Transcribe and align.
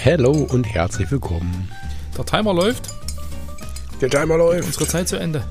Hello 0.00 0.30
und 0.30 0.64
herzlich 0.64 1.10
willkommen. 1.10 1.68
Der 2.16 2.24
Timer 2.24 2.54
läuft. 2.54 2.88
Der 4.00 4.08
Timer 4.08 4.36
läuft. 4.36 4.66
Unsere 4.66 4.86
Zeit 4.86 5.08
zu 5.08 5.16
Ende. 5.16 5.42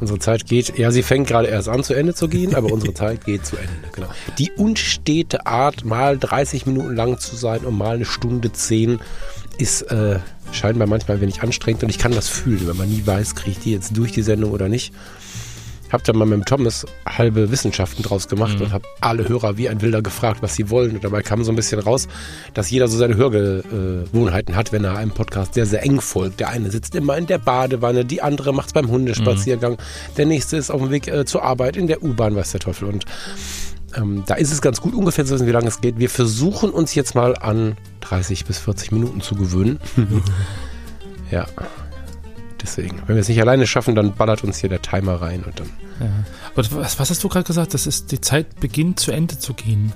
Unsere 0.00 0.18
Zeit 0.18 0.46
geht, 0.46 0.78
ja, 0.78 0.90
sie 0.90 1.02
fängt 1.02 1.28
gerade 1.28 1.46
erst 1.48 1.68
an 1.68 1.84
zu 1.84 1.92
Ende 1.92 2.14
zu 2.14 2.26
gehen, 2.26 2.54
aber 2.54 2.72
unsere 2.72 2.94
Zeit 2.94 3.26
geht 3.26 3.44
zu 3.44 3.56
Ende. 3.56 3.72
Genau. 3.92 4.08
Die 4.38 4.50
unstete 4.52 5.46
Art, 5.46 5.84
mal 5.84 6.18
30 6.18 6.64
Minuten 6.64 6.96
lang 6.96 7.18
zu 7.18 7.36
sein 7.36 7.60
und 7.60 7.76
mal 7.76 7.96
eine 7.96 8.06
Stunde 8.06 8.50
10, 8.50 8.98
ist 9.58 9.82
äh, 9.82 10.18
scheinbar 10.50 10.88
manchmal 10.88 11.18
ein 11.18 11.20
wenig 11.20 11.42
anstrengend 11.42 11.82
und 11.84 11.90
ich 11.90 11.98
kann 11.98 12.12
das 12.12 12.28
fühlen, 12.28 12.66
wenn 12.66 12.78
man 12.78 12.88
nie 12.88 13.06
weiß, 13.06 13.34
kriege 13.34 13.50
ich 13.50 13.58
die 13.58 13.72
jetzt 13.72 13.94
durch 13.96 14.12
die 14.12 14.22
Sendung 14.22 14.52
oder 14.52 14.70
nicht. 14.70 14.94
Habe 15.92 16.02
da 16.04 16.12
mal 16.14 16.24
mit 16.24 16.38
dem 16.38 16.44
Thomas 16.46 16.86
halbe 17.06 17.50
Wissenschaften 17.50 18.02
draus 18.02 18.26
gemacht 18.28 18.56
Mhm. 18.56 18.62
und 18.66 18.72
habe 18.72 18.84
alle 19.00 19.28
Hörer 19.28 19.58
wie 19.58 19.68
ein 19.68 19.82
Wilder 19.82 20.00
gefragt, 20.00 20.42
was 20.42 20.54
sie 20.56 20.70
wollen. 20.70 20.92
Und 20.96 21.04
dabei 21.04 21.20
kam 21.22 21.44
so 21.44 21.52
ein 21.52 21.56
bisschen 21.56 21.78
raus, 21.80 22.08
dass 22.54 22.70
jeder 22.70 22.88
so 22.88 22.96
seine 22.96 23.16
Hörgewohnheiten 23.16 24.56
hat, 24.56 24.72
wenn 24.72 24.84
er 24.84 24.96
einem 24.96 25.10
Podcast 25.10 25.54
sehr, 25.54 25.66
sehr 25.66 25.82
eng 25.82 26.00
folgt. 26.00 26.40
Der 26.40 26.48
eine 26.48 26.70
sitzt 26.70 26.94
immer 26.94 27.16
in 27.18 27.26
der 27.26 27.38
Badewanne, 27.38 28.04
die 28.06 28.22
andere 28.22 28.52
macht's 28.54 28.72
beim 28.72 28.88
Hundespaziergang, 28.88 29.76
der 30.16 30.26
nächste 30.26 30.56
ist 30.56 30.70
auf 30.70 30.80
dem 30.80 30.90
Weg 30.90 31.08
äh, 31.08 31.24
zur 31.26 31.42
Arbeit 31.42 31.76
in 31.76 31.86
der 31.86 32.02
U-Bahn, 32.02 32.34
weiß 32.34 32.52
der 32.52 32.60
Teufel. 32.60 32.88
Und 32.88 33.04
ähm, 33.94 34.22
da 34.26 34.34
ist 34.36 34.50
es 34.50 34.62
ganz 34.62 34.80
gut, 34.80 34.94
ungefähr 34.94 35.26
zu 35.26 35.34
wissen, 35.34 35.46
wie 35.46 35.50
lange 35.52 35.68
es 35.68 35.82
geht. 35.82 35.98
Wir 35.98 36.08
versuchen 36.08 36.70
uns 36.70 36.94
jetzt 36.94 37.14
mal 37.14 37.36
an 37.36 37.76
30 38.00 38.46
bis 38.46 38.58
40 38.58 38.92
Minuten 38.92 39.20
zu 39.20 39.34
gewöhnen. 39.34 39.78
ja. 41.30 41.46
Deswegen, 42.62 43.02
wenn 43.06 43.16
wir 43.16 43.20
es 43.20 43.28
nicht 43.28 43.40
alleine 43.40 43.66
schaffen, 43.66 43.94
dann 43.94 44.14
ballert 44.14 44.44
uns 44.44 44.58
hier 44.58 44.70
der 44.70 44.80
Timer 44.80 45.20
rein 45.20 45.42
und 45.44 45.58
dann. 45.60 45.68
Ja. 46.00 46.24
Aber 46.54 46.82
was, 46.82 46.98
was 46.98 47.10
hast 47.10 47.22
du 47.24 47.28
gerade 47.28 47.46
gesagt? 47.46 47.74
Das 47.74 47.86
ist 47.86 48.12
die 48.12 48.20
Zeit 48.20 48.60
beginnt 48.60 49.00
zu 49.00 49.12
Ende 49.12 49.38
zu 49.38 49.54
gehen. 49.54 49.92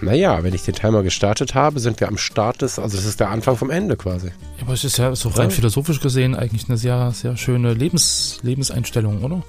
Naja, 0.00 0.42
wenn 0.42 0.52
ich 0.52 0.62
den 0.62 0.74
Timer 0.74 1.02
gestartet 1.02 1.54
habe, 1.54 1.80
sind 1.80 1.98
wir 2.00 2.08
am 2.08 2.18
Start 2.18 2.60
des, 2.62 2.78
also 2.78 2.96
das 2.96 3.06
ist 3.06 3.20
der 3.20 3.30
Anfang 3.30 3.56
vom 3.56 3.70
Ende 3.70 3.96
quasi. 3.96 4.26
Ja, 4.26 4.32
aber 4.62 4.74
es 4.74 4.84
ist 4.84 4.98
ja 4.98 5.14
so 5.14 5.30
rein 5.30 5.48
Ja. 5.48 5.54
philosophisch 5.54 6.00
gesehen 6.00 6.34
eigentlich 6.34 6.68
eine 6.68 6.76
sehr, 6.76 7.12
sehr 7.12 7.36
schöne 7.36 7.72
Lebens, 7.74 8.38
Lebenseinstellung, 8.42 9.22
oder? 9.22 9.42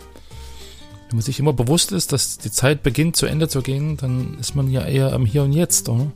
Wenn 1.09 1.17
man 1.17 1.21
sich 1.21 1.39
immer 1.39 1.53
bewusst 1.53 1.91
ist, 1.91 2.13
dass 2.13 2.37
die 2.37 2.51
Zeit 2.51 2.83
beginnt 2.83 3.15
zu 3.15 3.25
Ende 3.25 3.47
zu 3.49 3.61
gehen, 3.61 3.97
dann 3.97 4.37
ist 4.39 4.55
man 4.55 4.69
ja 4.69 4.85
eher 4.85 5.13
am 5.13 5.25
Hier 5.25 5.43
und 5.43 5.51
Jetzt, 5.51 5.89
oder? 5.89 6.11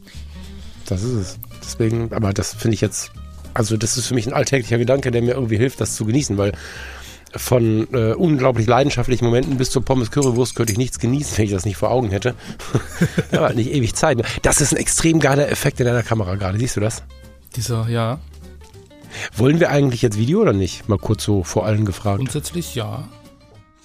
Das 0.85 1.03
ist 1.03 1.13
es. 1.13 1.39
Deswegen, 1.61 2.13
aber 2.13 2.33
das 2.33 2.53
finde 2.53 2.75
ich 2.75 2.81
jetzt, 2.81 3.11
also 3.53 3.77
das 3.77 3.97
ist 3.97 4.07
für 4.07 4.13
mich 4.15 4.25
ein 4.25 4.33
alltäglicher 4.33 4.77
Gedanke, 4.77 5.11
der 5.11 5.21
mir 5.21 5.33
irgendwie 5.33 5.57
hilft, 5.57 5.81
das 5.81 5.95
zu 5.95 6.05
genießen, 6.05 6.37
weil 6.37 6.53
von 7.35 7.87
äh, 7.93 8.13
unglaublich 8.13 8.67
leidenschaftlichen 8.67 9.25
Momenten 9.25 9.57
bis 9.57 9.69
zur 9.69 9.83
Pommes 9.83 10.11
Currywurst 10.11 10.55
könnte 10.55 10.71
ich 10.71 10.77
nichts 10.77 10.99
genießen, 10.99 11.37
wenn 11.37 11.45
ich 11.45 11.51
das 11.51 11.65
nicht 11.65 11.77
vor 11.77 11.91
Augen 11.91 12.09
hätte. 12.09 12.35
aber 13.31 13.47
halt 13.47 13.55
nicht 13.55 13.71
ewig 13.71 13.95
Zeit. 13.95 14.21
Das 14.41 14.61
ist 14.61 14.73
ein 14.73 14.77
extrem 14.77 15.19
geiler 15.19 15.49
Effekt 15.49 15.79
in 15.79 15.85
deiner 15.85 16.03
Kamera 16.03 16.35
gerade. 16.35 16.57
Siehst 16.57 16.75
du 16.75 16.81
das? 16.81 17.03
Dieser, 17.55 17.87
ja, 17.89 18.19
Wollen 19.35 19.59
wir 19.59 19.69
eigentlich 19.69 20.01
jetzt 20.01 20.17
Video 20.17 20.41
oder 20.41 20.53
nicht? 20.53 20.87
Mal 20.89 20.97
kurz 20.97 21.23
so 21.23 21.43
vor 21.43 21.65
allen 21.65 21.85
gefragt. 21.85 22.17
grundsätzlich 22.17 22.75
ja. 22.75 23.07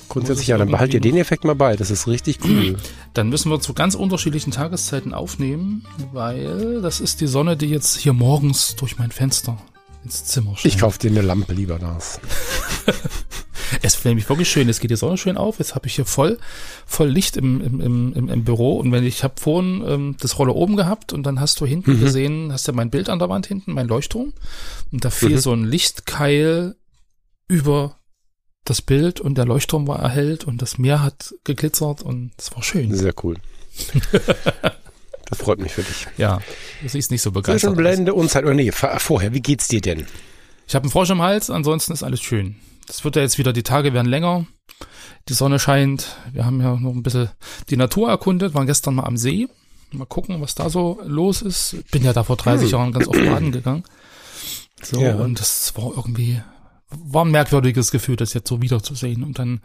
Grundsätzlich 0.09 0.49
ja, 0.49 0.59
dann 0.59 0.71
behalt 0.71 0.93
ihr 0.93 1.01
den 1.01 1.17
Effekt 1.17 1.45
mal 1.45 1.55
bei. 1.55 1.77
Das 1.77 1.91
ist 1.91 2.07
richtig 2.07 2.39
cool. 2.45 2.77
Dann 3.15 3.31
müssen 3.31 3.51
wir 3.51 3.61
zu 3.61 3.75
ganz 3.75 3.95
unterschiedlichen 3.95 4.51
Tageszeiten 4.51 5.15
aufnehmen, 5.15 5.87
weil 6.13 6.83
das 6.83 7.01
ist 7.01 7.21
die 7.21 7.27
Sonne, 7.27 7.57
die 7.57 7.67
jetzt 7.67 7.97
hier 7.97 8.13
morgens 8.13 8.77
durch 8.77 8.99
mein 8.99 9.13
Fenster 9.13 9.57
ins 10.05 10.25
Zimmer 10.25 10.57
scheint. 10.57 10.67
Ich 10.67 10.79
kaufe 10.79 10.99
dir 10.99 11.11
eine 11.11 11.23
Lampe 11.23 11.55
lieber, 11.55 11.79
Lars. 11.79 12.21
Es 13.83 13.95
ist 13.97 14.05
nämlich 14.05 14.29
wirklich 14.29 14.49
schön. 14.49 14.69
Es 14.69 14.81
geht 14.81 14.91
die 14.91 14.97
Sonne 14.97 15.17
schön 15.17 15.37
auf. 15.37 15.59
Jetzt 15.59 15.75
habe 15.75 15.87
ich 15.87 15.95
hier 15.95 16.05
voll, 16.05 16.39
voll 16.87 17.09
Licht 17.09 17.37
im, 17.37 17.61
im, 17.61 17.81
im, 17.81 18.29
im, 18.29 18.45
Büro. 18.45 18.77
Und 18.79 18.93
wenn 18.93 19.05
ich 19.05 19.23
habe 19.25 19.35
vorhin 19.41 19.83
ähm, 19.87 20.17
das 20.21 20.39
Rolle 20.39 20.53
oben 20.53 20.77
gehabt 20.77 21.13
und 21.13 21.23
dann 21.25 21.41
hast 21.41 21.61
du 21.61 21.67
hinten 21.67 22.01
gesehen, 22.01 22.53
hast 22.53 22.67
du 22.69 22.73
mein 22.73 22.91
Bild 22.91 23.09
an 23.09 23.19
der 23.19 23.29
Wand 23.29 23.47
hinten, 23.47 23.73
mein 23.73 23.87
Leuchtturm. 23.89 24.33
Und 24.93 25.05
da 25.05 25.11
fiel 25.11 25.31
Mhm. 25.31 25.39
so 25.39 25.53
ein 25.53 25.65
Lichtkeil 25.65 26.75
über 27.49 27.99
das 28.65 28.81
Bild 28.81 29.21
und 29.21 29.37
der 29.37 29.45
Leuchtturm 29.45 29.87
war 29.87 29.99
erhellt 30.01 30.45
und 30.45 30.63
das 30.63 30.79
Meer 30.79 31.03
hat 31.03 31.35
geglitzert 31.45 32.03
und 32.03 32.33
es 32.39 32.55
war 32.57 32.63
schön. 32.63 32.95
Sehr 32.95 33.13
cool. 33.23 33.37
das 35.27 35.39
freut 35.39 35.59
mich 35.59 35.73
für 35.73 35.83
dich. 35.83 36.07
Ja, 36.17 36.41
du 36.83 36.89
siehst 36.89 37.11
nicht 37.11 37.23
so 37.23 37.31
begeistert. 37.33 37.77
Blende 37.77 38.15
und 38.15 38.31
Zeit. 38.31 38.45
Oder 38.45 38.55
nee, 38.55 38.73
vor- 38.73 38.99
vorher, 39.01 39.33
wie 39.35 39.41
geht's 39.41 39.69
dir 39.69 39.81
denn? 39.81 40.07
Ich 40.67 40.75
habe 40.75 40.85
einen 40.85 40.93
Frosch 40.93 41.11
im 41.11 41.21
Hals, 41.21 41.51
ansonsten 41.51 41.93
ist 41.93 42.03
alles 42.03 42.23
schön. 42.23 42.57
Das 42.87 43.05
wird 43.05 43.17
ja 43.17 43.23
jetzt 43.23 43.39
wieder, 43.39 43.53
die 43.53 43.63
Tage 43.63 43.93
werden 43.95 44.09
länger, 44.09 44.47
die 45.29 45.33
Sonne 45.35 45.59
scheint, 45.59 46.17
wir 46.33 46.45
haben 46.45 46.61
ja 46.61 46.77
noch 46.77 46.93
ein 46.93 47.03
bisschen 47.03 47.31
die 47.71 47.77
Natur 47.77 48.11
erkundet, 48.11 48.55
waren 48.55 48.67
gestern 48.67 48.95
mal 48.95 49.05
am 49.05 49.17
See. 49.17 49.49
Mal 49.93 50.07
gucken, 50.07 50.41
was 50.41 50.55
da 50.55 50.69
so 50.69 50.99
los 51.05 51.41
ist. 51.41 51.77
Bin 51.93 52.03
ja 52.05 52.13
da 52.13 52.25
vor 52.25 52.37
30 52.37 52.73
Jahren 52.73 52.93
ganz 52.93 53.07
oft 53.07 53.25
baden 53.25 53.53
gegangen. 53.53 53.85
So, 54.83 55.01
Ja. 55.01 55.15
und 55.17 55.39
das 55.39 55.73
war 55.77 55.93
irgendwie, 55.97 56.41
war 56.91 57.25
ein 57.25 57.31
merkwürdiges 57.31 57.91
Gefühl, 57.93 58.17
das 58.17 58.35
jetzt 58.35 58.49
so 58.49 58.61
wiederzusehen. 58.61 59.23
Und 59.23 59.39
dann 59.39 59.61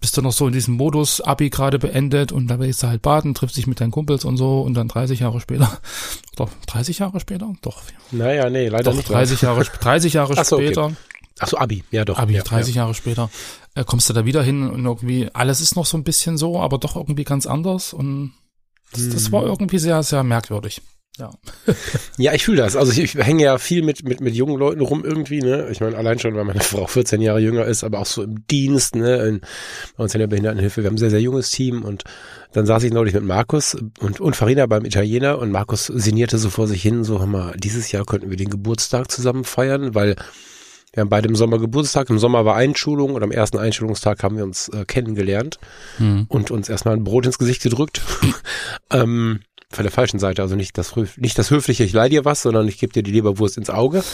bist 0.00 0.16
du 0.16 0.22
noch 0.22 0.32
so 0.32 0.46
in 0.46 0.52
diesem 0.52 0.74
Modus, 0.74 1.20
Abi 1.20 1.50
gerade 1.50 1.78
beendet 1.80 2.30
und 2.30 2.46
da 2.46 2.58
willst 2.60 2.82
du 2.82 2.86
halt 2.86 3.02
baden, 3.02 3.34
triffst 3.34 3.56
dich 3.56 3.66
mit 3.66 3.80
deinen 3.80 3.90
Kumpels 3.90 4.24
und 4.24 4.36
so 4.36 4.60
und 4.62 4.74
dann 4.74 4.86
30 4.86 5.20
Jahre 5.20 5.40
später, 5.40 5.78
oder 6.38 6.48
30 6.68 7.00
Jahre 7.00 7.18
später? 7.20 7.52
Doch, 7.62 7.82
Naja, 8.12 8.48
nee, 8.50 8.68
leider 8.68 8.90
doch 8.90 8.96
nicht. 8.96 9.08
30 9.10 9.42
Jahre, 9.42 9.62
sp- 9.66 9.80
30 9.80 10.12
Jahre 10.12 10.44
so, 10.44 10.56
okay. 10.56 10.72
Ach 11.40 11.48
so, 11.48 11.58
Abi. 11.58 11.84
Ja, 11.90 12.04
doch. 12.04 12.18
Abi, 12.18 12.34
ja, 12.34 12.42
30 12.42 12.76
Jahre 12.76 12.94
später, 12.94 13.30
äh, 13.74 13.84
kommst 13.84 14.08
du 14.08 14.12
da 14.12 14.24
wieder 14.24 14.42
hin 14.42 14.68
und 14.68 14.84
irgendwie, 14.84 15.28
alles 15.32 15.60
ist 15.60 15.76
noch 15.76 15.86
so 15.86 15.96
ein 15.96 16.04
bisschen 16.04 16.38
so, 16.38 16.60
aber 16.60 16.78
doch 16.78 16.96
irgendwie 16.96 17.24
ganz 17.24 17.46
anders 17.46 17.92
und 17.92 18.32
das, 18.92 19.08
das 19.08 19.32
war 19.32 19.44
irgendwie 19.44 19.78
sehr, 19.78 20.02
sehr 20.02 20.22
merkwürdig. 20.22 20.80
Ja. 21.18 21.30
Ja, 22.16 22.32
ich 22.32 22.44
fühle 22.44 22.58
das. 22.58 22.76
Also 22.76 22.92
ich, 22.92 23.00
ich 23.00 23.14
hänge 23.14 23.42
ja 23.42 23.58
viel 23.58 23.82
mit, 23.82 24.04
mit, 24.04 24.20
mit 24.20 24.34
jungen 24.36 24.56
Leuten 24.56 24.80
rum 24.80 25.04
irgendwie, 25.04 25.40
ne? 25.40 25.68
Ich 25.70 25.80
meine, 25.80 25.96
allein 25.96 26.20
schon, 26.20 26.34
weil 26.36 26.44
meine 26.44 26.60
Frau 26.62 26.86
14 26.86 27.20
Jahre 27.20 27.40
jünger 27.40 27.64
ist, 27.64 27.82
aber 27.82 27.98
auch 27.98 28.06
so 28.06 28.22
im 28.22 28.46
Dienst, 28.46 28.94
ne? 28.94 29.16
In, 29.26 29.40
bei 29.96 30.04
uns 30.04 30.14
in 30.14 30.20
der 30.20 30.28
Behindertenhilfe. 30.28 30.82
Wir 30.82 30.86
haben 30.86 30.94
ein 30.94 30.98
sehr, 30.98 31.10
sehr 31.10 31.20
junges 31.20 31.50
Team 31.50 31.82
und 31.82 32.04
dann 32.52 32.66
saß 32.66 32.84
ich 32.84 32.92
neulich 32.92 33.14
mit 33.14 33.24
Markus 33.24 33.74
und, 33.74 34.20
und 34.20 34.36
Farina 34.36 34.66
beim 34.66 34.84
Italiener 34.84 35.38
und 35.38 35.50
Markus 35.50 35.86
sinnierte 35.86 36.38
so 36.38 36.50
vor 36.50 36.68
sich 36.68 36.82
hin, 36.82 37.02
so, 37.02 37.18
hör 37.18 37.26
mal, 37.26 37.56
dieses 37.56 37.90
Jahr 37.90 38.04
könnten 38.04 38.30
wir 38.30 38.36
den 38.36 38.50
Geburtstag 38.50 39.10
zusammen 39.10 39.42
feiern, 39.42 39.96
weil 39.96 40.14
wir 40.94 41.00
haben 41.00 41.08
beide 41.08 41.28
im 41.28 41.36
Sommer 41.36 41.58
Geburtstag. 41.58 42.08
Im 42.08 42.18
Sommer 42.18 42.44
war 42.44 42.56
Einschulung 42.56 43.14
und 43.14 43.22
am 43.22 43.32
ersten 43.32 43.58
Einschulungstag 43.58 44.22
haben 44.22 44.36
wir 44.36 44.44
uns 44.44 44.68
äh, 44.68 44.84
kennengelernt 44.84 45.58
Hm. 45.98 46.26
und 46.28 46.50
uns 46.50 46.68
erstmal 46.68 46.94
ein 46.94 47.04
Brot 47.04 47.26
ins 47.26 47.38
Gesicht 47.38 47.62
gedrückt. 47.62 48.00
ähm, 48.90 49.40
von 49.70 49.82
der 49.82 49.92
falschen 49.92 50.20
Seite, 50.20 50.42
also 50.42 50.54
nicht 50.54 50.78
das, 50.78 50.94
nicht 51.16 51.36
das 51.36 51.50
höfliche, 51.50 51.82
ich 51.84 51.92
leih 51.92 52.08
dir 52.08 52.24
was, 52.24 52.42
sondern 52.42 52.68
ich 52.68 52.78
gebe 52.78 52.92
dir 52.92 53.02
die 53.02 53.10
Leberwurst 53.10 53.58
ins 53.58 53.70
Auge. 53.70 54.04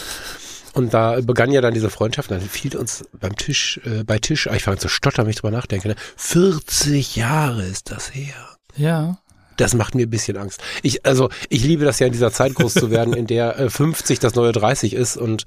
Und 0.73 0.93
da 0.93 1.19
begann 1.21 1.51
ja 1.51 1.61
dann 1.61 1.73
diese 1.73 1.89
Freundschaft, 1.89 2.31
und 2.31 2.39
dann 2.39 2.49
fiel 2.49 2.75
uns 2.77 3.03
beim 3.19 3.35
Tisch, 3.35 3.79
äh, 3.85 4.03
bei 4.03 4.19
Tisch, 4.19 4.47
ah, 4.47 4.55
ich 4.55 4.63
fange 4.63 4.77
an 4.77 4.81
zu 4.81 4.87
stottern, 4.87 5.25
wenn 5.25 5.31
ich 5.31 5.37
drüber 5.37 5.51
nachdenke, 5.51 5.89
ne? 5.89 5.95
40 6.15 7.15
Jahre 7.15 7.63
ist 7.63 7.91
das 7.91 8.13
her. 8.15 8.33
Ja. 8.75 9.19
Das 9.57 9.75
macht 9.75 9.95
mir 9.95 10.07
ein 10.07 10.09
bisschen 10.09 10.37
Angst. 10.37 10.63
Ich, 10.81 11.05
also, 11.05 11.29
ich 11.49 11.63
liebe 11.63 11.85
das 11.85 11.99
ja 11.99 12.07
in 12.07 12.13
dieser 12.13 12.31
Zeit 12.31 12.55
groß 12.55 12.73
zu 12.73 12.89
werden, 12.89 13.13
in 13.13 13.27
der 13.27 13.59
äh, 13.59 13.69
50 13.69 14.19
das 14.19 14.33
neue 14.35 14.53
30 14.53 14.93
ist 14.93 15.17
und 15.17 15.43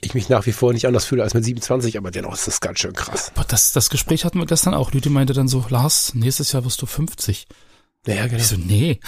ich 0.00 0.14
mich 0.14 0.28
nach 0.28 0.46
wie 0.46 0.52
vor 0.52 0.72
nicht 0.72 0.86
anders 0.86 1.04
fühle 1.04 1.22
als 1.22 1.34
mit 1.34 1.44
27, 1.44 1.96
aber 1.96 2.10
dennoch 2.10 2.34
ist 2.34 2.46
das 2.46 2.60
ganz 2.60 2.78
schön 2.78 2.92
krass. 2.92 3.32
Aber 3.34 3.44
das, 3.44 3.72
das 3.72 3.90
Gespräch 3.90 4.24
hatten 4.24 4.38
wir 4.38 4.46
gestern 4.46 4.74
auch. 4.74 4.92
Lüdi 4.92 5.08
meinte 5.08 5.32
dann 5.32 5.48
so, 5.48 5.64
Lars, 5.68 6.14
nächstes 6.14 6.52
Jahr 6.52 6.64
wirst 6.64 6.80
du 6.82 6.86
50. 6.86 7.46
Ja, 8.06 8.26
genau. 8.26 8.36
Ich 8.36 8.48
so, 8.48 8.56
nee. 8.56 9.00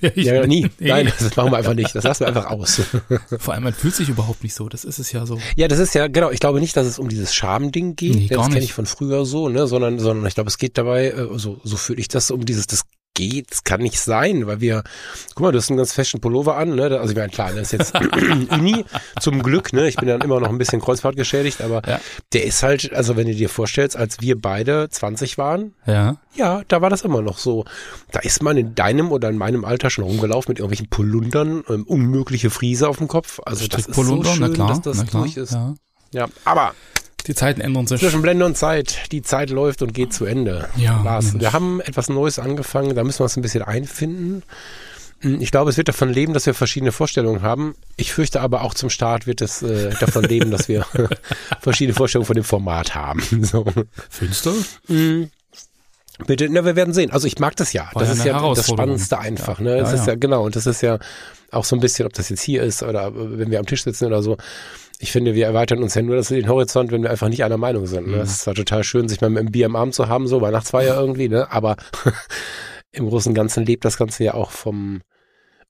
ich, 0.00 0.24
Ja, 0.24 0.46
nie. 0.46 0.70
Nee. 0.78 0.88
Nein, 0.88 1.12
das 1.18 1.34
machen 1.34 1.50
wir 1.50 1.58
einfach 1.58 1.74
nicht. 1.74 1.94
Das 1.94 2.04
lassen 2.04 2.20
wir 2.20 2.28
einfach 2.28 2.46
aus. 2.46 2.80
Vor 3.38 3.54
allem, 3.54 3.64
man 3.64 3.74
fühlt 3.74 3.94
sich 3.94 4.08
überhaupt 4.08 4.44
nicht 4.44 4.54
so. 4.54 4.68
Das 4.68 4.84
ist 4.84 5.00
es 5.00 5.10
ja 5.10 5.26
so. 5.26 5.40
Ja, 5.56 5.66
das 5.66 5.80
ist 5.80 5.94
ja, 5.94 6.06
genau, 6.06 6.30
ich 6.30 6.38
glaube 6.38 6.60
nicht, 6.60 6.76
dass 6.76 6.86
es 6.86 7.00
um 7.00 7.08
dieses 7.08 7.34
Schamding 7.34 7.96
geht. 7.96 8.14
Nee, 8.14 8.28
das 8.28 8.36
gar 8.36 8.46
kenne 8.46 8.60
nicht. 8.60 8.66
ich 8.66 8.72
von 8.72 8.86
früher 8.86 9.26
so, 9.26 9.48
ne, 9.48 9.66
sondern, 9.66 9.98
sondern 9.98 10.26
ich 10.26 10.34
glaube, 10.34 10.48
es 10.48 10.58
geht 10.58 10.78
dabei, 10.78 11.08
äh, 11.10 11.28
so, 11.38 11.60
so 11.64 11.76
fühle 11.76 12.00
ich 12.00 12.06
das, 12.08 12.30
um 12.30 12.44
dieses, 12.44 12.68
das 12.68 12.82
geht's, 13.14 13.64
kann 13.64 13.80
nicht 13.82 14.00
sein, 14.00 14.46
weil 14.46 14.60
wir, 14.60 14.82
guck 15.34 15.40
mal, 15.44 15.52
du 15.52 15.58
hast 15.58 15.70
einen 15.70 15.76
ganz 15.76 15.92
fashion 15.92 16.20
Pullover 16.20 16.56
an, 16.56 16.74
ne? 16.74 16.84
Also 16.98 17.10
ich 17.12 17.16
meine, 17.16 17.28
klar, 17.30 17.50
das 17.52 17.72
ist 17.72 17.72
jetzt 17.72 17.94
Uni, 18.50 18.84
zum 19.20 19.42
Glück, 19.42 19.72
ne? 19.72 19.88
Ich 19.88 19.96
bin 19.96 20.08
dann 20.08 20.20
immer 20.22 20.40
noch 20.40 20.48
ein 20.48 20.58
bisschen 20.58 20.80
Kreuzfahrt 20.80 21.16
geschädigt, 21.16 21.60
aber 21.60 21.82
Ja. 21.86 22.00
der 22.32 22.44
ist 22.44 22.62
halt, 22.62 22.92
also 22.92 23.16
wenn 23.16 23.26
du 23.26 23.34
dir 23.34 23.48
vorstellst, 23.48 23.96
als 23.96 24.20
wir 24.20 24.40
beide 24.40 24.88
20 24.88 25.36
waren, 25.38 25.74
Ja. 25.86 26.16
ja, 26.34 26.62
da 26.68 26.80
war 26.80 26.90
das 26.90 27.02
immer 27.02 27.22
noch 27.22 27.38
so. 27.38 27.64
Da 28.12 28.20
ist 28.20 28.42
man 28.42 28.56
in 28.56 28.74
deinem 28.74 29.12
oder 29.12 29.28
in 29.28 29.36
meinem 29.38 29.64
Alter 29.64 29.90
schon 29.90 30.04
rumgelaufen 30.04 30.50
mit 30.52 30.58
irgendwelchen 30.58 30.88
Polundern, 30.88 31.64
ähm, 31.68 31.84
unmögliche 31.84 32.50
Friese 32.50 32.88
auf 32.88 32.98
dem 32.98 33.08
Kopf. 33.08 33.40
Also 33.44 33.66
das 33.66 33.86
ist 33.86 33.94
so 33.94 34.02
Polunder, 34.02 34.30
schön, 34.30 34.40
na 34.40 34.48
klar, 34.48 34.68
dass 34.68 34.80
das 34.80 35.04
durch 35.06 35.36
ist. 35.36 35.52
Ja. 35.52 35.74
Ja, 36.14 36.26
aber 36.44 36.74
Die 37.26 37.34
Zeiten 37.34 37.60
ändern 37.60 37.86
sich. 37.86 38.00
zwischen 38.00 38.22
Blende 38.22 38.44
und 38.44 38.56
Zeit, 38.56 39.12
die 39.12 39.22
Zeit 39.22 39.50
läuft 39.50 39.82
und 39.82 39.94
geht 39.94 40.12
zu 40.12 40.24
Ende. 40.24 40.68
Ja, 40.76 41.00
Lars, 41.02 41.38
wir 41.38 41.52
haben 41.52 41.80
etwas 41.80 42.08
Neues 42.08 42.38
angefangen, 42.38 42.94
da 42.94 43.04
müssen 43.04 43.20
wir 43.20 43.24
uns 43.24 43.36
ein 43.36 43.42
bisschen 43.42 43.62
einfinden. 43.62 44.42
Hm, 45.20 45.40
Ich 45.40 45.52
glaube, 45.52 45.70
es 45.70 45.76
wird 45.76 45.86
davon 45.88 46.08
leben, 46.08 46.32
dass 46.34 46.46
wir 46.46 46.54
verschiedene 46.54 46.90
Vorstellungen 46.90 47.42
haben. 47.42 47.74
Ich 47.96 48.12
fürchte 48.12 48.40
aber 48.40 48.62
auch 48.62 48.74
zum 48.74 48.90
Start 48.90 49.26
wird 49.28 49.40
es 49.40 49.62
äh, 49.62 49.90
davon 50.00 50.24
leben, 50.24 50.50
dass 50.50 50.66
wir 50.68 50.84
verschiedene 51.60 51.94
Vorstellungen 51.94 52.26
von 52.26 52.34
dem 52.36 52.44
Format 52.44 52.94
haben. 52.94 53.22
So. 53.44 53.64
Findest 54.10 54.46
du? 54.46 54.64
Mhm. 54.88 55.30
Bitte, 56.26 56.48
na, 56.50 56.64
wir 56.64 56.76
werden 56.76 56.92
sehen. 56.94 57.10
Also 57.10 57.26
ich 57.26 57.38
mag 57.38 57.56
das 57.56 57.72
ja. 57.72 57.88
War 57.92 58.02
das 58.02 58.08
ja 58.08 58.14
ist 58.14 58.24
ja 58.26 58.54
das. 58.54 58.66
Spannendste 58.68 59.18
einfach. 59.18 59.58
Ja. 59.58 59.64
Ne? 59.64 59.76
Das 59.78 59.90
Ja, 59.90 59.94
ist 59.94 60.06
ja. 60.06 60.12
ja 60.12 60.18
genau. 60.18 60.44
Und 60.44 60.56
das 60.56 60.66
ist 60.66 60.82
ja 60.82 60.98
auch 61.50 61.64
so 61.64 61.74
ein 61.76 61.80
bisschen, 61.80 62.06
ob 62.06 62.12
das 62.12 62.28
jetzt 62.28 62.42
hier 62.42 62.62
ist 62.62 62.82
oder 62.82 63.06
äh, 63.08 63.38
wenn 63.38 63.50
wir 63.50 63.58
am 63.58 63.66
Tisch 63.66 63.82
sitzen 63.84 64.06
oder 64.06 64.22
so. 64.22 64.36
Ich 65.02 65.10
finde, 65.10 65.34
wir 65.34 65.46
erweitern 65.46 65.82
uns 65.82 65.94
ja 65.96 66.02
nur 66.02 66.14
das 66.14 66.28
den 66.28 66.48
Horizont, 66.48 66.92
wenn 66.92 67.02
wir 67.02 67.10
einfach 67.10 67.28
nicht 67.28 67.42
einer 67.42 67.56
Meinung 67.56 67.86
sind. 67.86 68.06
Ne? 68.06 68.18
Mhm. 68.18 68.22
Ist 68.22 68.42
zwar 68.42 68.54
total 68.54 68.84
schön, 68.84 69.08
sich 69.08 69.20
mal 69.20 69.30
mit 69.30 69.40
einem 69.40 69.50
Bier 69.50 69.66
im 69.66 69.74
Arm 69.74 69.90
zu 69.90 70.06
haben, 70.06 70.28
so 70.28 70.40
Weihnachtsfeier 70.40 70.94
irgendwie, 70.94 71.28
ne? 71.28 71.50
Aber 71.50 71.76
im 72.92 73.08
Großen 73.08 73.30
und 73.30 73.34
Ganzen 73.34 73.66
lebt 73.66 73.84
das 73.84 73.96
Ganze 73.96 74.22
ja 74.22 74.34
auch 74.34 74.52
vom 74.52 75.00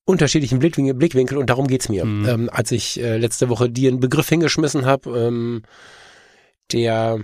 unterschiedlichen 0.05 0.59
Blickwinkel, 0.59 0.93
Blickwinkel 0.93 1.39
und 1.39 1.49
darum 1.49 1.67
geht's 1.67 1.89
mir. 1.89 2.05
Mhm. 2.05 2.29
Ähm, 2.29 2.51
als 2.53 2.73
ich 2.73 3.01
äh, 3.01 3.17
letzte 3.17 3.49
Woche 3.49 3.71
dir 3.71 3.91
einen 3.91 4.01
Begriff 4.01 4.29
hingeschmissen 4.29 4.85
habe, 4.85 5.19
ähm, 5.19 5.63
der 6.71 7.21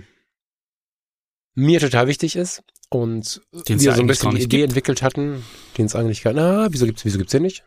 mir 1.53 1.79
total 1.79 2.07
wichtig 2.07 2.35
ist 2.35 2.63
und 2.89 3.39
Den 3.67 3.77
es 3.77 3.83
wir 3.83 3.93
so 3.93 4.01
ein 4.01 4.07
bisschen 4.07 4.31
die 4.31 4.41
Idee 4.41 4.57
gibt. 4.57 4.69
entwickelt 4.69 5.03
hatten, 5.03 5.43
den 5.77 5.85
es 5.85 5.95
eigentlich 5.95 6.23
gar 6.23 6.33
na, 6.33 6.69
wieso 6.71 6.87
gibt's 6.87 7.05
wieso 7.05 7.19
gibt's 7.19 7.33
den 7.33 7.43
nicht? 7.43 7.65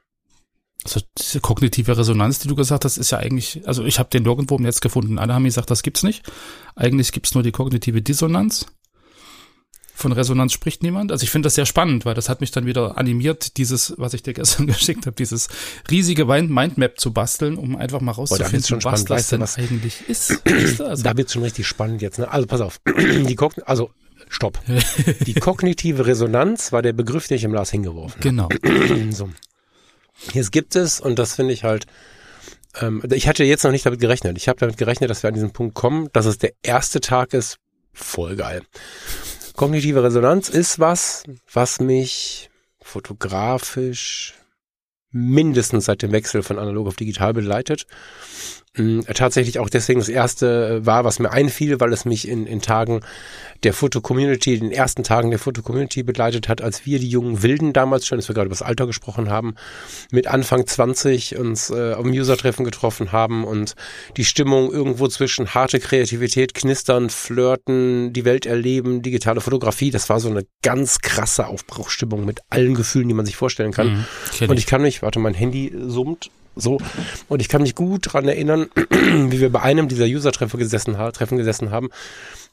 Also 0.85 1.01
diese 1.17 1.41
kognitive 1.41 1.97
Resonanz, 1.97 2.41
die 2.41 2.49
du 2.49 2.55
gesagt 2.57 2.85
hast, 2.85 2.97
ist 2.97 3.11
ja 3.11 3.19
eigentlich, 3.19 3.63
also 3.67 3.85
ich 3.85 3.99
habe 3.99 4.11
den 4.11 4.25
nirgendwo 4.25 4.57
im 4.57 4.63
Netz 4.63 4.81
gefunden. 4.81 5.19
Alle 5.19 5.35
haben 5.35 5.45
gesagt, 5.45 5.71
das 5.71 5.83
gibt's 5.83 6.03
nicht. 6.03 6.25
Eigentlich 6.75 7.13
gibt's 7.13 7.35
nur 7.35 7.43
die 7.43 7.53
kognitive 7.53 8.03
Dissonanz. 8.03 8.67
Von 9.95 10.11
Resonanz 10.13 10.53
spricht 10.53 10.83
niemand. 10.83 11.13
Also 11.13 11.23
ich 11.23 11.31
finde 11.31 11.47
das 11.47 11.55
sehr 11.55 11.67
spannend, 11.67 12.05
weil 12.05 12.15
das 12.15 12.29
hat 12.29 12.41
mich 12.41 12.51
dann 12.51 12.67
wieder 12.67 12.99
animiert, 12.99 13.57
dieses, 13.59 13.95
was 13.99 14.15
ich 14.15 14.23
dir 14.23 14.33
gestern 14.33 14.67
geschickt 14.69 15.07
habe, 15.07 15.15
dieses 15.15 15.49
riesige 15.91 16.25
Mind- 16.25 16.51
Mindmap 16.51 16.99
zu 16.99 17.13
basteln, 17.13 17.57
um 17.57 17.77
einfach 17.77 18.01
mal 18.01 18.13
rauszufinden, 18.13 18.63
schon 18.65 18.83
was 18.85 19.03
spannend. 19.03 19.11
das 19.11 19.29
denn 19.29 19.41
was? 19.41 19.59
eigentlich 19.59 20.09
ist. 20.09 20.43
Also, 20.83 21.05
Da 21.05 21.17
wird's 21.17 21.33
schon 21.35 21.43
richtig 21.43 21.67
spannend 21.67 22.03
jetzt. 22.03 22.19
Ne? 22.19 22.29
Also 22.29 22.47
pass 22.47 22.61
auf, 22.61 22.81
die 22.99 23.37
Kogn 23.37 23.63
also 23.65 23.91
stopp. 24.29 24.59
Die 25.27 25.35
kognitive 25.35 26.07
Resonanz 26.07 26.73
war 26.73 26.83
der 26.83 26.93
Begriff, 26.95 27.29
den 27.29 27.37
ich 27.37 27.45
im 27.45 27.53
Lars 27.53 27.71
hingeworfen 27.71 28.21
genau. 28.21 28.45
habe. 28.45 28.59
so. 29.13 29.29
Jetzt 30.33 30.53
gibt 30.53 30.77
es 30.77 31.01
und 31.01 31.19
das 31.19 31.35
finde 31.35 31.53
ich 31.53 31.65
halt. 31.65 31.87
Ähm, 32.81 33.03
ich 33.13 33.29
hatte 33.29 33.45
jetzt 33.45 33.65
noch 33.65 33.71
nicht 33.71 33.85
damit 33.85 34.01
gerechnet. 34.01 34.37
Ich 34.39 34.49
habe 34.49 34.59
damit 34.59 34.77
gerechnet, 34.77 35.11
dass 35.11 35.23
wir 35.23 35.29
an 35.29 35.35
diesen 35.35 35.53
Punkt 35.53 35.75
kommen, 35.75 36.09
dass 36.13 36.27
es 36.27 36.39
der 36.39 36.53
erste 36.63 37.01
Tag 37.01 37.35
ist. 37.35 37.59
Voll 37.93 38.37
geil. 38.37 38.63
Kognitive 39.55 40.03
Resonanz 40.03 40.49
ist 40.49 40.79
was, 40.79 41.25
was 41.53 41.81
mich 41.81 42.51
fotografisch 42.81 44.35
mindestens 45.11 45.85
seit 45.85 46.03
dem 46.03 46.13
Wechsel 46.13 46.43
von 46.43 46.59
analog 46.59 46.89
auf 46.89 46.97
digital 46.97 47.35
begleitet. 47.35 47.87
Mm, 48.77 49.01
Tatsächlich 49.15 49.59
auch 49.59 49.69
deswegen 49.69 50.01
das 50.01 50.09
erste 50.09 50.81
äh, 50.81 50.87
war, 50.87 51.05
was 51.05 51.19
mir 51.19 51.31
einfiel, 51.31 51.79
weil 51.79 51.93
es 51.93 52.07
mich 52.07 52.27
in, 52.27 52.47
in 52.47 52.63
Tagen 52.63 53.01
der 53.65 53.75
Foto-Community, 53.75 54.59
den 54.59 54.73
ersten 54.73 55.05
Tagen 55.05 55.29
der 55.29 55.39
Foto-Community 55.39 56.03
begleitet 56.03 56.49
hat, 56.49 56.63
als 56.63 56.87
wir 56.87 56.99
die 56.99 57.09
jungen 57.09 57.43
Wilden 57.43 57.75
damals 57.75 58.07
schon, 58.07 58.19
als 58.19 58.29
wir 58.29 58.35
gerade 58.35 58.47
über 58.47 58.55
das 58.55 58.63
Alter 58.63 58.87
gesprochen 58.87 59.31
haben, 59.31 59.57
mit 60.11 60.27
Anfang 60.27 60.67
20 60.67 61.37
uns 61.37 61.69
äh, 61.69 61.93
auf 61.93 62.03
dem 62.03 62.13
User-Treffen 62.13 62.65
getroffen 62.65 63.13
haben 63.13 63.45
und 63.45 63.75
die 64.17 64.25
Stimmung 64.25 64.73
irgendwo 64.73 65.07
zwischen 65.09 65.53
harte 65.55 65.79
Kreativität, 65.79 66.55
Knistern, 66.55 67.11
Flirten, 67.11 68.15
die 68.15 68.25
Welt 68.25 68.47
erleben, 68.47 69.03
digitale 69.03 69.43
Fotografie, 69.43 69.91
das 69.91 70.09
war 70.09 70.19
so 70.19 70.31
eine 70.31 70.47
ganz 70.63 71.01
krasse 71.01 71.47
Aufbruchstimmung 71.47 72.25
mit 72.25 72.41
allen 72.49 72.75
Gefühlen, 72.75 73.09
die 73.09 73.15
man 73.15 73.27
sich 73.27 73.37
vorstellen 73.37 73.73
kann. 73.73 74.07
Mhm, 74.41 74.49
Und 74.49 74.57
ich. 74.57 74.61
ich 74.61 74.67
kann 74.67 74.81
mich, 74.81 75.03
warte, 75.03 75.19
mein 75.19 75.35
Handy 75.35 75.73
summt 75.77 76.31
so, 76.55 76.79
und 77.29 77.41
ich 77.41 77.49
kann 77.49 77.63
mich 77.63 77.75
gut 77.75 78.13
dran 78.13 78.29
erinnern, 78.29 78.69
wie 78.91 79.41
wir 79.41 79.51
bei 79.51 79.63
einem 79.63 79.89
dieser 79.89 80.05
User-Treffen 80.05 80.59
gesessen, 80.59 80.97
Treffen 81.13 81.39
gesessen 81.39 81.71
haben, 81.71 81.89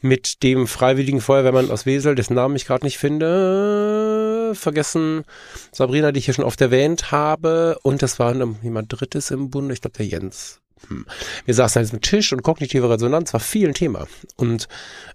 mit 0.01 0.43
dem 0.43 0.67
freiwilligen 0.67 1.21
Feuerwehrmann 1.21 1.71
aus 1.71 1.85
Wesel, 1.85 2.15
dessen 2.15 2.35
Namen 2.35 2.55
ich 2.55 2.65
gerade 2.65 2.85
nicht 2.85 2.97
finde, 2.97 4.53
vergessen, 4.55 5.23
Sabrina, 5.71 6.11
die 6.11 6.19
ich 6.19 6.25
hier 6.25 6.33
schon 6.33 6.45
oft 6.45 6.61
erwähnt 6.61 7.11
habe, 7.11 7.77
und 7.83 8.01
das 8.01 8.19
war 8.19 8.33
jemand 8.63 8.93
Drittes 8.93 9.31
im 9.31 9.49
Bunde, 9.49 9.73
ich 9.73 9.81
glaube 9.81 9.97
der 9.97 10.05
Jens. 10.05 10.61
Hm. 10.87 11.05
Wir 11.45 11.53
saßen 11.53 11.81
jetzt 11.81 11.91
mit 11.91 12.03
Tisch 12.03 12.31
und 12.31 12.43
kognitive 12.43 12.89
Resonanz 12.89 13.33
war 13.33 13.39
viel 13.39 13.67
ein 13.67 13.73
Thema. 13.73 14.07
Und 14.37 14.67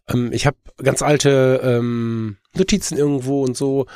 ähm, 0.08 0.30
ich 0.32 0.46
habe 0.46 0.56
ganz 0.82 1.00
alte 1.00 1.60
ähm, 1.64 2.36
Notizen 2.54 2.98
irgendwo 2.98 3.42
und 3.42 3.56
so. 3.56 3.86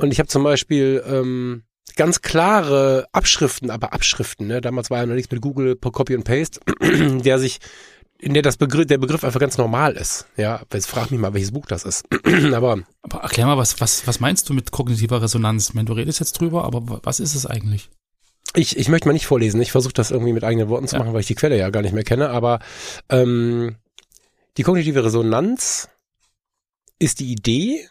Und 0.00 0.12
ich 0.12 0.18
habe 0.18 0.28
zum 0.28 0.42
Beispiel 0.42 1.02
ähm, 1.06 1.62
ganz 1.96 2.20
klare 2.22 3.06
Abschriften, 3.12 3.70
aber 3.70 3.92
Abschriften, 3.92 4.46
ne? 4.46 4.60
Damals 4.60 4.90
war 4.90 4.98
ja 4.98 5.06
noch 5.06 5.14
nichts 5.14 5.30
mit 5.30 5.40
Google 5.40 5.76
per 5.76 5.90
Copy 5.92 6.14
und 6.14 6.24
Paste, 6.24 6.60
der 6.80 7.38
sich, 7.38 7.58
in 8.18 8.34
der 8.34 8.42
das 8.42 8.56
Begriff, 8.56 8.86
der 8.86 8.98
Begriff 8.98 9.24
einfach 9.24 9.40
ganz 9.40 9.58
normal 9.58 9.94
ist. 9.96 10.26
Ja, 10.36 10.62
jetzt 10.72 10.86
frag 10.86 11.10
mich 11.10 11.20
mal, 11.20 11.34
welches 11.34 11.52
Buch 11.52 11.66
das 11.66 11.84
ist. 11.84 12.04
aber 12.54 12.78
Aber 13.02 13.18
erklär 13.22 13.46
mal, 13.46 13.56
was, 13.58 13.80
was, 13.80 14.06
was 14.06 14.20
meinst 14.20 14.48
du 14.48 14.54
mit 14.54 14.70
kognitiver 14.70 15.20
Resonanz? 15.22 15.68
Ich 15.70 15.74
meine, 15.74 15.86
du 15.86 15.92
redest 15.92 16.20
jetzt 16.20 16.40
drüber, 16.40 16.64
aber 16.64 16.88
wa- 16.88 17.00
was 17.02 17.20
ist 17.20 17.34
es 17.34 17.46
eigentlich? 17.46 17.88
ich, 18.54 18.76
ich 18.76 18.88
möchte 18.88 19.08
mal 19.08 19.14
nicht 19.14 19.26
vorlesen. 19.26 19.62
Ich 19.62 19.72
versuche 19.72 19.94
das 19.94 20.10
irgendwie 20.10 20.34
mit 20.34 20.44
eigenen 20.44 20.68
Worten 20.68 20.86
zu 20.86 20.96
Ja. 20.96 21.00
machen, 21.00 21.14
weil 21.14 21.20
ich 21.22 21.26
die 21.26 21.34
Quelle 21.34 21.56
ja 21.56 21.70
gar 21.70 21.80
nicht 21.80 21.94
mehr 21.94 22.04
kenne. 22.04 22.28
Aber 22.28 22.58
ähm, 23.08 23.76
die 24.58 24.62
kognitive 24.62 25.02
Resonanz 25.04 25.88
ist 26.98 27.20
die 27.20 27.32
Idee, 27.32 27.88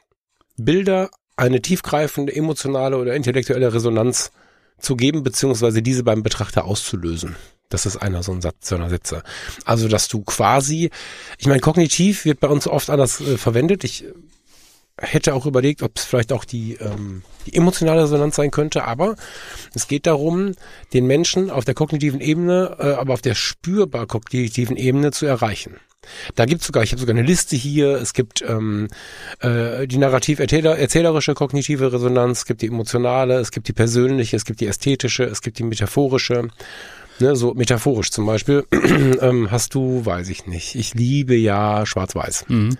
Bilder 0.57 1.09
eine 1.41 1.61
tiefgreifende 1.61 2.35
emotionale 2.35 2.97
oder 2.97 3.15
intellektuelle 3.15 3.73
Resonanz 3.73 4.31
zu 4.79 4.95
geben, 4.95 5.23
beziehungsweise 5.23 5.81
diese 5.81 6.03
beim 6.03 6.23
Betrachter 6.23 6.65
auszulösen. 6.65 7.35
Das 7.69 7.85
ist 7.85 7.97
einer 7.97 8.21
so 8.21 8.31
ein 8.31 8.41
Satz, 8.41 8.69
so 8.69 8.75
einer 8.75 8.89
Sätze. 8.89 9.23
Also, 9.65 9.87
dass 9.87 10.07
du 10.07 10.21
quasi, 10.21 10.91
ich 11.37 11.47
meine, 11.47 11.61
kognitiv 11.61 12.25
wird 12.25 12.41
bei 12.41 12.47
uns 12.47 12.67
oft 12.67 12.89
anders 12.89 13.21
äh, 13.21 13.37
verwendet. 13.37 13.83
Ich 13.83 14.05
hätte 14.97 15.33
auch 15.33 15.45
überlegt, 15.45 15.81
ob 15.81 15.97
es 15.97 16.03
vielleicht 16.03 16.31
auch 16.31 16.45
die, 16.45 16.73
ähm, 16.75 17.23
die 17.47 17.55
emotionale 17.55 18.03
Resonanz 18.03 18.35
sein 18.35 18.51
könnte, 18.51 18.83
aber 18.83 19.15
es 19.73 19.87
geht 19.87 20.05
darum, 20.05 20.53
den 20.93 21.07
Menschen 21.07 21.49
auf 21.49 21.65
der 21.65 21.73
kognitiven 21.73 22.21
Ebene, 22.21 22.75
äh, 22.79 22.91
aber 22.93 23.13
auf 23.13 23.21
der 23.21 23.35
spürbar 23.35 24.05
kognitiven 24.05 24.77
Ebene 24.77 25.11
zu 25.11 25.25
erreichen. 25.25 25.77
Da 26.35 26.45
gibt's 26.45 26.65
sogar, 26.65 26.83
ich 26.83 26.91
habe 26.91 26.99
sogar 26.99 27.15
eine 27.15 27.25
Liste 27.25 27.55
hier, 27.55 27.95
es 27.97 28.13
gibt 28.13 28.41
ähm, 28.41 28.87
äh, 29.39 29.87
die 29.87 29.97
narrativ-erzählerische 29.97 31.33
kognitive 31.35 31.93
Resonanz, 31.93 32.39
es 32.39 32.45
gibt 32.45 32.61
die 32.61 32.67
emotionale, 32.67 33.35
es 33.35 33.51
gibt 33.51 33.67
die 33.67 33.73
persönliche, 33.73 34.35
es 34.35 34.45
gibt 34.45 34.61
die 34.61 34.67
ästhetische, 34.67 35.23
es 35.23 35.41
gibt 35.41 35.59
die 35.59 35.63
metaphorische. 35.63 36.49
Ne, 37.19 37.35
so 37.35 37.53
metaphorisch 37.53 38.09
zum 38.09 38.25
Beispiel 38.25 38.65
ähm, 39.21 39.51
hast 39.51 39.75
du, 39.75 40.03
weiß 40.05 40.29
ich 40.29 40.47
nicht, 40.47 40.73
ich 40.75 40.95
liebe 40.95 41.35
ja 41.35 41.85
Schwarz-Weiß. 41.85 42.45
Mhm. 42.47 42.77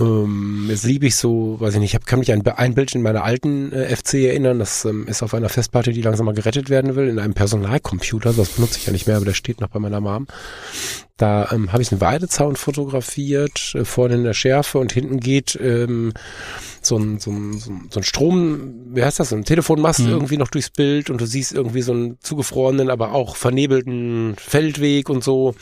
Ähm, 0.00 0.66
jetzt 0.70 0.84
liebe 0.84 1.06
ich 1.06 1.16
so, 1.16 1.60
weiß 1.60 1.74
ich 1.74 1.80
nicht, 1.80 1.90
ich 1.90 1.94
hab, 1.94 2.06
kann 2.06 2.20
mich 2.20 2.32
an 2.32 2.46
ein 2.46 2.74
Bild 2.74 2.94
in 2.94 3.02
meiner 3.02 3.24
alten 3.24 3.72
äh, 3.72 3.94
FC 3.94 4.14
erinnern, 4.14 4.58
das 4.58 4.86
ähm, 4.86 5.06
ist 5.06 5.22
auf 5.22 5.34
einer 5.34 5.50
Festplatte, 5.50 5.92
die 5.92 6.00
langsam 6.00 6.26
mal 6.26 6.34
gerettet 6.34 6.70
werden 6.70 6.96
will, 6.96 7.08
in 7.08 7.18
einem 7.18 7.34
Personalcomputer, 7.34 8.32
das 8.32 8.50
benutze 8.50 8.78
ich 8.78 8.86
ja 8.86 8.92
nicht 8.92 9.06
mehr, 9.06 9.16
aber 9.16 9.26
der 9.26 9.34
steht 9.34 9.60
noch 9.60 9.68
bei 9.68 9.78
meiner 9.78 10.00
Mom. 10.00 10.26
Da 11.18 11.52
ähm, 11.52 11.72
habe 11.72 11.82
ich 11.82 11.92
einen 11.92 12.00
Weidezaun 12.00 12.56
fotografiert, 12.56 13.74
äh, 13.74 13.84
vorne 13.84 14.14
in 14.14 14.24
der 14.24 14.32
Schärfe 14.32 14.78
und 14.78 14.92
hinten 14.92 15.20
geht 15.20 15.58
ähm, 15.62 16.14
so 16.80 16.96
ein, 16.96 17.18
so, 17.20 17.30
ein, 17.30 17.58
so 17.90 18.00
ein 18.00 18.02
Strom, 18.02 18.74
wie 18.94 19.04
heißt 19.04 19.20
das, 19.20 19.28
so 19.28 19.36
ein 19.36 19.44
Telefonmast 19.44 20.00
Mhm. 20.00 20.08
irgendwie 20.08 20.36
noch 20.38 20.48
durchs 20.48 20.70
Bild 20.70 21.10
und 21.10 21.20
du 21.20 21.26
siehst 21.26 21.52
irgendwie 21.52 21.82
so 21.82 21.92
einen 21.92 22.18
zugefrorenen, 22.22 22.90
aber 22.90 23.12
auch 23.12 23.36
vernebelten 23.36 24.34
Feldweg 24.38 25.10
und 25.10 25.22
so. 25.22 25.54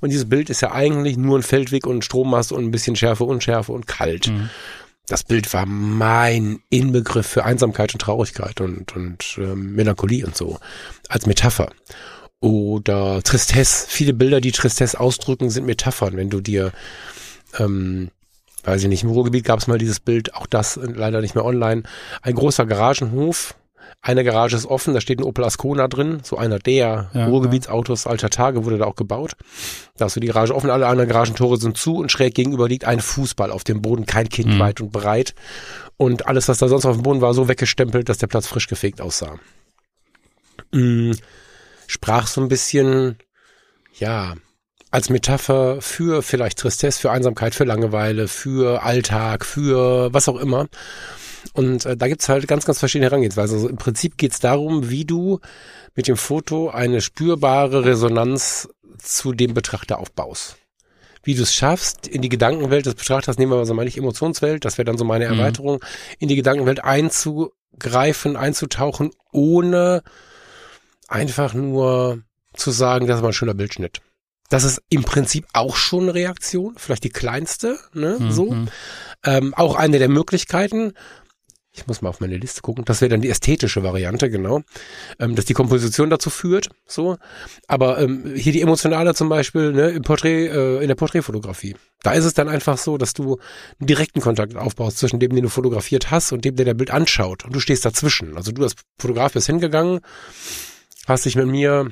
Und 0.00 0.10
dieses 0.10 0.28
Bild 0.28 0.50
ist 0.50 0.60
ja 0.60 0.72
eigentlich 0.72 1.16
nur 1.16 1.38
ein 1.38 1.42
Feldweg 1.42 1.86
und 1.86 1.98
ein 1.98 2.02
Strommast 2.02 2.52
und 2.52 2.64
ein 2.64 2.70
bisschen 2.70 2.96
Schärfe, 2.96 3.24
Unschärfe 3.24 3.72
und 3.76 3.86
kalt. 3.86 4.28
Mhm. 4.28 4.50
Das 5.06 5.22
Bild 5.22 5.52
war 5.54 5.66
mein 5.66 6.60
Inbegriff 6.68 7.26
für 7.26 7.44
Einsamkeit 7.44 7.94
und 7.94 8.00
Traurigkeit 8.00 8.60
und, 8.60 8.96
und 8.96 9.36
ähm, 9.38 9.74
Melancholie 9.74 10.26
und 10.26 10.36
so. 10.36 10.58
Als 11.08 11.26
Metapher. 11.26 11.70
Oder 12.40 13.22
Tristesse. 13.22 13.86
Viele 13.88 14.12
Bilder, 14.12 14.40
die 14.40 14.52
Tristesse 14.52 14.98
ausdrücken, 14.98 15.48
sind 15.48 15.64
Metaphern. 15.64 16.16
Wenn 16.16 16.28
du 16.28 16.40
dir, 16.40 16.72
ähm, 17.58 18.10
weiß 18.64 18.82
ich 18.82 18.88
nicht, 18.88 19.04
im 19.04 19.10
Ruhrgebiet 19.10 19.44
gab 19.44 19.60
es 19.60 19.68
mal 19.68 19.78
dieses 19.78 20.00
Bild, 20.00 20.34
auch 20.34 20.46
das 20.46 20.78
leider 20.82 21.20
nicht 21.20 21.36
mehr 21.36 21.44
online. 21.44 21.84
Ein 22.22 22.34
großer 22.34 22.66
Garagenhof, 22.66 23.54
eine 24.02 24.22
Garage 24.22 24.54
ist 24.54 24.66
offen, 24.66 24.94
da 24.94 25.00
steht 25.00 25.18
ein 25.18 25.24
Opel 25.24 25.44
Ascona 25.44 25.88
drin, 25.88 26.20
so 26.22 26.36
einer 26.36 26.58
der 26.60 27.10
Ja, 27.12 27.26
Ruhrgebietsautos 27.26 28.06
alter 28.06 28.30
Tage 28.30 28.64
wurde 28.64 28.78
da 28.78 28.84
auch 28.84 28.94
gebaut. 28.94 29.32
Da 29.96 30.04
hast 30.04 30.14
du 30.14 30.20
die 30.20 30.28
Garage 30.28 30.54
offen, 30.54 30.70
alle 30.70 30.86
anderen 30.86 31.10
Garagentore 31.10 31.56
sind 31.56 31.76
zu 31.76 31.96
und 31.96 32.12
schräg 32.12 32.34
gegenüber 32.34 32.68
liegt 32.68 32.84
ein 32.84 33.00
Fußball 33.00 33.50
auf 33.50 33.64
dem 33.64 33.82
Boden, 33.82 34.06
kein 34.06 34.28
Kind 34.28 34.54
Mhm. 34.54 34.58
weit 34.60 34.80
und 34.80 34.92
breit. 34.92 35.34
Und 35.96 36.28
alles, 36.28 36.46
was 36.48 36.58
da 36.58 36.68
sonst 36.68 36.84
auf 36.86 36.96
dem 36.96 37.02
Boden 37.02 37.20
war, 37.20 37.34
so 37.34 37.48
weggestempelt, 37.48 38.08
dass 38.08 38.18
der 38.18 38.26
Platz 38.28 38.46
frisch 38.46 38.68
gefegt 38.68 39.00
aussah. 39.00 39.38
Mm, 40.72 41.12
sprach 41.86 42.26
so 42.26 42.40
ein 42.40 42.48
bisschen, 42.48 43.16
ja, 43.98 44.34
als 44.90 45.10
Metapher 45.10 45.80
für 45.80 46.22
vielleicht 46.22 46.58
Tristesse, 46.58 47.00
für 47.00 47.10
Einsamkeit, 47.10 47.54
für 47.54 47.64
Langeweile, 47.64 48.28
für 48.28 48.82
Alltag, 48.82 49.44
für 49.44 50.12
was 50.14 50.28
auch 50.28 50.36
immer. 50.36 50.68
Und 51.54 51.86
äh, 51.86 51.96
da 51.96 52.08
gibt's 52.08 52.28
halt 52.28 52.46
ganz, 52.48 52.64
ganz 52.64 52.78
verschiedene 52.78 53.06
Herangehensweisen. 53.06 53.56
Also 53.56 53.68
im 53.68 53.76
Prinzip 53.76 54.16
geht's 54.16 54.40
darum, 54.40 54.90
wie 54.90 55.04
du 55.04 55.40
mit 55.94 56.08
dem 56.08 56.16
Foto 56.16 56.70
eine 56.70 57.00
spürbare 57.00 57.84
Resonanz 57.84 58.68
zu 58.98 59.32
dem 59.32 59.54
Betrachter 59.54 59.98
aufbaust. 59.98 60.56
Wie 61.22 61.34
du 61.34 61.42
es 61.42 61.54
schaffst, 61.54 62.06
in 62.06 62.22
die 62.22 62.28
Gedankenwelt 62.28 62.86
des 62.86 62.94
Betrachters, 62.94 63.36
nehmen 63.36 63.50
wir 63.50 63.56
mal 63.56 63.66
so 63.66 63.74
meine 63.74 63.88
ich 63.88 63.98
Emotionswelt, 63.98 64.64
das 64.64 64.78
wäre 64.78 64.84
dann 64.84 64.96
so 64.98 65.04
meine 65.04 65.26
Mhm. 65.26 65.38
Erweiterung, 65.38 65.84
in 66.18 66.28
die 66.28 66.36
Gedankenwelt 66.36 66.84
einzugreifen, 66.84 68.36
einzutauchen, 68.36 69.10
ohne 69.32 70.02
einfach 71.08 71.52
nur 71.54 72.22
zu 72.54 72.70
sagen, 72.70 73.06
das 73.06 73.22
war 73.22 73.30
ein 73.30 73.34
schöner 73.34 73.54
Bildschnitt. 73.54 74.00
Das 74.48 74.62
ist 74.62 74.80
im 74.88 75.02
Prinzip 75.02 75.46
auch 75.52 75.74
schon 75.74 76.04
eine 76.04 76.14
Reaktion, 76.14 76.74
vielleicht 76.76 77.02
die 77.04 77.10
kleinste, 77.10 77.78
ne, 77.92 78.18
so. 78.30 78.52
Mhm. 78.52 78.68
Ähm, 79.24 79.54
auch 79.54 79.74
eine 79.74 79.98
der 79.98 80.08
Möglichkeiten. 80.08 80.92
Ich 81.76 81.86
muss 81.86 82.00
mal 82.00 82.08
auf 82.08 82.20
meine 82.20 82.36
Liste 82.38 82.62
gucken. 82.62 82.84
Das 82.86 83.02
wäre 83.02 83.10
dann 83.10 83.20
die 83.20 83.28
ästhetische 83.28 83.82
Variante, 83.82 84.30
genau. 84.30 84.62
Ähm, 85.18 85.36
dass 85.36 85.44
die 85.44 85.52
Komposition 85.52 86.08
dazu 86.08 86.30
führt, 86.30 86.70
so. 86.86 87.18
Aber 87.68 87.98
ähm, 87.98 88.32
hier 88.34 88.52
die 88.52 88.62
emotionale 88.62 89.14
zum 89.14 89.28
Beispiel, 89.28 89.72
ne, 89.72 89.90
im 89.90 90.02
Porträt, 90.02 90.46
äh, 90.46 90.80
in 90.80 90.88
der 90.88 90.94
Porträtfotografie. 90.94 91.76
Da 92.02 92.12
ist 92.12 92.24
es 92.24 92.34
dann 92.34 92.48
einfach 92.48 92.78
so, 92.78 92.96
dass 92.96 93.12
du 93.12 93.38
einen 93.78 93.86
direkten 93.86 94.20
Kontakt 94.20 94.56
aufbaust 94.56 94.98
zwischen 94.98 95.20
dem, 95.20 95.34
den 95.34 95.42
du 95.42 95.50
fotografiert 95.50 96.10
hast 96.10 96.32
und 96.32 96.44
dem, 96.44 96.56
der 96.56 96.64
der 96.64 96.74
Bild 96.74 96.90
anschaut. 96.90 97.44
Und 97.44 97.54
du 97.54 97.60
stehst 97.60 97.84
dazwischen. 97.84 98.36
Also 98.36 98.52
du 98.52 98.62
als 98.62 98.74
Fotograf 98.98 99.34
bist 99.34 99.46
hingegangen, 99.46 100.00
hast 101.06 101.26
dich 101.26 101.36
mit 101.36 101.46
mir 101.46 101.90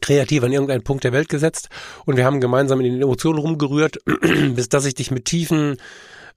kreativ 0.00 0.44
an 0.44 0.52
irgendeinen 0.52 0.84
Punkt 0.84 1.02
der 1.02 1.12
Welt 1.12 1.28
gesetzt 1.28 1.68
und 2.06 2.16
wir 2.16 2.24
haben 2.24 2.40
gemeinsam 2.40 2.80
in 2.80 2.92
den 2.92 3.02
Emotionen 3.02 3.40
rumgerührt, 3.40 3.98
bis 4.54 4.68
dass 4.68 4.84
ich 4.84 4.94
dich 4.94 5.10
mit 5.10 5.24
tiefen 5.24 5.78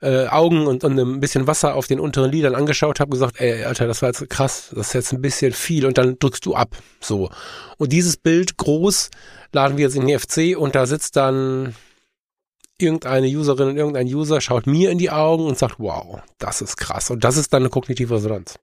äh, 0.04 0.28
Augen 0.28 0.68
und, 0.68 0.84
und 0.84 1.00
ein 1.00 1.20
bisschen 1.20 1.48
Wasser 1.48 1.76
auf 1.76 1.88
den 1.88 2.00
unteren 2.00 2.32
Lidern 2.32 2.56
angeschaut 2.56 3.00
habe, 3.00 3.12
gesagt, 3.12 3.40
ey, 3.40 3.64
Alter, 3.64 3.88
das 3.88 4.02
war 4.02 4.10
jetzt 4.10 4.30
krass, 4.30 4.72
das 4.76 4.88
ist 4.88 4.94
jetzt 4.94 5.14
ein 5.14 5.22
bisschen 5.22 5.54
viel 5.54 5.86
und 5.86 5.98
dann 5.98 6.20
drückst 6.20 6.46
du 6.46 6.56
ab, 6.56 6.76
so. 7.00 7.30
Und 7.78 7.94
dieses 7.94 8.18
Bild 8.18 8.58
groß 8.58 9.10
laden 9.54 9.78
wir 9.78 9.86
jetzt 9.86 9.96
in 9.96 10.06
den 10.06 10.20
FC 10.20 10.58
und 10.58 10.76
da 10.76 10.86
sitzt 10.86 11.16
dann 11.16 11.76
irgendeine 12.78 13.28
Userin 13.28 13.70
und 13.70 13.78
irgendein 13.78 14.08
User, 14.08 14.42
schaut 14.42 14.68
mir 14.68 14.92
in 14.92 14.98
die 14.98 15.12
Augen 15.12 15.46
und 15.46 15.58
sagt, 15.58 15.76
wow, 15.78 16.22
das 16.38 16.62
ist 16.62 16.76
krass. 16.76 17.10
Und 17.10 17.24
das 17.24 17.38
ist 17.38 17.54
dann 17.54 17.62
eine 17.62 17.70
kognitive 17.70 18.16
Resonanz. 18.16 18.60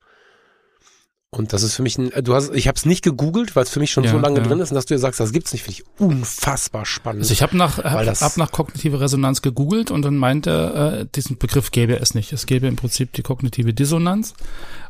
Und 1.32 1.52
das 1.52 1.62
ist 1.62 1.76
für 1.76 1.82
mich 1.82 1.96
ein, 1.96 2.10
du 2.24 2.34
hast, 2.34 2.52
ich 2.56 2.66
habe 2.66 2.74
es 2.76 2.84
nicht 2.84 3.04
gegoogelt, 3.04 3.54
weil 3.54 3.62
es 3.62 3.70
für 3.70 3.78
mich 3.78 3.92
schon 3.92 4.02
Ja, 4.02 4.10
so 4.10 4.18
lange 4.18 4.38
ja. 4.40 4.42
drin 4.44 4.58
ist 4.58 4.72
und 4.72 4.74
dass 4.74 4.86
du 4.86 4.94
dir 4.94 4.98
sagst, 4.98 5.20
das 5.20 5.30
gibt's 5.30 5.52
nicht, 5.52 5.62
finde 5.62 5.78
ich 5.78 6.00
unfassbar 6.00 6.84
spannend. 6.84 7.22
Also 7.22 7.32
ich 7.32 7.42
habe 7.42 7.56
nach, 7.56 7.78
hab, 7.78 8.04
hab 8.04 8.36
nach 8.36 8.50
kognitive 8.50 9.00
Resonanz 9.00 9.40
gegoogelt 9.40 9.92
und 9.92 10.02
dann 10.02 10.16
meinte, 10.16 11.02
äh, 11.02 11.06
diesen 11.14 11.38
Begriff 11.38 11.70
gäbe 11.70 12.00
es 12.00 12.14
nicht. 12.14 12.32
Es 12.32 12.46
gäbe 12.46 12.66
im 12.66 12.74
Prinzip 12.74 13.12
die 13.12 13.22
kognitive 13.22 13.72
Dissonanz 13.72 14.34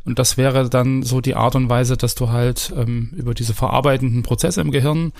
und 0.07 0.19
das 0.19 0.39
wäre 0.39 0.71
dann 0.71 1.03
so 1.03 1.21
die 1.21 1.35
Art 1.35 1.57
und 1.57 1.69
Weise, 1.69 1.99
dass 1.99 2.15
du 2.15 2.31
halt 2.31 2.73
ähm, 2.75 3.11
über 3.15 3.35
diese 3.35 3.53
verarbeitenden 3.53 4.23
Prozesse 4.23 4.63
im 4.63 4.71
Gehirn, 4.71 5.13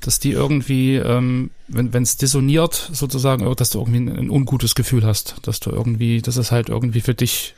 dass 0.00 0.20
die 0.20 0.30
irgendwie, 0.30 0.94
ähm, 0.94 1.50
wenn 1.66 2.02
es 2.04 2.18
dissoniert 2.18 2.90
sozusagen, 2.92 3.52
dass 3.56 3.70
du 3.70 3.80
irgendwie 3.80 3.98
ein, 3.98 4.16
ein 4.16 4.30
ungutes 4.30 4.76
Gefühl 4.76 5.04
hast, 5.04 5.38
dass 5.42 5.58
du 5.58 5.70
irgendwie, 5.70 6.22
dass 6.22 6.36
es 6.36 6.52
halt 6.52 6.68
irgendwie 6.68 7.00
für 7.00 7.14
dich 7.14 7.56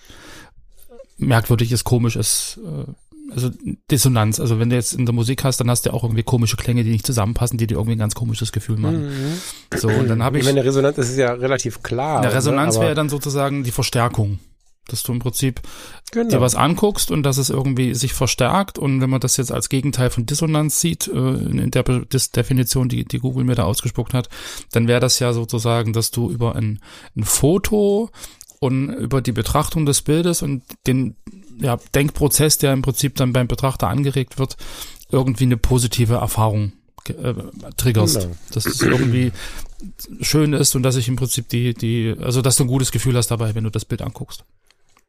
merkwürdig 1.19 1.71
ist, 1.71 1.85
komisch 1.85 2.17
ist, 2.17 2.59
äh, 2.65 2.91
also 3.31 3.51
Dissonanz. 3.91 4.41
Also 4.41 4.59
wenn 4.59 4.71
du 4.71 4.77
jetzt 4.77 4.93
in 4.93 5.07
der 5.07 5.15
Musik 5.15 5.45
hast, 5.45 5.61
dann 5.61 5.71
hast 5.71 5.87
du 5.87 5.91
ja 5.91 5.95
auch 5.95 6.05
irgendwie 6.05 6.23
komische 6.23 6.57
Klänge, 6.57 6.85
die 6.85 6.91
nicht 6.91 7.07
zusammenpassen, 7.07 7.59
die 7.59 7.67
dir 7.67 7.75
irgendwie 7.75 7.97
ein 7.97 7.99
ganz 7.99 8.15
komisches 8.15 8.53
Gefühl 8.53 8.79
machen. 8.79 9.09
Mhm. 9.09 9.79
So, 9.79 9.89
und 9.89 10.09
dann 10.09 10.23
habe 10.23 10.39
ich, 10.39 10.45
Wenn 10.45 10.57
eine 10.57 10.65
Resonanz 10.65 10.99
ist, 10.99 11.11
ist 11.11 11.19
ja 11.19 11.33
relativ 11.33 11.83
klar. 11.83 12.21
eine 12.21 12.33
Resonanz 12.33 12.77
ne? 12.77 12.83
wäre 12.83 12.95
dann 12.95 13.09
sozusagen 13.09 13.65
die 13.65 13.71
Verstärkung. 13.73 14.39
Dass 14.89 15.05
du 15.05 15.13
im 15.13 15.21
Prinzip 15.21 15.61
genau. 16.11 16.31
dir 16.31 16.41
was 16.41 16.57
anguckst 16.57 17.13
und 17.13 17.23
dass 17.23 17.37
es 17.37 17.49
irgendwie 17.49 17.95
sich 17.95 18.13
verstärkt. 18.13 18.77
Und 18.77 19.01
wenn 19.01 19.11
man 19.11 19.21
das 19.21 19.37
jetzt 19.37 19.53
als 19.53 19.69
Gegenteil 19.69 20.11
von 20.11 20.27
Dissonanz 20.27 20.81
sieht, 20.81 21.07
äh, 21.07 21.13
in 21.17 21.71
der 21.71 21.85
Be- 21.85 22.07
Definition, 22.07 22.89
die, 22.89 23.05
die 23.05 23.19
Google 23.19 23.45
mir 23.45 23.55
da 23.55 23.65
ausgespuckt 23.65 24.15
hat, 24.15 24.29
dann 24.73 24.89
wäre 24.89 24.99
das 24.99 25.21
ja 25.21 25.33
sozusagen, 25.33 25.93
dass 25.93 26.11
du 26.11 26.29
über 26.29 26.57
ein, 26.57 26.81
ein 27.15 27.23
Foto 27.23 28.11
und 28.59 28.91
über 28.91 29.23
die 29.23 29.33
Betrachtung 29.33 29.87
des 29.87 30.03
Bildes 30.03 30.43
und 30.43 30.65
den 30.89 31.15
ja, 31.61 31.79
Denkprozess, 31.95 32.59
der 32.59 32.73
im 32.73 32.83
Prinzip 32.83 33.17
dann 33.17 33.33
beim 33.33 33.49
Betrachter 33.49 33.89
angeregt 33.89 34.39
wird, 34.39 34.57
irgendwie 35.11 35.45
eine 35.45 35.57
positive 35.57 36.15
Erfahrung 36.15 36.73
äh, 37.09 37.35
triggerst. 37.77 38.21
Genau. 38.21 38.37
Dass 38.53 38.67
es 38.67 38.83
irgendwie 38.83 39.33
schön 40.21 40.53
ist 40.53 40.75
und 40.75 40.83
dass 40.83 40.97
ich 40.97 41.09
im 41.09 41.17
Prinzip 41.17 41.49
die, 41.49 41.75
die, 41.75 42.15
also 42.21 42.43
dass 42.43 42.57
du 42.57 42.65
ein 42.65 42.69
gutes 42.69 42.93
Gefühl 42.93 43.17
hast 43.17 43.31
dabei, 43.31 43.55
wenn 43.55 43.65
du 43.65 43.71
das 43.71 43.85
Bild 43.85 44.03
anguckst. 44.03 44.45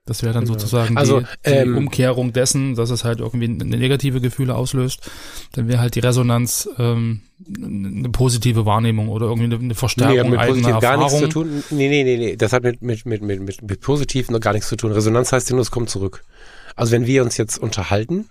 Das 0.05 0.23
wäre 0.23 0.33
dann 0.33 0.45
Genau. 0.45 0.57
sozusagen 0.57 0.97
Also, 0.97 1.19
die, 1.19 1.25
die 1.45 1.51
ähm, 1.51 1.77
Umkehrung 1.77 2.33
dessen, 2.33 2.73
dass 2.73 2.89
es 2.89 3.03
halt 3.03 3.19
irgendwie 3.19 3.47
negative 3.47 4.19
Gefühle 4.19 4.55
auslöst. 4.55 5.07
Dann 5.51 5.67
wäre 5.67 5.79
halt 5.79 5.93
die 5.93 5.99
Resonanz 5.99 6.67
ähm, 6.79 7.21
eine 7.55 8.09
positive 8.09 8.65
Wahrnehmung 8.65 9.09
oder 9.09 9.27
irgendwie 9.27 9.43
eine, 9.45 9.55
eine 9.57 9.67
Nee, 9.67 9.73
Verstärkung 9.75 10.17
hat 10.17 10.29
mit 10.29 10.39
positiv 10.63 10.79
gar 10.79 10.97
nichts 10.97 11.13
zu 11.19 11.23
Erfahrung. 11.25 11.29
tun. 11.29 11.63
Nee, 11.69 11.87
nee, 11.89 12.03
nee, 12.03 12.17
nee. 12.17 12.35
Das 12.35 12.51
hat 12.51 12.63
mit, 12.63 12.81
mit, 12.81 13.05
mit, 13.05 13.21
mit, 13.21 13.41
mit, 13.41 13.61
mit 13.61 13.79
positiv 13.81 14.31
noch 14.31 14.39
gar 14.39 14.53
nichts 14.53 14.69
zu 14.69 14.75
tun. 14.75 14.91
Resonanz 14.91 15.31
heißt 15.33 15.49
ja 15.51 15.55
nur, 15.55 15.61
es 15.61 15.69
kommt 15.69 15.91
zurück. 15.91 16.23
Also 16.75 16.91
wenn 16.91 17.05
wir 17.05 17.23
uns 17.23 17.37
jetzt 17.37 17.57
unterhalten, 17.57 18.29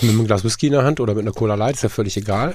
mit 0.00 0.10
einem 0.10 0.26
Glas 0.26 0.44
Whisky 0.44 0.66
in 0.66 0.72
der 0.72 0.84
Hand 0.84 1.00
oder 1.00 1.14
mit 1.14 1.22
einer 1.22 1.32
Cola 1.32 1.54
Light, 1.54 1.76
ist 1.76 1.82
ja 1.82 1.88
völlig 1.88 2.16
egal. 2.16 2.54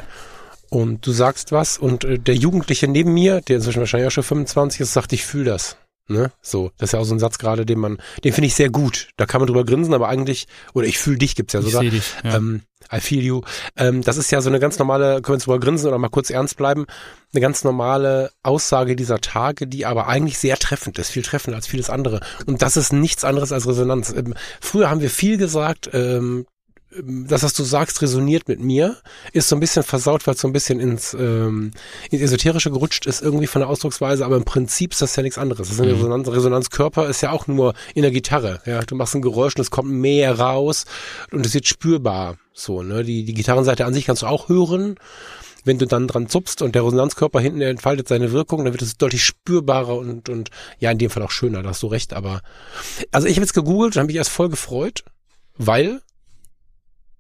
Und 0.70 1.06
du 1.06 1.12
sagst 1.12 1.52
was 1.52 1.78
und 1.78 2.04
äh, 2.04 2.20
der 2.20 2.36
Jugendliche 2.36 2.88
neben 2.88 3.14
mir, 3.14 3.42
der 3.42 3.58
inzwischen 3.58 3.80
wahrscheinlich 3.80 4.08
auch 4.08 4.12
schon 4.12 4.24
25 4.24 4.82
ist, 4.82 4.94
sagt, 4.94 5.14
ich 5.14 5.26
fühle 5.26 5.46
das. 5.46 5.78
Ne? 6.10 6.32
So, 6.42 6.72
das 6.78 6.90
ist 6.90 6.94
ja 6.94 7.00
auch 7.00 7.04
so 7.06 7.14
ein 7.14 7.20
Satz 7.20 7.38
gerade, 7.38 7.66
den 7.66 7.80
man, 7.80 7.98
den 8.24 8.34
finde 8.34 8.48
ich 8.48 8.56
sehr 8.56 8.70
gut. 8.70 9.10
Da 9.16 9.26
kann 9.26 9.40
man 9.42 9.48
drüber 9.48 9.64
grinsen, 9.64 9.94
aber 9.94 10.10
eigentlich, 10.10 10.48
oder 10.74 10.88
ich 10.88 10.98
fühle 10.98 11.18
dich 11.20 11.36
gibt's 11.36 11.54
ja 11.54 11.60
Ich 11.60 11.68
sogar. 11.68 11.82
sehe 11.82 11.92
dich. 11.92 12.14
Ja. 12.24 12.38
Ähm, 12.38 12.62
I 12.92 13.00
feel 13.00 13.24
you. 13.24 13.42
Ähm, 13.76 14.02
das 14.04 14.18
ist 14.18 14.32
ja 14.32 14.42
so 14.42 14.50
eine 14.50 14.60
ganz 14.60 14.80
normale, 14.80 15.22
können 15.22 15.40
wir 15.40 15.44
drüber 15.44 15.60
grinsen 15.60 15.88
oder 15.88 15.98
mal 16.00 16.10
kurz 16.10 16.30
ernst 16.32 16.58
bleiben, 16.58 16.86
eine 17.34 17.42
ganz 17.42 17.64
normale 17.64 18.32
Aussage 18.42 18.96
dieser 18.96 19.20
Tage, 19.22 19.68
die 19.68 19.86
aber 19.86 20.08
eigentlich 20.08 20.40
sehr 20.40 20.58
treffend 20.58 20.98
ist, 20.98 21.12
viel 21.12 21.22
treffender 21.24 21.58
als 21.58 21.68
vieles 21.68 21.90
andere. 21.90 22.22
Und 22.48 22.62
das 22.62 22.78
ist 22.78 22.92
nichts 22.92 23.24
anderes 23.24 23.52
als 23.52 23.68
Resonanz. 23.68 24.12
Ähm, 24.12 24.34
früher 24.62 24.90
haben 24.90 25.02
wir 25.02 25.10
viel 25.12 25.38
gesagt, 25.38 25.90
ähm, 25.94 26.46
das, 26.92 27.44
was 27.44 27.54
du 27.54 27.64
sagst, 27.64 28.02
resoniert 28.02 28.48
mit 28.48 28.60
mir, 28.60 28.98
ist 29.32 29.48
so 29.50 29.56
ein 29.56 29.60
bisschen 29.60 29.84
versaut, 29.84 30.26
weil 30.26 30.34
es 30.34 30.42
so 30.42 30.48
ein 30.48 30.54
bisschen 30.54 30.80
ins, 30.80 31.14
ähm, 31.14 31.72
ins 32.10 32.22
Esoterische 32.22 32.72
gerutscht 32.72 33.06
ist, 33.06 33.22
irgendwie 33.22 33.46
von 33.48 33.60
der 33.62 33.70
Ausdrucksweise, 33.70 34.26
aber 34.26 34.38
im 34.38 34.44
Prinzip 34.46 34.94
ist 34.94 35.02
das 35.02 35.16
ja 35.16 35.22
nichts 35.22 35.38
anderes. 35.38 35.68
Das 35.68 35.76
ist 35.76 35.82
eine 35.82 35.92
Mhm. 35.94 35.98
Resonanz, 36.00 36.28
Resonanzkörper 36.28 37.08
ist 37.08 37.22
ja 37.22 37.32
auch 37.32 37.48
nur 37.48 37.76
in 37.94 38.02
der 38.02 38.12
Gitarre. 38.12 38.62
Ja, 38.66 38.82
du 38.82 38.96
machst 38.96 39.14
ein 39.14 39.22
Geräusch 39.22 39.56
und 39.56 39.62
es 39.62 39.72
kommt 39.72 39.90
mehr 39.92 40.40
raus 40.40 40.86
und 41.32 41.46
es 41.46 41.54
wird 41.54 41.68
spürbar. 41.68 42.38
So, 42.54 42.82
ne? 42.82 43.04
Die, 43.04 43.24
die 43.24 43.34
Gitarrenseite 43.36 43.86
an 43.86 43.94
sich 43.94 44.06
kannst 44.06 44.24
du 44.24 44.26
auch 44.26 44.50
hören. 44.50 44.96
Wenn 45.66 45.78
du 45.78 45.86
dann 45.86 46.08
dran 46.08 46.28
zupfst 46.30 46.62
und 46.62 46.74
der 46.74 46.86
Resonanzkörper 46.86 47.40
hinten 47.40 47.62
entfaltet 47.62 48.08
seine 48.08 48.32
Wirkung, 48.32 48.64
dann 48.64 48.74
wird 48.74 48.82
es 48.82 48.98
deutlich 48.98 49.24
spürbarer 49.24 49.98
und, 49.98 50.30
und 50.30 50.50
ja, 50.80 50.90
in 50.90 50.98
dem 50.98 51.10
Fall 51.10 51.22
auch 51.22 51.32
schöner, 51.32 51.62
da 51.62 51.70
hast 51.70 51.84
du 51.84 51.88
recht, 51.88 52.14
aber 52.14 52.42
also 53.12 53.28
ich 53.28 53.36
habe 53.36 53.44
jetzt 53.44 53.54
gegoogelt 53.54 53.96
und 53.96 54.00
habe 54.00 54.08
mich 54.08 54.16
erst 54.16 54.32
voll 54.32 54.48
gefreut, 54.50 55.04
weil 55.58 56.02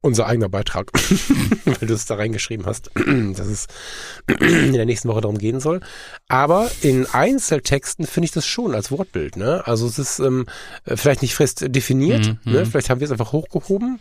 unser 0.02 0.28
eigener 0.28 0.48
Beitrag, 0.50 0.92
weil 1.66 1.88
du 1.88 1.94
es 1.94 2.06
da 2.06 2.16
reingeschrieben 2.16 2.66
hast, 2.66 2.90
dass 2.96 3.48
es 3.48 3.68
in 4.40 4.74
der 4.74 4.86
nächsten 4.86 5.10
Woche 5.10 5.22
darum 5.22 5.38
gehen 5.38 5.60
soll. 5.60 5.82
Aber 6.28 6.70
in 6.82 7.06
Einzeltexten 7.06 8.06
finde 8.06 8.26
ich 8.26 8.32
das 8.32 8.46
schon 8.46 8.76
als 8.76 8.92
Wortbild. 8.92 9.36
Ne? 9.36 9.66
Also 9.66 9.88
es 9.88 10.00
ist 10.00 10.20
ähm, 10.20 10.46
äh, 10.86 10.96
vielleicht 10.96 11.22
nicht 11.22 11.36
fest 11.36 11.66
definiert, 11.68 12.28
Mhm, 12.28 12.52
ne? 12.52 12.60
mhm. 12.62 12.66
vielleicht 12.66 12.90
haben 12.90 13.00
wir 13.02 13.06
es 13.06 13.12
einfach 13.12 13.34
hochgehoben. 13.34 14.00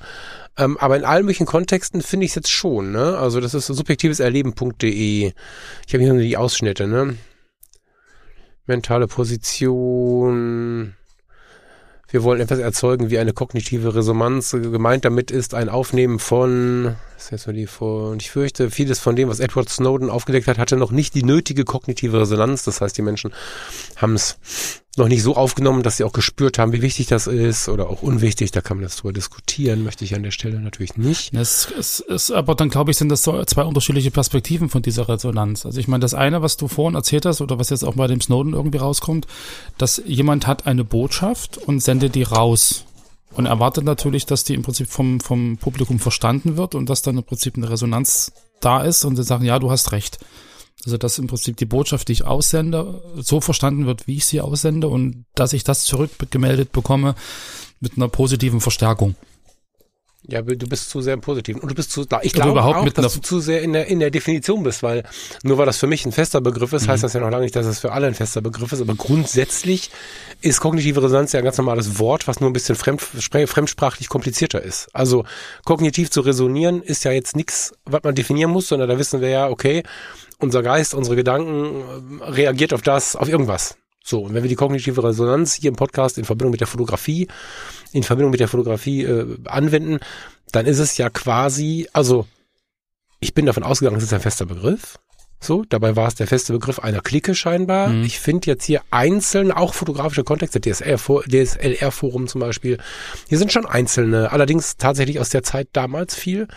Ähm, 0.56 0.76
aber 0.78 0.96
in 0.96 1.04
allen 1.04 1.24
möglichen 1.24 1.46
Kontexten 1.46 2.02
finde 2.02 2.26
ich 2.26 2.32
es 2.32 2.36
jetzt 2.36 2.50
schon. 2.50 2.92
Ne? 2.92 3.16
Also 3.18 3.40
das 3.40 3.54
ist 3.54 3.66
subjektiveserleben.de. 3.66 5.32
Ich 5.86 5.94
habe 5.94 6.02
hier 6.04 6.12
nur 6.12 6.22
die 6.22 6.36
Ausschnitte. 6.36 6.86
Ne? 6.86 7.16
Mentale 8.66 9.06
Position 9.08 10.94
wir 12.10 12.22
wollen 12.22 12.40
etwas 12.40 12.58
erzeugen 12.58 13.10
wie 13.10 13.18
eine 13.18 13.34
kognitive 13.34 13.94
Resonanz. 13.94 14.52
Gemeint 14.52 15.04
damit 15.04 15.30
ist 15.30 15.52
ein 15.54 15.68
Aufnehmen 15.68 16.18
von, 16.18 16.96
ist 17.18 17.30
jetzt 17.30 17.46
die 17.46 17.66
vor, 17.66 18.10
und 18.10 18.22
ich 18.22 18.30
fürchte, 18.30 18.70
vieles 18.70 18.98
von 18.98 19.14
dem, 19.14 19.28
was 19.28 19.40
Edward 19.40 19.68
Snowden 19.68 20.08
aufgedeckt 20.08 20.46
hat, 20.46 20.58
hatte 20.58 20.76
noch 20.76 20.90
nicht 20.90 21.14
die 21.14 21.22
nötige 21.22 21.64
kognitive 21.64 22.20
Resonanz. 22.20 22.64
Das 22.64 22.80
heißt, 22.80 22.96
die 22.96 23.02
Menschen 23.02 23.34
haben 23.96 24.14
es 24.14 24.38
noch 24.96 25.08
nicht 25.08 25.22
so 25.22 25.36
aufgenommen, 25.36 25.82
dass 25.82 25.96
sie 25.96 26.04
auch 26.04 26.12
gespürt 26.12 26.58
haben, 26.58 26.72
wie 26.72 26.82
wichtig 26.82 27.06
das 27.06 27.26
ist 27.26 27.68
oder 27.68 27.88
auch 27.88 28.02
unwichtig. 28.02 28.50
Da 28.50 28.60
kann 28.60 28.78
man 28.78 28.84
das 28.84 28.96
drüber 28.96 29.12
diskutieren, 29.12 29.84
möchte 29.84 30.04
ich 30.04 30.14
an 30.14 30.22
der 30.22 30.30
Stelle 30.30 30.60
natürlich 30.60 30.96
nicht. 30.96 31.32
Es, 31.34 31.68
es 31.78 32.00
ist 32.00 32.30
aber 32.32 32.54
dann, 32.54 32.68
glaube 32.68 32.90
ich, 32.90 32.96
sind 32.96 33.08
das 33.08 33.22
so 33.22 33.44
zwei 33.44 33.62
unterschiedliche 33.62 34.10
Perspektiven 34.10 34.68
von 34.68 34.82
dieser 34.82 35.08
Resonanz. 35.08 35.66
Also 35.66 35.78
ich 35.78 35.88
meine, 35.88 36.00
das 36.00 36.14
eine, 36.14 36.42
was 36.42 36.56
du 36.56 36.68
vorhin 36.68 36.96
erzählt 36.96 37.26
hast 37.26 37.40
oder 37.40 37.58
was 37.58 37.70
jetzt 37.70 37.84
auch 37.84 37.94
bei 37.94 38.06
dem 38.06 38.20
Snowden 38.20 38.54
irgendwie 38.54 38.78
rauskommt, 38.78 39.26
dass 39.78 40.02
jemand 40.04 40.46
hat 40.46 40.66
eine 40.66 40.84
Botschaft 40.84 41.58
und 41.58 41.80
sendet 41.80 42.14
die 42.14 42.24
raus 42.24 42.84
und 43.32 43.46
erwartet 43.46 43.84
natürlich, 43.84 44.26
dass 44.26 44.44
die 44.44 44.54
im 44.54 44.62
Prinzip 44.62 44.88
vom, 44.88 45.20
vom 45.20 45.58
Publikum 45.58 45.98
verstanden 45.98 46.56
wird 46.56 46.74
und 46.74 46.88
dass 46.88 47.02
dann 47.02 47.18
im 47.18 47.24
Prinzip 47.24 47.56
eine 47.56 47.70
Resonanz 47.70 48.32
da 48.60 48.82
ist 48.82 49.04
und 49.04 49.16
sie 49.16 49.22
sagen, 49.22 49.44
ja, 49.44 49.58
du 49.58 49.70
hast 49.70 49.92
recht. 49.92 50.18
Also 50.84 50.96
dass 50.96 51.18
im 51.18 51.26
Prinzip 51.26 51.56
die 51.56 51.66
Botschaft, 51.66 52.08
die 52.08 52.12
ich 52.12 52.24
aussende, 52.24 53.02
so 53.16 53.40
verstanden 53.40 53.86
wird, 53.86 54.06
wie 54.06 54.16
ich 54.16 54.26
sie 54.26 54.40
aussende 54.40 54.88
und 54.88 55.24
dass 55.34 55.52
ich 55.52 55.64
das 55.64 55.84
zurückgemeldet 55.84 56.72
bekomme 56.72 57.14
mit 57.80 57.96
einer 57.96 58.08
positiven 58.08 58.60
Verstärkung. 58.60 59.14
Ja, 60.30 60.42
du 60.42 60.66
bist 60.68 60.90
zu 60.90 61.00
sehr 61.00 61.14
im 61.14 61.22
Positiven. 61.22 61.62
Und 61.62 61.70
du 61.70 61.74
bist 61.74 61.90
zu, 61.90 62.02
ich 62.02 62.08
Oder 62.08 62.20
glaube 62.30 62.50
überhaupt 62.50 62.76
auch, 62.76 63.02
dass 63.02 63.14
du 63.14 63.20
zu 63.20 63.40
sehr 63.40 63.62
in 63.62 63.72
der, 63.72 63.86
in 63.86 63.98
der 63.98 64.10
Definition 64.10 64.62
bist, 64.62 64.82
weil 64.82 65.04
nur 65.42 65.56
weil 65.56 65.64
das 65.64 65.78
für 65.78 65.86
mich 65.86 66.04
ein 66.04 66.12
fester 66.12 66.42
Begriff 66.42 66.74
ist, 66.74 66.86
Mhm. 66.86 66.90
heißt 66.90 67.02
das 67.02 67.14
ja 67.14 67.20
noch 67.20 67.30
lange 67.30 67.44
nicht, 67.44 67.56
dass 67.56 67.64
es 67.64 67.78
für 67.80 67.92
alle 67.92 68.08
ein 68.08 68.14
fester 68.14 68.42
Begriff 68.42 68.70
ist. 68.72 68.82
Aber 68.82 68.94
grundsätzlich 68.94 69.90
ist 70.42 70.60
kognitive 70.60 71.02
Resonanz 71.02 71.32
ja 71.32 71.38
ein 71.38 71.44
ganz 71.44 71.56
normales 71.56 71.98
Wort, 71.98 72.28
was 72.28 72.40
nur 72.40 72.50
ein 72.50 72.52
bisschen 72.52 72.76
fremd, 72.76 73.00
fremdsprachlich 73.00 74.10
komplizierter 74.10 74.60
ist. 74.62 74.88
Also 74.92 75.24
kognitiv 75.64 76.10
zu 76.10 76.20
resonieren 76.20 76.82
ist 76.82 77.04
ja 77.04 77.12
jetzt 77.12 77.34
nichts, 77.34 77.72
was 77.86 78.02
man 78.02 78.14
definieren 78.14 78.50
muss, 78.50 78.68
sondern 78.68 78.88
da 78.90 78.98
wissen 78.98 79.22
wir 79.22 79.30
ja, 79.30 79.48
okay, 79.48 79.82
unser 80.38 80.62
Geist, 80.62 80.92
unsere 80.92 81.16
Gedanken 81.16 81.82
ähm, 82.20 82.22
reagiert 82.22 82.74
auf 82.74 82.82
das, 82.82 83.16
auf 83.16 83.28
irgendwas. 83.30 83.76
So, 84.04 84.20
und 84.22 84.34
wenn 84.34 84.42
wir 84.42 84.48
die 84.48 84.54
kognitive 84.56 85.02
Resonanz 85.04 85.54
hier 85.54 85.68
im 85.68 85.76
Podcast 85.76 86.18
in 86.18 86.24
Verbindung 86.24 86.52
mit 86.52 86.60
der 86.60 86.66
Fotografie, 86.66 87.28
in 87.92 88.02
Verbindung 88.02 88.30
mit 88.30 88.40
der 88.40 88.48
Fotografie 88.48 89.04
äh, 89.04 89.36
anwenden, 89.44 89.98
dann 90.52 90.66
ist 90.66 90.78
es 90.78 90.96
ja 90.96 91.10
quasi, 91.10 91.88
also 91.92 92.26
ich 93.20 93.34
bin 93.34 93.46
davon 93.46 93.64
ausgegangen, 93.64 93.98
es 93.98 94.04
ist 94.04 94.12
ein 94.12 94.20
fester 94.20 94.46
Begriff. 94.46 94.98
So, 95.40 95.64
dabei 95.68 95.94
war 95.94 96.08
es 96.08 96.16
der 96.16 96.26
feste 96.26 96.52
Begriff 96.52 96.80
einer 96.80 97.00
Clique 97.00 97.34
scheinbar. 97.34 97.88
Mhm. 97.88 98.02
Ich 98.02 98.18
finde 98.18 98.48
jetzt 98.48 98.64
hier 98.64 98.82
einzelne, 98.90 99.56
auch 99.56 99.72
fotografische 99.72 100.24
Kontexte, 100.24 100.60
DSLR-Forum 100.60 102.26
zum 102.26 102.40
Beispiel, 102.40 102.78
hier 103.28 103.38
sind 103.38 103.52
schon 103.52 103.66
einzelne, 103.66 104.32
allerdings 104.32 104.76
tatsächlich 104.78 105.20
aus 105.20 105.30
der 105.30 105.44
Zeit 105.44 105.68
damals 105.72 106.16
viel 106.16 106.48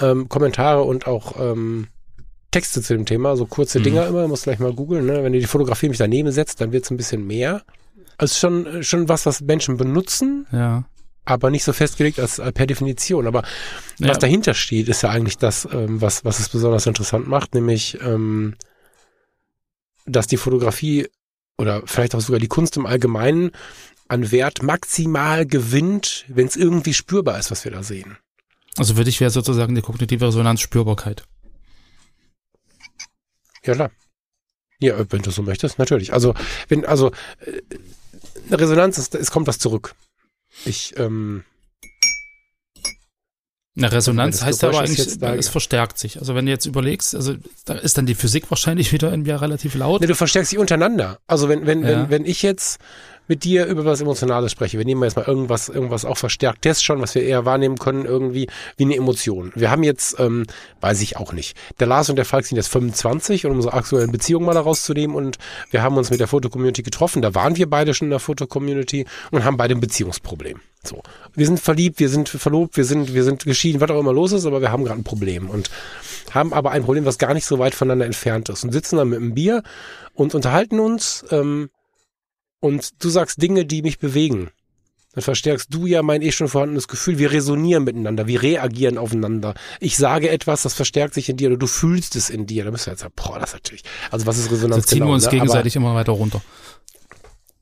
ähm, 0.00 0.28
Kommentare 0.28 0.82
und 0.84 1.06
auch 1.06 1.38
ähm, 1.38 1.88
Texte 2.50 2.80
zu 2.82 2.94
dem 2.94 3.04
Thema, 3.06 3.36
so 3.36 3.46
kurze 3.46 3.78
Mhm. 3.78 3.84
Dinger 3.84 4.06
immer, 4.06 4.26
muss 4.28 4.42
gleich 4.42 4.58
mal 4.58 4.72
googeln, 4.72 5.06
ne? 5.06 5.22
wenn 5.22 5.32
du 5.32 5.38
die 5.40 5.46
Fotografie 5.46 5.88
mich 5.88 5.98
daneben 5.98 6.32
setzt, 6.32 6.60
dann 6.60 6.72
wird 6.72 6.84
es 6.84 6.90
ein 6.90 6.96
bisschen 6.96 7.26
mehr. 7.26 7.62
Also 8.16 8.34
schon, 8.36 8.82
schon 8.82 9.08
was, 9.08 9.26
was 9.26 9.40
Menschen 9.42 9.76
benutzen, 9.76 10.46
Ja. 10.50 10.84
aber 11.24 11.50
nicht 11.50 11.64
so 11.64 11.72
festgelegt 11.72 12.18
als 12.18 12.38
äh, 12.38 12.50
per 12.52 12.66
Definition. 12.66 13.26
Aber 13.26 13.42
Ja. 13.98 14.08
was 14.08 14.18
dahinter 14.18 14.54
steht, 14.54 14.88
ist 14.88 15.02
ja 15.02 15.10
eigentlich 15.10 15.36
das, 15.38 15.68
ähm, 15.70 16.00
was, 16.00 16.24
was 16.24 16.38
es 16.40 16.48
besonders 16.48 16.86
interessant 16.86 17.28
macht, 17.28 17.54
nämlich, 17.54 17.98
ähm, 18.02 18.54
dass 20.06 20.26
die 20.26 20.38
Fotografie 20.38 21.06
oder 21.58 21.82
vielleicht 21.84 22.14
auch 22.14 22.20
sogar 22.20 22.40
die 22.40 22.48
Kunst 22.48 22.76
im 22.76 22.86
Allgemeinen 22.86 23.50
an 24.08 24.30
Wert 24.32 24.62
maximal 24.62 25.44
gewinnt, 25.44 26.24
wenn 26.28 26.46
es 26.46 26.56
irgendwie 26.56 26.94
spürbar 26.94 27.38
ist, 27.38 27.50
was 27.50 27.64
wir 27.64 27.72
da 27.72 27.82
sehen. 27.82 28.16
Also 28.78 28.94
für 28.94 29.04
dich 29.04 29.20
wäre 29.20 29.30
sozusagen 29.30 29.74
die 29.74 29.82
kognitive 29.82 30.26
Resonanz 30.26 30.60
Spürbarkeit. 30.60 31.24
Ja, 33.64 33.74
klar. 33.74 33.90
Ja, 34.80 34.96
äh, 34.96 35.06
wenn 35.10 35.22
du 35.22 35.30
so 35.30 35.42
möchtest, 35.42 35.78
natürlich. 35.78 36.12
Also, 36.12 36.34
wenn, 36.68 36.84
also, 36.86 37.10
äh, 37.40 37.60
eine 38.46 38.60
Resonanz 38.60 38.98
ist, 38.98 39.14
es 39.14 39.30
kommt 39.30 39.46
was 39.46 39.58
zurück. 39.58 39.94
Ich, 40.64 40.94
ähm, 40.98 41.44
Eine 43.76 43.92
Resonanz 43.92 44.42
heißt 44.42 44.62
ja 44.62 44.68
aber 44.70 44.78
Geräusch 44.78 44.90
ist 44.98 45.00
eigentlich, 45.00 45.18
da- 45.20 45.34
es 45.36 45.48
verstärkt 45.48 45.98
sich. 45.98 46.18
Also 46.18 46.34
wenn 46.34 46.46
du 46.46 46.50
jetzt 46.52 46.66
überlegst, 46.66 47.14
also 47.14 47.34
da 47.64 47.74
ist 47.74 47.96
dann 47.96 48.06
die 48.06 48.16
Physik 48.16 48.50
wahrscheinlich 48.50 48.92
wieder 48.92 49.10
irgendwie 49.10 49.30
relativ 49.30 49.74
laut. 49.74 50.00
Ne, 50.00 50.06
du 50.08 50.14
verstärkst 50.16 50.50
dich 50.52 50.58
untereinander. 50.58 51.20
Also 51.28 51.48
wenn, 51.48 51.66
wenn, 51.66 51.82
Ja. 51.82 51.88
wenn, 51.88 52.10
wenn 52.10 52.24
ich 52.24 52.42
jetzt 52.42 52.80
mit 53.28 53.44
dir 53.44 53.66
über 53.66 53.84
was 53.84 54.00
Emotionales 54.00 54.52
spreche, 54.52 54.78
wir 54.78 54.84
nehmen 54.84 55.02
jetzt 55.02 55.16
mal 55.16 55.26
irgendwas, 55.26 55.68
irgendwas 55.68 56.04
auch 56.04 56.16
Verstärktes 56.16 56.82
schon, 56.82 57.00
was 57.00 57.14
wir 57.14 57.22
eher 57.22 57.44
wahrnehmen 57.44 57.78
können, 57.78 58.04
irgendwie 58.04 58.48
wie 58.76 58.84
eine 58.84 58.96
Emotion. 58.96 59.52
Wir 59.54 59.70
haben 59.70 59.82
jetzt, 59.82 60.18
ähm, 60.18 60.46
weiß 60.80 61.00
ich 61.02 61.16
auch 61.16 61.32
nicht, 61.32 61.56
der 61.78 61.86
Lars 61.86 62.10
und 62.10 62.16
der 62.16 62.24
Falk 62.24 62.46
sind 62.46 62.56
jetzt 62.56 62.68
25 62.68 63.44
und 63.44 63.52
um 63.52 63.58
unsere 63.58 63.74
aktuellen 63.74 64.10
Beziehungen 64.10 64.46
mal 64.46 64.54
daraus 64.54 64.82
zu 64.82 64.92
nehmen 64.92 65.14
und 65.14 65.38
wir 65.70 65.82
haben 65.82 65.96
uns 65.96 66.10
mit 66.10 66.20
der 66.20 66.28
Fotocommunity 66.28 66.82
getroffen, 66.82 67.22
da 67.22 67.34
waren 67.34 67.56
wir 67.56 67.68
beide 67.68 67.94
schon 67.94 68.06
in 68.06 68.10
der 68.10 68.20
Fotocommunity 68.20 69.06
und 69.30 69.44
haben 69.44 69.56
beide 69.56 69.74
ein 69.74 69.80
Beziehungsproblem. 69.80 70.60
So. 70.84 71.02
Wir 71.34 71.46
sind 71.46 71.60
verliebt, 71.60 71.98
wir 72.00 72.08
sind 72.08 72.28
verlobt, 72.28 72.76
wir 72.76 72.84
sind, 72.84 73.12
wir 73.12 73.24
sind 73.24 73.44
geschieden, 73.44 73.80
was 73.80 73.90
auch 73.90 74.00
immer 74.00 74.12
los 74.12 74.32
ist, 74.32 74.46
aber 74.46 74.60
wir 74.60 74.72
haben 74.72 74.84
gerade 74.84 75.00
ein 75.00 75.04
Problem 75.04 75.50
und 75.50 75.70
haben 76.32 76.52
aber 76.52 76.70
ein 76.70 76.84
Problem, 76.84 77.04
was 77.04 77.18
gar 77.18 77.34
nicht 77.34 77.46
so 77.46 77.58
weit 77.58 77.74
voneinander 77.74 78.06
entfernt 78.06 78.48
ist 78.48 78.64
und 78.64 78.72
sitzen 78.72 78.96
dann 78.96 79.08
mit 79.08 79.18
einem 79.18 79.34
Bier 79.34 79.62
und 80.14 80.34
unterhalten 80.34 80.80
uns 80.80 81.24
ähm, 81.30 81.70
und 82.60 83.02
du 83.02 83.08
sagst 83.08 83.40
Dinge, 83.40 83.64
die 83.64 83.82
mich 83.82 83.98
bewegen. 83.98 84.50
Dann 85.14 85.22
verstärkst 85.22 85.72
du 85.72 85.86
ja 85.86 86.02
mein 86.02 86.22
eh 86.22 86.32
schon 86.32 86.48
vorhandenes 86.48 86.86
Gefühl. 86.86 87.18
Wir 87.18 87.32
resonieren 87.32 87.84
miteinander, 87.84 88.26
wir 88.26 88.42
reagieren 88.42 88.98
aufeinander. 88.98 89.54
Ich 89.80 89.96
sage 89.96 90.28
etwas, 90.28 90.62
das 90.62 90.74
verstärkt 90.74 91.14
sich 91.14 91.28
in 91.28 91.36
dir 91.36 91.48
oder 91.48 91.56
du 91.56 91.66
fühlst 91.66 92.14
es 92.14 92.30
in 92.30 92.46
dir. 92.46 92.64
Da 92.64 92.70
bist 92.70 92.86
du 92.86 92.90
jetzt 92.90 93.00
sagen, 93.00 93.14
boah, 93.16 93.38
das 93.38 93.50
ist 93.50 93.54
natürlich. 93.54 93.82
Also 94.10 94.26
was 94.26 94.36
ist 94.36 94.44
Also 94.44 94.56
Resonanz 94.56 94.86
ziehen 94.86 94.98
genau, 94.98 95.10
wir 95.10 95.14
uns 95.14 95.24
ne? 95.24 95.30
gegenseitig 95.30 95.76
immer 95.76 95.94
weiter 95.94 96.12
runter. 96.12 96.42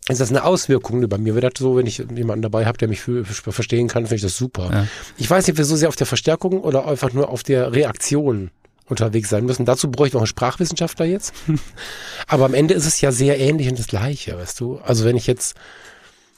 Aber 0.07 0.13
ist 0.13 0.21
das 0.21 0.31
eine 0.31 0.45
Auswirkung 0.45 1.09
bei 1.09 1.19
mir? 1.19 1.35
Wäre 1.35 1.51
das 1.51 1.59
so, 1.59 1.77
wenn 1.77 1.87
ich 1.87 1.99
jemanden 1.99 2.43
dabei 2.43 2.67
habe, 2.67 2.79
der 2.79 2.89
mich 2.89 3.01
verstehen 3.01 3.89
kann, 3.89 4.05
finde 4.05 4.17
ich 4.17 4.23
das 4.23 4.37
super. 4.37 4.71
Ja. 4.73 4.87
Ich 5.17 5.29
weiß 5.29 5.47
nicht, 5.47 5.55
ob 5.55 5.59
wir 5.59 5.65
so 5.65 5.77
sehr 5.77 5.89
auf 5.89 5.97
der 5.97 6.07
Verstärkung 6.07 6.61
oder 6.61 6.87
einfach 6.87 7.13
nur 7.13 7.29
auf 7.29 7.43
der 7.43 7.73
Reaktion 7.73 8.51
unterwegs 8.89 9.29
sein 9.29 9.45
müssen. 9.45 9.65
Dazu 9.65 9.91
bräuchte 9.91 10.09
ich 10.09 10.15
noch 10.15 10.21
einen 10.21 10.27
Sprachwissenschaftler 10.27 11.07
jetzt. 11.07 11.35
Aber 12.27 12.45
am 12.45 12.55
Ende 12.55 12.75
ist 12.75 12.87
es 12.87 13.01
ja 13.01 13.13
sehr 13.13 13.39
ähnlich 13.39 13.69
und 13.69 13.79
das 13.79 13.87
Gleiche, 13.87 14.39
weißt 14.39 14.61
du? 14.61 14.79
Also 14.79 15.05
wenn 15.05 15.17
ich 15.17 15.27
jetzt 15.27 15.57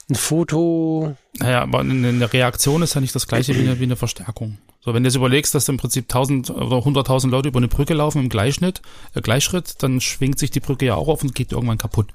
ein 0.09 0.15
Foto, 0.15 1.15
Naja, 1.37 1.61
aber 1.61 1.79
eine 1.79 2.07
eine 2.07 2.33
Reaktion 2.33 2.81
ist 2.81 2.95
ja 2.95 3.01
nicht 3.01 3.13
das 3.13 3.27
gleiche 3.27 3.55
wie 3.55 3.59
eine, 3.59 3.79
wie 3.79 3.83
eine 3.83 3.95
Verstärkung. 3.95 4.57
So, 4.81 4.93
wenn 4.93 5.03
du 5.03 5.07
jetzt 5.07 5.15
überlegst, 5.15 5.53
dass 5.53 5.69
im 5.69 5.77
Prinzip 5.77 6.05
1000 6.05 6.49
oder 6.49 6.77
100.000 6.77 7.29
Leute 7.29 7.49
über 7.49 7.59
eine 7.59 7.67
Brücke 7.67 7.93
laufen 7.93 8.23
im 8.23 8.29
Gleichschnitt, 8.29 8.81
äh, 9.13 9.21
Gleichschritt, 9.21 9.83
dann 9.83 10.01
schwingt 10.01 10.39
sich 10.39 10.49
die 10.49 10.61
Brücke 10.61 10.87
ja 10.87 10.95
auch 10.95 11.09
auf 11.09 11.21
und 11.21 11.35
geht 11.35 11.51
irgendwann 11.51 11.77
kaputt. 11.77 12.07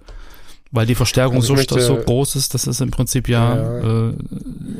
Weil 0.77 0.87
die 0.87 0.97
Verstärkung 0.97 1.37
Also 1.37 1.47
so, 1.49 1.55
möchte- 1.55 1.81
so 1.81 1.95
groß 1.97 2.35
ist, 2.35 2.53
dass 2.53 2.67
es 2.67 2.81
im 2.81 2.91
Prinzip 2.91 3.29
ja, 3.29 3.55
Ja. 3.57 4.09
Äh, 4.09 4.13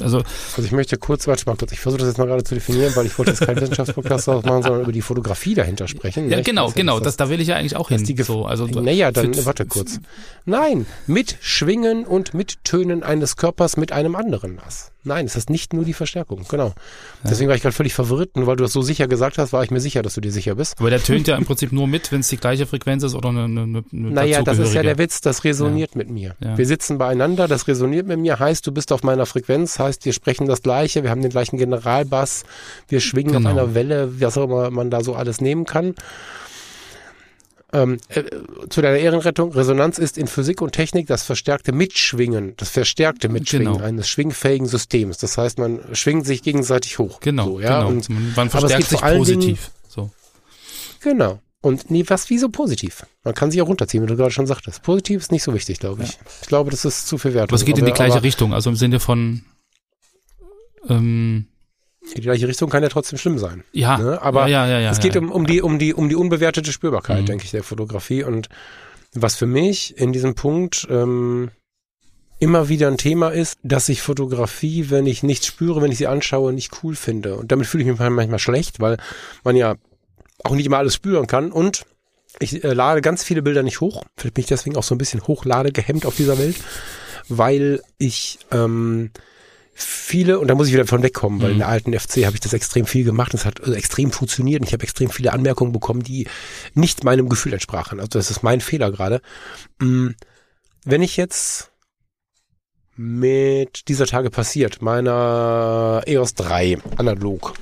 also 0.03 0.19
also 0.19 0.63
ich 0.63 0.73
möchte 0.73 0.97
kurz, 0.97 1.29
warte 1.29 1.45
mal 1.47 1.57
kurz, 1.57 1.71
ich 1.71 1.79
versuche 1.79 2.01
das 2.01 2.09
jetzt 2.09 2.19
mal 2.19 2.27
gerade 2.27 2.43
zu 2.43 2.55
definieren, 2.55 2.95
weil 2.97 3.07
ich 3.07 3.17
wollte 3.17 3.31
jetzt 3.31 3.41
keinen 3.47 3.61
Wissenschaftspodcast 3.61 4.27
draus 4.27 4.45
machen, 4.45 4.63
sondern 4.65 4.83
über 4.83 4.91
die 4.93 5.03
Fotografie 5.03 5.55
dahinter 5.55 5.87
sprechen. 5.87 6.29
ja 6.31 6.39
nicht? 6.39 6.47
genau, 6.47 6.63
Das 6.65 6.71
ist 6.73 6.77
genau, 6.77 6.95
das- 6.99 7.05
das, 7.05 7.17
da 7.17 7.31
will 7.31 7.41
ich 7.41 7.47
ja 7.49 7.55
eigentlich 7.57 7.77
auch 7.77 7.91
hin. 7.91 8.03
die 8.03 8.21
so, 8.23 8.45
also 8.45 8.67
Naja, 8.67 9.13
dann 9.13 9.33
warte 9.47 9.67
kurz. 9.67 10.01
Nein, 10.45 10.87
mit 11.07 11.37
Schwingen 11.41 12.05
und 12.05 12.35
mit 12.35 12.65
Tönen 12.65 13.03
eines 13.05 13.37
Körpers 13.37 13.77
mit 13.77 13.93
einem 13.93 14.17
anderen 14.17 14.59
was. 14.65 14.91
Nein, 15.05 15.27
es 15.27 15.37
ist 15.37 15.51
nicht 15.51 15.73
nur 15.73 15.85
die 15.85 15.93
Verstärkung, 15.93 16.45
genau. 16.49 16.73
Deswegen 17.23 17.49
war 17.49 17.57
ich 17.57 17.63
gerade 17.63 17.75
völlig 17.75 17.95
verwirrt, 17.95 18.37
nur 18.37 18.47
weil 18.47 18.57
du 18.57 18.65
das 18.65 18.73
so 18.73 18.83
sicher 18.83 19.07
gesagt 19.07 19.39
hast, 19.39 19.53
war 19.53 19.63
ich 19.63 19.71
mir 19.71 19.81
sicher, 19.81 20.03
dass 20.03 20.15
du 20.15 20.21
dir 20.21 20.33
sicher 20.33 20.55
bist. 20.55 20.81
Aber 20.81 20.91
der 20.91 21.03
tönt 21.03 21.29
ja 21.29 21.37
im 21.37 21.45
Prinzip 21.47 21.73
nur 21.73 21.87
mit, 21.87 22.11
wenn 22.11 22.21
es 22.21 22.29
die 22.29 22.37
gleiche 22.39 22.67
Frequenz 22.67 23.03
ist 23.03 23.15
oder 23.15 23.29
eine, 23.29 23.45
eine, 23.45 23.63
eine 23.63 23.85
Naja, 23.93 24.43
das 24.43 24.59
ist 24.59 24.75
ja 24.75 24.83
der. 24.83 24.99
Witz, 24.99 25.21
das 25.21 25.45
resoniert 25.45 25.95
mit 25.97 26.09
mir. 26.11 26.35
Ja. 26.41 26.57
Wir 26.57 26.67
sitzen 26.67 26.99
beieinander, 26.99 27.49
das 27.49 27.69
resoniert 27.69 28.07
mit 28.07 28.19
mir, 28.19 28.39
heißt, 28.39 28.67
du 28.67 28.73
bist 28.73 28.93
auf 28.93 29.03
meiner 29.03 29.27
Frequenz, 29.27 29.79
heißt, 29.79 30.05
wir 30.05 30.13
sprechen 30.13 30.47
das 30.47 30.63
Gleiche, 30.63 31.03
wir 31.03 31.11
haben 31.11 31.23
den 31.23 31.31
gleichen 31.31 31.59
Generalbass, 31.59 32.45
wir 32.89 33.01
schwingen 33.01 33.33
Genau. 33.33 33.51
auf 33.51 33.57
einer 33.57 33.75
Welle, 33.75 34.21
was 34.21 34.39
auch 34.39 34.45
immer 34.45 34.71
man 34.71 34.91
da 34.91 35.03
so 35.03 35.15
alles 35.15 35.41
nehmen 35.41 35.65
kann. 35.65 35.95
Ähm, 37.75 37.99
äh, 38.09 38.23
zu 38.71 38.81
deiner 38.83 38.99
Ehrenrettung, 38.99 39.53
Resonanz 39.53 39.99
ist 39.99 40.17
in 40.17 40.29
Physik 40.29 40.63
und 40.63 40.73
Technik 40.73 41.09
das 41.09 41.25
verstärkte 41.25 41.73
Mitschwingen, 41.73 42.55
das 42.57 42.71
verstärkte 42.71 43.29
Mitschwingen 43.29 43.73
Genau. 43.75 43.85
eines 43.85 44.09
schwingfähigen 44.09 44.69
Systems. 44.69 45.19
Das 45.19 45.37
heißt, 45.37 45.59
man 45.59 45.81
schwingt 45.93 46.25
sich 46.25 46.43
gegenseitig 46.43 46.99
hoch. 47.01 47.19
Genau, 47.19 47.45
So, 47.47 47.61
ja? 47.61 47.81
genau. 47.81 47.89
Und, 47.89 48.09
man, 48.09 48.33
aber 48.37 48.51
verstärkt 48.51 48.89
sich 48.89 49.01
positiv. 49.01 49.73
So. 49.89 50.11
genau. 51.03 51.41
Und 51.63 51.91
nee, 51.91 52.05
was 52.07 52.31
wie 52.31 52.39
so 52.39 52.49
positiv. 52.51 53.07
Man 53.25 53.35
kann 53.35 53.51
sich 53.51 53.61
auch 53.61 53.69
runterziehen, 53.69 54.05
wie 54.05 54.07
du 54.07 54.17
gerade 54.17 54.31
schon 54.31 54.47
sagtest. 54.47 54.83
Positiv 54.83 55.23
ist 55.23 55.33
nicht 55.33 55.43
so 55.43 55.53
wichtig, 55.55 55.81
glaube 55.81 56.05
ich. 56.05 56.19
Ich 56.43 56.47
glaube, 56.47 56.71
das 56.71 56.85
ist 56.85 57.09
zu 57.09 57.19
viel 57.19 57.35
Wert. 57.35 57.49
Aber 57.51 57.57
es 57.57 57.65
geht 57.65 57.79
in 57.79 57.87
die 57.87 57.93
gleiche 57.93 58.23
Richtung, 58.23 58.53
also 58.55 58.71
im 58.71 58.77
Sinne 58.77 59.01
von 59.01 59.43
ähm, 60.89 61.47
Die 62.17 62.21
gleiche 62.21 62.47
Richtung 62.47 62.71
kann 62.71 62.83
ja 62.83 62.89
trotzdem 62.89 63.19
schlimm 63.19 63.39
sein. 63.39 63.65
ja, 63.73 63.97
Ne? 63.99 64.21
Aber 64.23 64.47
ja, 64.47 64.67
ja, 64.67 64.79
ja, 64.79 64.91
es 64.91 65.01
geht 65.01 65.17
um, 65.17 65.31
um, 65.33 65.47
die, 65.47 65.63
um, 65.63 65.79
die, 65.79 65.95
um 65.95 66.09
die 66.09 66.17
unbewertete 66.17 66.73
Spürbarkeit, 66.73 67.23
Mhm. 67.23 67.27
denke 67.27 67.45
ich, 67.45 67.51
der 67.51 67.63
Fotografie. 67.63 68.23
Und 68.25 68.49
was 69.15 69.37
für 69.37 69.47
mich 69.47 69.97
in 69.99 70.13
diesem 70.13 70.35
Punkt 70.35 70.87
ähm, 70.91 71.51
immer 72.39 72.69
wieder 72.69 72.89
ein 72.89 72.99
Thema 72.99 73.31
ist, 73.31 73.59
dass 73.63 73.89
ich 73.89 74.03
Fotografie, 74.03 74.91
wenn 74.91 75.07
ich 75.07 75.23
nichts 75.23 75.47
spüre, 75.47 75.81
wenn 75.81 75.93
ich 75.93 75.99
sie 75.99 76.07
anschaue, 76.07 76.53
nicht 76.53 76.73
cool 76.83 76.95
finde. 76.95 77.37
Und 77.37 77.51
damit 77.53 77.67
fühle 77.67 77.85
ich 77.85 77.89
mich 77.89 77.99
manchmal 77.99 78.39
schlecht, 78.39 78.81
weil 78.81 78.99
man 79.45 79.57
ja 79.57 79.77
auch 80.43 80.55
nicht 80.55 80.67
immer 80.67 80.79
alles 80.79 80.95
spüren 80.95 81.27
kann. 81.27 81.53
Und 81.53 81.87
ich 82.41 82.65
äh, 82.65 82.73
lade 82.73 83.01
ganz 83.01 83.25
viele 83.25 83.43
Bilder 83.43 83.63
nicht 83.63 83.81
hoch. 83.81 84.05
Vielleicht 84.17 84.35
bin 84.35 84.43
ich 84.43 84.49
deswegen 84.49 84.77
auch 84.77 84.83
so 84.83 84.95
ein 84.95 84.99
bisschen 84.99 85.27
hochlade 85.27 85.73
auf 86.05 86.17
dieser 86.17 86.39
Welt, 86.39 86.57
weil 87.29 87.81
ich 87.99 88.39
ähm, 88.51 89.11
viele, 89.75 90.39
und 90.39 90.49
da 90.49 90.55
muss 90.55 90.69
ich 90.69 90.73
wieder 90.73 90.87
von 90.87 91.03
wegkommen, 91.03 91.41
weil 91.41 91.49
mhm. 91.49 91.55
in 91.55 91.59
der 91.59 91.69
alten 91.69 91.99
FC 91.99 92.25
habe 92.25 92.35
ich 92.35 92.41
das 92.41 92.53
extrem 92.53 92.87
viel 92.87 93.05
gemacht, 93.05 93.35
es 93.35 93.45
hat 93.45 93.61
also 93.61 93.75
extrem 93.75 94.13
funktioniert 94.13 94.61
und 94.61 94.69
ich 94.69 94.73
habe 94.73 94.85
extrem 94.85 95.11
viele 95.11 95.33
Anmerkungen 95.33 95.73
bekommen, 95.73 96.03
die 96.03 96.29
nicht 96.75 97.05
meinem 97.05 97.29
Gefühl 97.29 97.53
entsprachen. 97.53 98.01
Also 98.01 98.19
das 98.19 98.31
ist 98.31 98.43
mein 98.43 98.61
Fehler 98.61 98.91
gerade. 98.91 99.21
Mm, 99.81 100.11
wenn 100.85 101.03
ich 101.03 101.17
jetzt 101.17 101.73
mit 102.97 103.89
dieser 103.89 104.07
Tage 104.07 104.31
passiert, 104.31 104.81
meiner 104.81 106.03
EOS 106.07 106.35
3 106.35 106.79
analog 106.97 107.55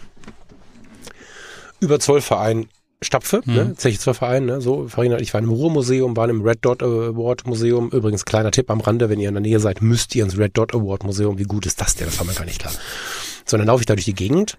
über 1.80 1.98
Zollverein 1.98 2.68
stapfe, 3.02 3.42
mhm. 3.44 3.54
ne, 3.54 3.74
Zeche 3.76 3.98
Zollverein, 3.98 4.46
ne, 4.46 4.60
so, 4.60 4.88
Farina 4.88 5.18
ich 5.18 5.34
war 5.34 5.40
im 5.40 5.50
Ruhrmuseum, 5.50 6.16
waren 6.16 6.30
im 6.30 6.42
Red 6.42 6.58
Dot 6.62 6.82
Award 6.82 7.46
Museum, 7.46 7.90
übrigens 7.90 8.24
kleiner 8.24 8.50
Tipp 8.50 8.70
am 8.70 8.80
Rande, 8.80 9.08
wenn 9.10 9.20
ihr 9.20 9.28
in 9.28 9.34
der 9.34 9.42
Nähe 9.42 9.60
seid, 9.60 9.82
müsst 9.82 10.14
ihr 10.14 10.24
ins 10.24 10.38
Red 10.38 10.56
Dot 10.56 10.74
Award 10.74 11.04
Museum, 11.04 11.38
wie 11.38 11.44
gut 11.44 11.66
ist 11.66 11.80
das 11.80 11.94
denn, 11.94 12.06
das 12.06 12.18
war 12.18 12.26
mir 12.26 12.34
gar 12.34 12.44
nicht 12.44 12.60
klar. 12.60 12.72
Sondern 13.44 13.66
laufe 13.66 13.82
ich 13.82 13.86
da 13.86 13.94
durch 13.94 14.04
die 14.04 14.14
Gegend 14.14 14.56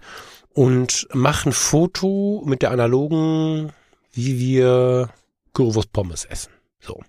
und 0.54 1.08
mache 1.14 1.50
ein 1.50 1.54
Foto 1.54 2.44
mit 2.46 2.62
der 2.62 2.72
analogen, 2.72 3.72
wie 4.12 4.40
wir 4.40 5.10
Currywurst 5.54 5.92
Pommes 5.92 6.26
essen. 6.26 6.52
So. 6.80 7.02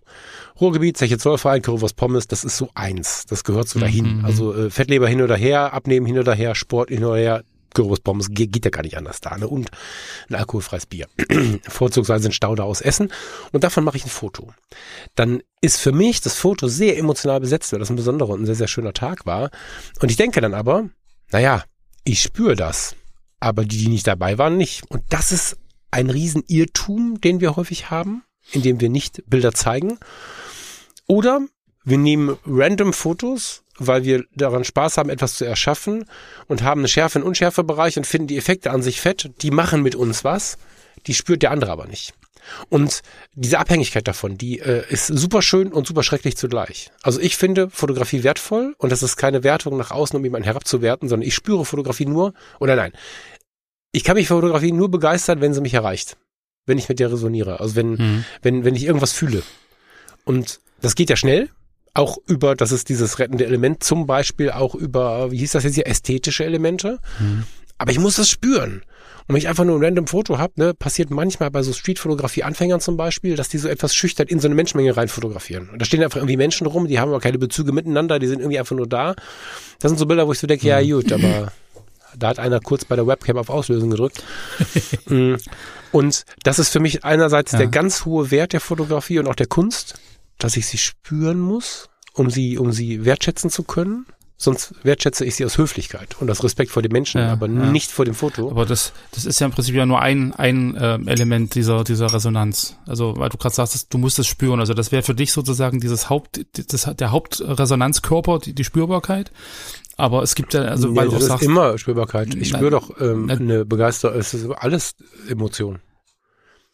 Ruhrgebiet, 0.60 0.96
Zeche 0.96 1.18
Zollverein, 1.18 1.62
Currywurst 1.62 1.96
Pommes, 1.96 2.28
das 2.28 2.44
ist 2.44 2.56
so 2.56 2.68
eins. 2.74 3.26
Das 3.26 3.42
gehört 3.44 3.68
so 3.68 3.80
dahin. 3.80 4.18
Mhm. 4.18 4.24
Also 4.24 4.54
äh, 4.54 4.70
Fettleber 4.70 5.08
hin 5.08 5.20
oder 5.20 5.36
her, 5.36 5.72
Abnehmen 5.72 6.06
hin 6.06 6.18
oder 6.18 6.32
her, 6.32 6.54
Sport 6.54 6.90
hin 6.90 7.04
oder 7.04 7.16
her, 7.16 7.44
Currywurstpommes 7.74 8.30
geht, 8.30 8.64
ja 8.64 8.70
gar 8.70 8.82
nicht 8.82 8.96
anders 8.96 9.20
da. 9.20 9.36
Ne? 9.36 9.46
Und 9.46 9.70
ein 10.28 10.36
alkoholfreies 10.36 10.86
Bier. 10.86 11.06
Vorzugsweise 11.68 12.28
ein 12.28 12.32
Stauder 12.32 12.64
aus 12.64 12.80
Essen. 12.80 13.12
Und 13.52 13.64
davon 13.64 13.84
mache 13.84 13.96
ich 13.96 14.04
ein 14.04 14.10
Foto. 14.10 14.54
Dann 15.14 15.42
ist 15.60 15.80
für 15.80 15.92
mich 15.92 16.20
das 16.20 16.36
Foto 16.36 16.68
sehr 16.68 16.96
emotional 16.96 17.40
besetzt, 17.40 17.72
weil 17.72 17.80
das 17.80 17.90
ein 17.90 17.96
besonderer 17.96 18.30
und 18.30 18.42
ein 18.42 18.46
sehr, 18.46 18.54
sehr 18.54 18.68
schöner 18.68 18.92
Tag 18.92 19.26
war. 19.26 19.50
Und 20.00 20.10
ich 20.10 20.16
denke 20.16 20.40
dann 20.40 20.54
aber, 20.54 20.88
naja, 21.30 21.64
ich 22.04 22.22
spüre 22.22 22.56
das. 22.56 22.94
Aber 23.40 23.64
die, 23.64 23.76
die 23.76 23.88
nicht 23.88 24.06
dabei 24.06 24.38
waren, 24.38 24.56
nicht. 24.56 24.90
Und 24.90 25.02
das 25.10 25.32
ist 25.32 25.56
ein 25.90 26.10
Riesenirrtum, 26.10 27.20
den 27.20 27.40
wir 27.40 27.56
häufig 27.56 27.90
haben, 27.90 28.22
indem 28.52 28.80
wir 28.80 28.88
nicht 28.88 29.22
Bilder 29.26 29.52
zeigen. 29.52 29.98
Oder 31.06 31.40
wir 31.84 31.98
nehmen 31.98 32.38
random 32.46 32.92
Fotos, 32.92 33.63
weil 33.78 34.04
wir 34.04 34.24
daran 34.34 34.64
Spaß 34.64 34.98
haben, 34.98 35.10
etwas 35.10 35.34
zu 35.34 35.44
erschaffen 35.44 36.04
und 36.46 36.62
haben 36.62 36.80
eine 36.80 36.88
Schärfe- 36.88 37.18
und 37.18 37.24
Unschärfebereich 37.24 37.96
und 37.96 38.06
finden 38.06 38.28
die 38.28 38.36
Effekte 38.36 38.70
an 38.70 38.82
sich 38.82 39.00
fett. 39.00 39.30
Die 39.42 39.50
machen 39.50 39.82
mit 39.82 39.94
uns 39.94 40.24
was, 40.24 40.58
die 41.06 41.14
spürt 41.14 41.42
der 41.42 41.50
andere 41.50 41.72
aber 41.72 41.86
nicht. 41.86 42.14
Und 42.68 43.02
diese 43.34 43.58
Abhängigkeit 43.58 44.06
davon, 44.06 44.36
die 44.36 44.58
äh, 44.58 44.84
ist 44.90 45.06
super 45.06 45.42
schön 45.42 45.72
und 45.72 45.86
super 45.86 46.02
schrecklich 46.02 46.36
zugleich. 46.36 46.90
Also 47.02 47.20
ich 47.20 47.36
finde 47.36 47.70
Fotografie 47.70 48.22
wertvoll 48.22 48.74
und 48.78 48.92
das 48.92 49.02
ist 49.02 49.16
keine 49.16 49.44
Wertung 49.44 49.76
nach 49.76 49.90
außen, 49.90 50.16
um 50.16 50.24
jemanden 50.24 50.44
herabzuwerten, 50.44 51.08
sondern 51.08 51.26
ich 51.26 51.34
spüre 51.34 51.64
Fotografie 51.64 52.06
nur, 52.06 52.34
oder 52.60 52.76
nein, 52.76 52.92
ich 53.92 54.04
kann 54.04 54.16
mich 54.16 54.28
für 54.28 54.34
Fotografie 54.34 54.72
nur 54.72 54.90
begeistern, 54.90 55.40
wenn 55.40 55.54
sie 55.54 55.60
mich 55.60 55.74
erreicht. 55.74 56.16
Wenn 56.66 56.78
ich 56.78 56.88
mit 56.88 56.98
der 56.98 57.12
resoniere. 57.12 57.60
Also 57.60 57.76
wenn, 57.76 57.92
mhm. 57.92 58.24
wenn, 58.42 58.64
wenn 58.64 58.74
ich 58.74 58.84
irgendwas 58.84 59.12
fühle. 59.12 59.42
Und 60.24 60.60
das 60.80 60.94
geht 60.94 61.10
ja 61.10 61.16
schnell, 61.16 61.50
auch 61.94 62.18
über, 62.26 62.56
das 62.56 62.72
ist 62.72 62.88
dieses 62.88 63.18
rettende 63.18 63.46
Element, 63.46 63.82
zum 63.82 64.06
Beispiel 64.06 64.50
auch 64.50 64.74
über, 64.74 65.30
wie 65.30 65.38
hieß 65.38 65.52
das 65.52 65.64
jetzt 65.64 65.74
hier, 65.74 65.86
ästhetische 65.86 66.44
Elemente. 66.44 66.98
Mhm. 67.20 67.44
Aber 67.78 67.92
ich 67.92 67.98
muss 67.98 68.16
das 68.16 68.28
spüren. 68.28 68.82
Und 69.26 69.34
wenn 69.34 69.36
ich 69.36 69.48
einfach 69.48 69.64
nur 69.64 69.78
ein 69.78 69.84
random 69.84 70.06
Foto 70.06 70.36
habe, 70.36 70.52
ne, 70.56 70.74
passiert 70.74 71.10
manchmal 71.10 71.50
bei 71.50 71.62
so 71.62 71.72
Streetfotografie-Anfängern 71.72 72.80
zum 72.80 72.96
Beispiel, 72.96 73.36
dass 73.36 73.48
die 73.48 73.58
so 73.58 73.68
etwas 73.68 73.94
schüchtern 73.94 74.26
in 74.26 74.38
so 74.38 74.48
eine 74.48 74.54
Menschenmenge 74.54 74.96
rein 74.96 75.08
fotografieren. 75.08 75.70
Und 75.70 75.80
da 75.80 75.86
stehen 75.86 76.02
einfach 76.02 76.18
irgendwie 76.18 76.36
Menschen 76.36 76.66
rum, 76.66 76.88
die 76.88 76.98
haben 76.98 77.08
aber 77.08 77.20
keine 77.20 77.38
Bezüge 77.38 77.72
miteinander, 77.72 78.18
die 78.18 78.26
sind 78.26 78.40
irgendwie 78.40 78.58
einfach 78.58 78.76
nur 78.76 78.86
da. 78.86 79.14
Das 79.78 79.90
sind 79.90 79.98
so 79.98 80.06
Bilder, 80.06 80.26
wo 80.26 80.32
ich 80.32 80.38
so 80.38 80.46
denke, 80.46 80.66
mhm. 80.66 80.70
ja 80.70 80.82
gut, 80.82 81.10
aber 81.12 81.52
da 82.18 82.28
hat 82.28 82.38
einer 82.38 82.60
kurz 82.60 82.84
bei 82.84 82.96
der 82.96 83.06
Webcam 83.06 83.38
auf 83.38 83.48
Auslösen 83.48 83.90
gedrückt. 83.90 84.22
Mm. 85.06 85.34
und 85.92 86.24
das 86.42 86.58
ist 86.58 86.70
für 86.70 86.80
mich 86.80 87.04
einerseits 87.04 87.52
ja. 87.52 87.58
der 87.58 87.66
ganz 87.68 88.04
hohe 88.04 88.30
Wert 88.30 88.52
der 88.52 88.60
Fotografie 88.60 89.18
und 89.18 89.26
auch 89.26 89.34
der 89.34 89.46
Kunst, 89.46 89.94
dass 90.38 90.56
ich 90.56 90.66
sie 90.66 90.78
spüren 90.78 91.38
muss, 91.38 91.88
um 92.14 92.30
sie, 92.30 92.58
um 92.58 92.72
sie 92.72 93.04
wertschätzen 93.04 93.50
zu 93.50 93.62
können. 93.62 94.06
Sonst 94.36 94.74
wertschätze 94.82 95.24
ich 95.24 95.36
sie 95.36 95.44
aus 95.44 95.58
Höflichkeit 95.58 96.16
und 96.20 96.28
aus 96.28 96.42
Respekt 96.42 96.72
vor 96.72 96.82
den 96.82 96.90
Menschen, 96.90 97.20
ja, 97.20 97.32
aber 97.32 97.46
ja. 97.46 97.70
nicht 97.70 97.92
vor 97.92 98.04
dem 98.04 98.14
Foto. 98.14 98.50
Aber 98.50 98.66
das, 98.66 98.92
das 99.12 99.26
ist 99.26 99.40
ja 99.40 99.46
im 99.46 99.52
Prinzip 99.52 99.76
ja 99.76 99.86
nur 99.86 100.02
ein, 100.02 100.34
ein 100.34 100.76
äh, 100.76 100.98
Element 101.06 101.54
dieser, 101.54 101.84
dieser 101.84 102.12
Resonanz. 102.12 102.76
Also, 102.84 103.14
weil 103.16 103.28
du 103.28 103.38
gerade 103.38 103.54
sagst, 103.54 103.94
du 103.94 103.98
musst 103.98 104.18
es 104.18 104.26
spüren. 104.26 104.58
Also, 104.58 104.74
das 104.74 104.90
wäre 104.90 105.04
für 105.04 105.14
dich 105.14 105.32
sozusagen 105.32 105.78
dieses 105.78 106.10
Haupt, 106.10 106.44
das, 106.52 106.90
der 106.96 107.12
Hauptresonanzkörper, 107.12 108.40
die, 108.40 108.54
die 108.54 108.64
Spürbarkeit. 108.64 109.30
Aber 109.96 110.22
es 110.24 110.34
gibt 110.34 110.52
ja, 110.52 110.62
also, 110.62 110.94
weil 110.96 111.08
du 111.08 111.16
auch 111.16 111.20
sagst. 111.20 111.44
immer 111.44 111.78
Spürbarkeit. 111.78 112.34
Ich 112.34 112.48
spüre 112.48 112.70
doch 112.70 113.00
ähm, 113.00 113.30
eine 113.30 113.64
Begeisterung, 113.64 114.18
es 114.18 114.34
ist 114.34 114.50
alles 114.50 114.96
Emotion. 115.28 115.78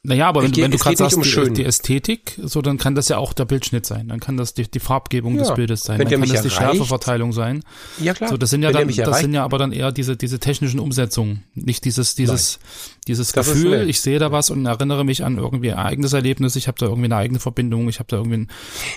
Naja, 0.02 0.28
aber 0.28 0.42
wenn, 0.42 0.56
wenn 0.56 0.70
du 0.70 0.78
gerade 0.78 0.96
sagst, 0.96 1.14
um 1.14 1.22
die, 1.22 1.52
die, 1.52 1.64
Ästhetik, 1.64 2.38
so 2.42 2.62
dann 2.62 2.78
kann 2.78 2.94
das 2.94 3.10
ja 3.10 3.18
auch 3.18 3.34
der 3.34 3.44
Bildschnitt 3.44 3.84
sein. 3.84 4.08
Dann 4.08 4.18
kann 4.18 4.38
das 4.38 4.54
die, 4.54 4.62
die 4.62 4.80
Farbgebung 4.80 5.34
ja, 5.34 5.42
des 5.42 5.54
Bildes 5.54 5.82
sein. 5.82 5.98
Dann 5.98 6.08
kann 6.08 6.22
das 6.22 6.30
erreicht, 6.30 6.44
die 6.46 6.50
Schärfeverteilung 6.50 7.34
sein. 7.34 7.62
Ja 8.00 8.14
klar. 8.14 8.30
So, 8.30 8.38
das 8.38 8.48
sind 8.48 8.62
ja 8.62 8.72
dann, 8.72 8.88
das 8.88 9.20
sind 9.20 9.34
ja 9.34 9.44
aber 9.44 9.58
dann 9.58 9.72
eher 9.72 9.92
diese 9.92 10.16
diese 10.16 10.38
technischen 10.38 10.80
Umsetzungen, 10.80 11.44
nicht 11.54 11.84
dieses 11.84 12.14
dieses 12.14 12.58
Nein. 12.58 13.00
dieses 13.08 13.32
das 13.32 13.46
Gefühl. 13.46 13.90
Ich 13.90 14.00
sehe 14.00 14.18
da 14.18 14.32
was 14.32 14.48
und 14.48 14.64
erinnere 14.64 15.04
mich 15.04 15.22
an 15.22 15.36
irgendwie 15.36 15.70
ein 15.70 15.78
eigenes 15.78 16.14
Erlebnis. 16.14 16.56
Ich 16.56 16.66
habe 16.66 16.78
da 16.78 16.86
irgendwie 16.86 17.04
eine 17.06 17.16
eigene 17.16 17.38
Verbindung. 17.38 17.90
Ich 17.90 17.98
habe 17.98 18.08
da 18.08 18.16
irgendwie 18.16 18.38
ein, 18.38 18.48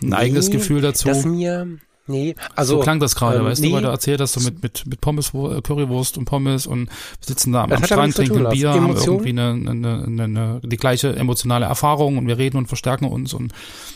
ein 0.03 0.09
nee, 0.09 0.15
eigenes 0.15 0.51
Gefühl 0.51 0.79
dazu. 0.79 1.09
Das 1.09 1.25
mir 1.25 1.67
Nee, 2.05 2.35
also. 2.55 2.77
So 2.77 2.81
klang 2.81 2.99
das 2.99 3.15
gerade, 3.15 3.39
ähm, 3.39 3.45
weißt 3.45 3.61
nee, 3.61 3.69
du, 3.69 3.75
weil 3.75 3.81
du 3.83 3.87
erzählt 3.87 4.19
hast, 4.19 4.33
so 4.33 4.41
mit, 4.41 4.61
mit, 4.61 4.85
mit 4.85 4.99
Pommes, 4.99 5.33
äh, 5.33 5.61
Currywurst 5.61 6.17
und 6.17 6.25
Pommes 6.25 6.67
und 6.67 6.89
sitzen 7.21 7.53
da 7.53 7.63
am, 7.63 7.71
am 7.71 7.83
Strand, 7.85 8.15
trinken 8.15 8.49
Bier, 8.49 8.71
haben 8.71 8.93
irgendwie 8.93 9.29
eine, 9.29 9.51
eine, 9.51 10.03
eine, 10.03 10.23
eine, 10.23 10.61
die 10.63 10.75
gleiche 10.75 11.15
emotionale 11.15 11.65
Erfahrung 11.65 12.17
und 12.17 12.27
wir 12.27 12.37
reden 12.37 12.57
und 12.57 12.67
verstärken 12.67 13.05
uns 13.05 13.33
und, 13.33 13.53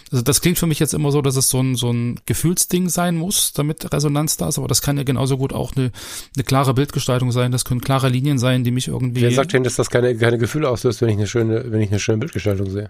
also 0.10 0.24
das 0.24 0.40
klingt 0.40 0.58
für 0.58 0.68
mich 0.68 0.80
jetzt 0.80 0.94
immer 0.94 1.12
so, 1.12 1.22
dass 1.22 1.36
es 1.36 1.50
so 1.50 1.60
ein, 1.60 1.76
so 1.76 1.92
ein 1.92 2.22
Gefühlsding 2.26 2.88
sein 2.88 3.18
muss, 3.18 3.52
damit 3.52 3.94
Resonanz 3.94 4.38
da 4.38 4.48
ist, 4.48 4.58
aber 4.58 4.70
das 4.70 4.82
kann 4.82 4.96
ja 4.96 5.04
genauso 5.04 5.38
gut 5.38 5.52
auch 5.52 5.76
eine, 5.76 5.92
eine 6.34 6.44
klare 6.46 6.74
Bildgestaltung 6.74 7.34
sein, 7.34 7.52
das 7.52 7.66
können 7.66 7.82
klare 7.82 8.08
Linien 8.08 8.40
sein, 8.40 8.64
die 8.64 8.72
mich 8.72 8.88
irgendwie. 8.88 9.22
Wer 9.22 9.32
sagt 9.32 9.52
denn, 9.52 9.66
dass 9.66 9.76
das 9.76 9.90
keine, 9.90 10.16
keine 10.16 10.38
Gefühle 10.38 10.70
auslöst, 10.70 11.02
wenn 11.02 11.10
ich 11.10 11.18
eine 11.18 11.28
schöne, 11.28 11.74
wenn 11.74 11.82
ich 11.82 11.90
eine 11.90 12.00
schöne 12.00 12.20
Bildgestaltung 12.20 12.70
sehe? 12.70 12.90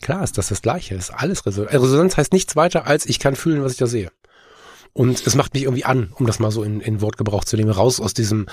Klar 0.00 0.22
ist 0.22 0.36
das 0.36 0.48
das 0.48 0.62
Gleiche, 0.62 0.94
ist 0.94 1.10
alles 1.10 1.46
Resonanz. 1.46 1.72
Resonanz 1.72 2.16
heißt 2.16 2.32
nichts 2.32 2.54
weiter 2.54 2.86
als 2.86 3.06
ich 3.06 3.18
kann 3.18 3.34
fühlen, 3.34 3.62
was 3.62 3.72
ich 3.72 3.78
da 3.78 3.86
sehe. 3.86 4.10
Und 4.96 5.26
es 5.26 5.34
macht 5.34 5.52
mich 5.52 5.64
irgendwie 5.64 5.84
an, 5.84 6.10
um 6.14 6.26
das 6.26 6.38
mal 6.38 6.50
so 6.50 6.62
in, 6.62 6.80
in 6.80 7.02
Wortgebrauch 7.02 7.44
zu 7.44 7.58
nehmen, 7.58 7.68
raus 7.68 8.00
aus 8.00 8.14
diesem, 8.14 8.46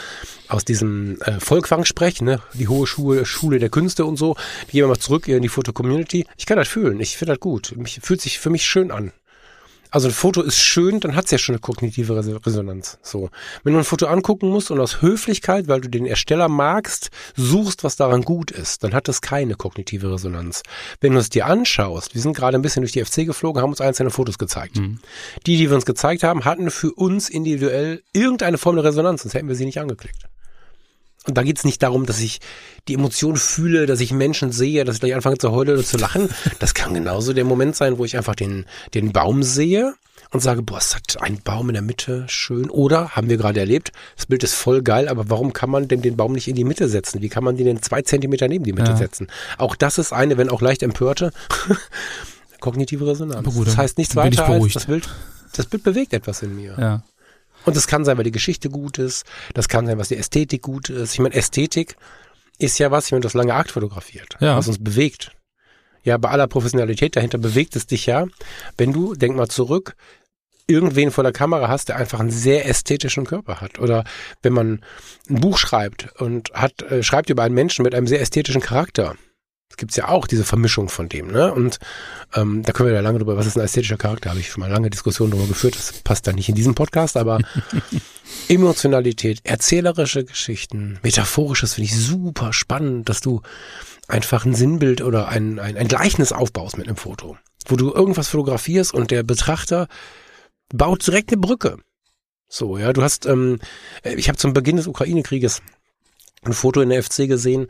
aus 0.49 0.65
diesem 0.65 1.17
äh, 1.21 1.39
Volkwang-Sprech, 1.39 2.21
ne? 2.21 2.41
die 2.53 2.67
hohe 2.67 2.86
Schule, 2.86 3.25
Schule 3.25 3.60
der 3.60 3.69
Künste 3.69 4.03
und 4.03 4.17
so. 4.17 4.36
Wir 4.67 4.82
gehen 4.82 4.89
mal 4.89 4.99
zurück 4.99 5.29
in 5.29 5.41
die 5.41 5.47
Foto-Community. 5.47 6.25
Ich 6.36 6.45
kann 6.45 6.58
das 6.58 6.67
fühlen, 6.67 6.99
ich 6.99 7.15
finde 7.15 7.36
das 7.36 7.39
gut. 7.39 7.73
Mich, 7.77 8.01
fühlt 8.03 8.19
sich 8.19 8.39
für 8.39 8.49
mich 8.49 8.65
schön 8.65 8.91
an. 8.91 9.13
Also 9.93 10.08
ein 10.08 10.13
Foto 10.13 10.41
ist 10.41 10.58
schön, 10.58 10.99
dann 11.01 11.15
hat 11.15 11.25
es 11.25 11.32
ja 11.32 11.38
schon 11.38 11.53
eine 11.53 11.60
kognitive 11.60 12.15
Resonanz. 12.17 12.97
So, 13.03 13.29
wenn 13.63 13.73
du 13.73 13.79
ein 13.79 13.86
Foto 13.86 14.08
angucken 14.08 14.49
musst 14.49 14.71
und 14.71 14.79
aus 14.79 15.03
Höflichkeit, 15.03 15.67
weil 15.67 15.82
du 15.82 15.88
den 15.88 16.08
Ersteller 16.08 16.47
magst, 16.47 17.12
suchst, 17.36 17.84
was 17.84 17.95
daran 17.95 18.23
gut 18.23 18.49
ist, 18.49 18.84
dann 18.84 18.95
hat 18.95 19.08
das 19.08 19.21
keine 19.21 19.53
kognitive 19.53 20.12
Resonanz. 20.12 20.63
Wenn 20.99 21.13
du 21.13 21.19
es 21.19 21.29
dir 21.29 21.45
anschaust, 21.45 22.15
wir 22.15 22.21
sind 22.23 22.36
gerade 22.36 22.58
ein 22.58 22.63
bisschen 22.63 22.82
durch 22.82 22.93
die 22.93 23.06
FC 23.06 23.27
geflogen, 23.27 23.62
haben 23.62 23.69
uns 23.69 23.82
einzelne 23.82 24.10
Fotos 24.10 24.39
gezeigt. 24.39 24.77
Mhm. 24.77 24.97
Die, 25.45 25.58
die 25.58 25.69
wir 25.69 25.75
uns 25.75 25.86
gezeigt 25.86 26.23
haben, 26.23 26.43
hatten 26.43 26.71
für 26.71 26.91
uns 26.91 27.29
individuell 27.29 28.01
irgendeine 28.13 28.58
Form 28.58 28.77
der 28.77 28.86
Resonanz, 28.86 29.21
sonst 29.21 29.36
hätten 29.36 29.47
wir 29.47 29.56
sie 29.56 29.65
nicht 29.65 29.79
angeklickt. 29.79 30.25
Und 31.25 31.38
da 31.38 31.43
geht 31.43 31.57
es 31.57 31.63
nicht 31.63 31.81
darum, 31.81 32.05
dass 32.05 32.19
ich 32.19 32.39
die 32.88 32.95
Emotion 32.95 33.38
fühle, 33.38 33.86
dass 33.86 34.01
ich 34.01 34.12
Menschen 34.12 34.51
sehe, 34.51 34.83
dass 34.83 34.95
ich 34.95 35.01
gleich 35.01 35.15
anfange 35.15 35.38
zu 35.38 35.51
heulen 35.51 35.69
oder 35.69 35.83
zu 35.83 35.97
lachen. 35.97 36.29
Das 36.59 36.73
kann 36.73 36.93
genauso 36.93 37.33
der 37.33 37.45
Moment 37.45 37.75
sein, 37.75 37.97
wo 37.97 38.05
ich 38.05 38.17
einfach 38.17 38.36
den, 38.36 38.65
den 38.93 39.13
Baum 39.13 39.43
sehe 39.43 39.93
und 40.31 40.41
sage, 40.41 40.63
boah, 40.63 40.79
es 40.79 40.95
hat 40.95 41.21
ein 41.21 41.39
Baum 41.41 41.69
in 41.69 41.73
der 41.73 41.81
Mitte, 41.81 42.25
schön. 42.27 42.69
Oder, 42.69 43.09
haben 43.09 43.29
wir 43.29 43.38
gerade 43.38 43.59
erlebt, 43.59 43.91
das 44.17 44.25
Bild 44.25 44.43
ist 44.43 44.55
voll 44.55 44.81
geil, 44.81 45.07
aber 45.07 45.29
warum 45.29 45.53
kann 45.53 45.69
man 45.69 45.88
denn 45.88 46.01
den 46.01 46.17
Baum 46.17 46.33
nicht 46.33 46.47
in 46.47 46.55
die 46.55 46.63
Mitte 46.63 46.89
setzen? 46.89 47.21
Wie 47.21 47.29
kann 47.29 47.43
man 47.43 47.55
den 47.55 47.67
denn 47.67 47.81
zwei 47.81 48.01
Zentimeter 48.01 48.47
neben 48.47 48.65
die 48.65 48.73
Mitte 48.73 48.91
ja. 48.91 48.97
setzen? 48.97 49.27
Auch 49.57 49.75
das 49.75 49.97
ist 49.97 50.12
eine, 50.12 50.38
wenn 50.38 50.49
auch 50.49 50.62
leicht 50.62 50.83
empörte, 50.83 51.31
kognitive 52.59 53.07
Resonanz. 53.07 53.53
Gut, 53.53 53.67
das 53.67 53.77
heißt 53.77 53.97
nichts 53.97 54.15
weiter 54.15 54.45
als 54.45 54.73
das 54.73 54.86
Bild, 54.88 55.07
das 55.53 55.67
Bild 55.67 55.83
bewegt 55.83 56.13
etwas 56.13 56.41
in 56.41 56.55
mir. 56.55 56.75
Ja. 56.79 57.03
Und 57.65 57.76
das 57.76 57.88
kann 57.88 58.06
sein, 58.06 58.17
weil 58.17 58.23
die 58.23 58.32
Geschichte 58.32 58.69
gut 58.69 58.97
ist. 58.97 59.26
Das 59.54 59.67
kann 59.67 59.86
sein, 59.86 59.97
was 59.97 60.10
die 60.10 60.17
Ästhetik 60.17 60.62
gut 60.62 60.89
ist. 60.89 61.13
Ich 61.13 61.19
meine, 61.19 61.36
Ästhetik 61.36 61.95
ist 62.58 62.78
ja 62.80 62.91
was, 62.91 63.08
ich 63.08 63.12
meine, 63.12 63.21
das 63.21 63.34
lange 63.34 63.54
Akt 63.54 63.71
fotografiert, 63.71 64.38
ja. 64.39 64.58
was 64.58 64.67
uns 64.67 64.84
bewegt. 64.84 65.32
Ja, 66.04 66.17
bei 66.17 66.30
aller 66.30 66.47
Professionalität 66.47 67.15
dahinter 67.15 67.38
bewegt 67.38 67.76
es 67.76 67.88
dich 67.88 68.06
ja, 68.06 68.26
wenn 68.78 68.91
du, 68.91 69.15
denk 69.15 69.36
mal 69.36 69.47
zurück, 69.47 69.95
irgendwen 70.67 71.12
vor 71.12 71.23
der 71.23 71.34
Kamera 71.34 71.67
hast, 71.67 71.89
der 71.89 71.97
einfach 71.97 72.19
einen 72.19 72.30
sehr 72.30 72.67
ästhetischen 72.67 73.26
Körper 73.26 73.62
hat. 73.62 73.80
Oder 73.80 74.04
wenn 74.41 74.54
man 74.54 74.82
ein 75.30 75.41
Buch 75.41 75.58
schreibt 75.58 76.10
und 76.21 76.52
hat, 76.54 76.82
äh, 76.84 77.04
schreibt 77.04 77.30
über 77.30 77.43
einen 77.43 77.56
Menschen 77.56 77.84
mit 77.84 77.95
einem 77.95 78.08
sehr 78.08 78.21
ästhetischen 78.21 78.62
Charakter. 78.62 79.15
Es 79.73 79.77
gibt 79.77 79.95
ja 79.95 80.07
auch 80.07 80.27
diese 80.27 80.43
Vermischung 80.43 80.88
von 80.88 81.09
dem, 81.09 81.31
ne? 81.31 81.51
Und 81.51 81.79
ähm, 82.36 82.62
da 82.62 82.73
können 82.73 82.89
wir 82.89 82.93
ja 82.93 83.01
lange 83.01 83.17
drüber, 83.17 83.38
was 83.38 83.47
ist 83.47 83.57
ein 83.57 83.63
ästhetischer 83.63 83.97
Charakter, 83.97 84.29
habe 84.29 84.39
ich 84.39 84.51
schon 84.51 84.62
mal 84.62 84.69
lange 84.69 84.91
Diskussionen 84.91 85.31
darüber 85.31 85.47
geführt. 85.47 85.75
Das 85.75 85.93
passt 86.03 86.27
da 86.27 86.31
nicht 86.31 86.47
in 86.47 86.53
diesem 86.53 86.75
Podcast, 86.75 87.17
aber 87.17 87.39
Emotionalität, 88.49 89.39
erzählerische 89.43 90.25
Geschichten, 90.25 90.99
metaphorisches 91.01 91.73
finde 91.73 91.89
ich 91.89 91.97
super 91.97 92.53
spannend, 92.53 93.09
dass 93.09 93.19
du 93.19 93.41
einfach 94.07 94.45
ein 94.45 94.53
Sinnbild 94.53 95.01
oder 95.01 95.29
ein, 95.29 95.57
ein, 95.57 95.75
ein 95.75 95.88
Gleichnis 95.88 96.33
aufbaust 96.33 96.77
mit 96.77 96.88
einem 96.88 96.97
Foto, 96.97 97.36
wo 97.65 97.75
du 97.75 97.91
irgendwas 97.91 98.27
fotografierst 98.27 98.93
und 98.93 99.09
der 99.09 99.23
Betrachter 99.23 99.88
baut 100.71 101.07
direkt 101.07 101.31
eine 101.31 101.41
Brücke. 101.41 101.77
So, 102.47 102.77
ja, 102.77 102.93
du 102.93 103.01
hast, 103.01 103.25
ähm, 103.25 103.57
ich 104.03 104.27
habe 104.27 104.38
zum 104.38 104.53
Beginn 104.53 104.75
des 104.75 104.86
Ukraine-Krieges 104.86 105.63
ein 106.43 106.53
Foto 106.53 106.79
in 106.81 106.89
der 106.89 107.01
FC 107.01 107.27
gesehen, 107.27 107.65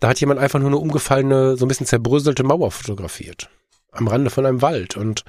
da 0.00 0.08
hat 0.08 0.20
jemand 0.20 0.40
einfach 0.40 0.58
nur 0.58 0.68
eine 0.68 0.78
umgefallene, 0.78 1.56
so 1.56 1.64
ein 1.64 1.68
bisschen 1.68 1.86
zerbröselte 1.86 2.42
Mauer 2.42 2.70
fotografiert. 2.70 3.48
Am 3.92 4.08
Rande 4.08 4.30
von 4.30 4.46
einem 4.46 4.62
Wald. 4.62 4.96
Und 4.96 5.24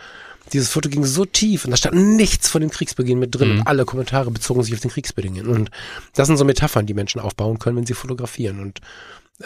dieses 0.54 0.70
Foto 0.70 0.90
ging 0.90 1.06
so 1.06 1.26
tief 1.26 1.66
und 1.66 1.72
da 1.72 1.78
stand 1.78 1.96
nichts 1.96 2.50
von 2.50 2.62
dem 2.62 2.72
Kriegsbeginn 2.72 3.20
mit 3.20 3.36
drin. 3.36 3.54
Mhm. 3.54 3.60
Und 3.60 3.68
alle 3.68 3.86
Kommentare 3.86 4.32
bezogen 4.32 4.64
sich 4.64 4.74
auf 4.74 4.80
den 4.80 4.92
Kriegsbeginn. 4.92 5.48
Und 5.48 5.72
das 6.16 6.28
sind 6.28 6.38
so 6.38 6.46
Metaphern, 6.46 6.86
die 6.86 6.94
Menschen 6.94 7.22
aufbauen 7.22 7.60
können, 7.60 7.78
wenn 7.78 7.86
sie 7.86 7.94
fotografieren. 7.94 8.60
Und 8.60 8.80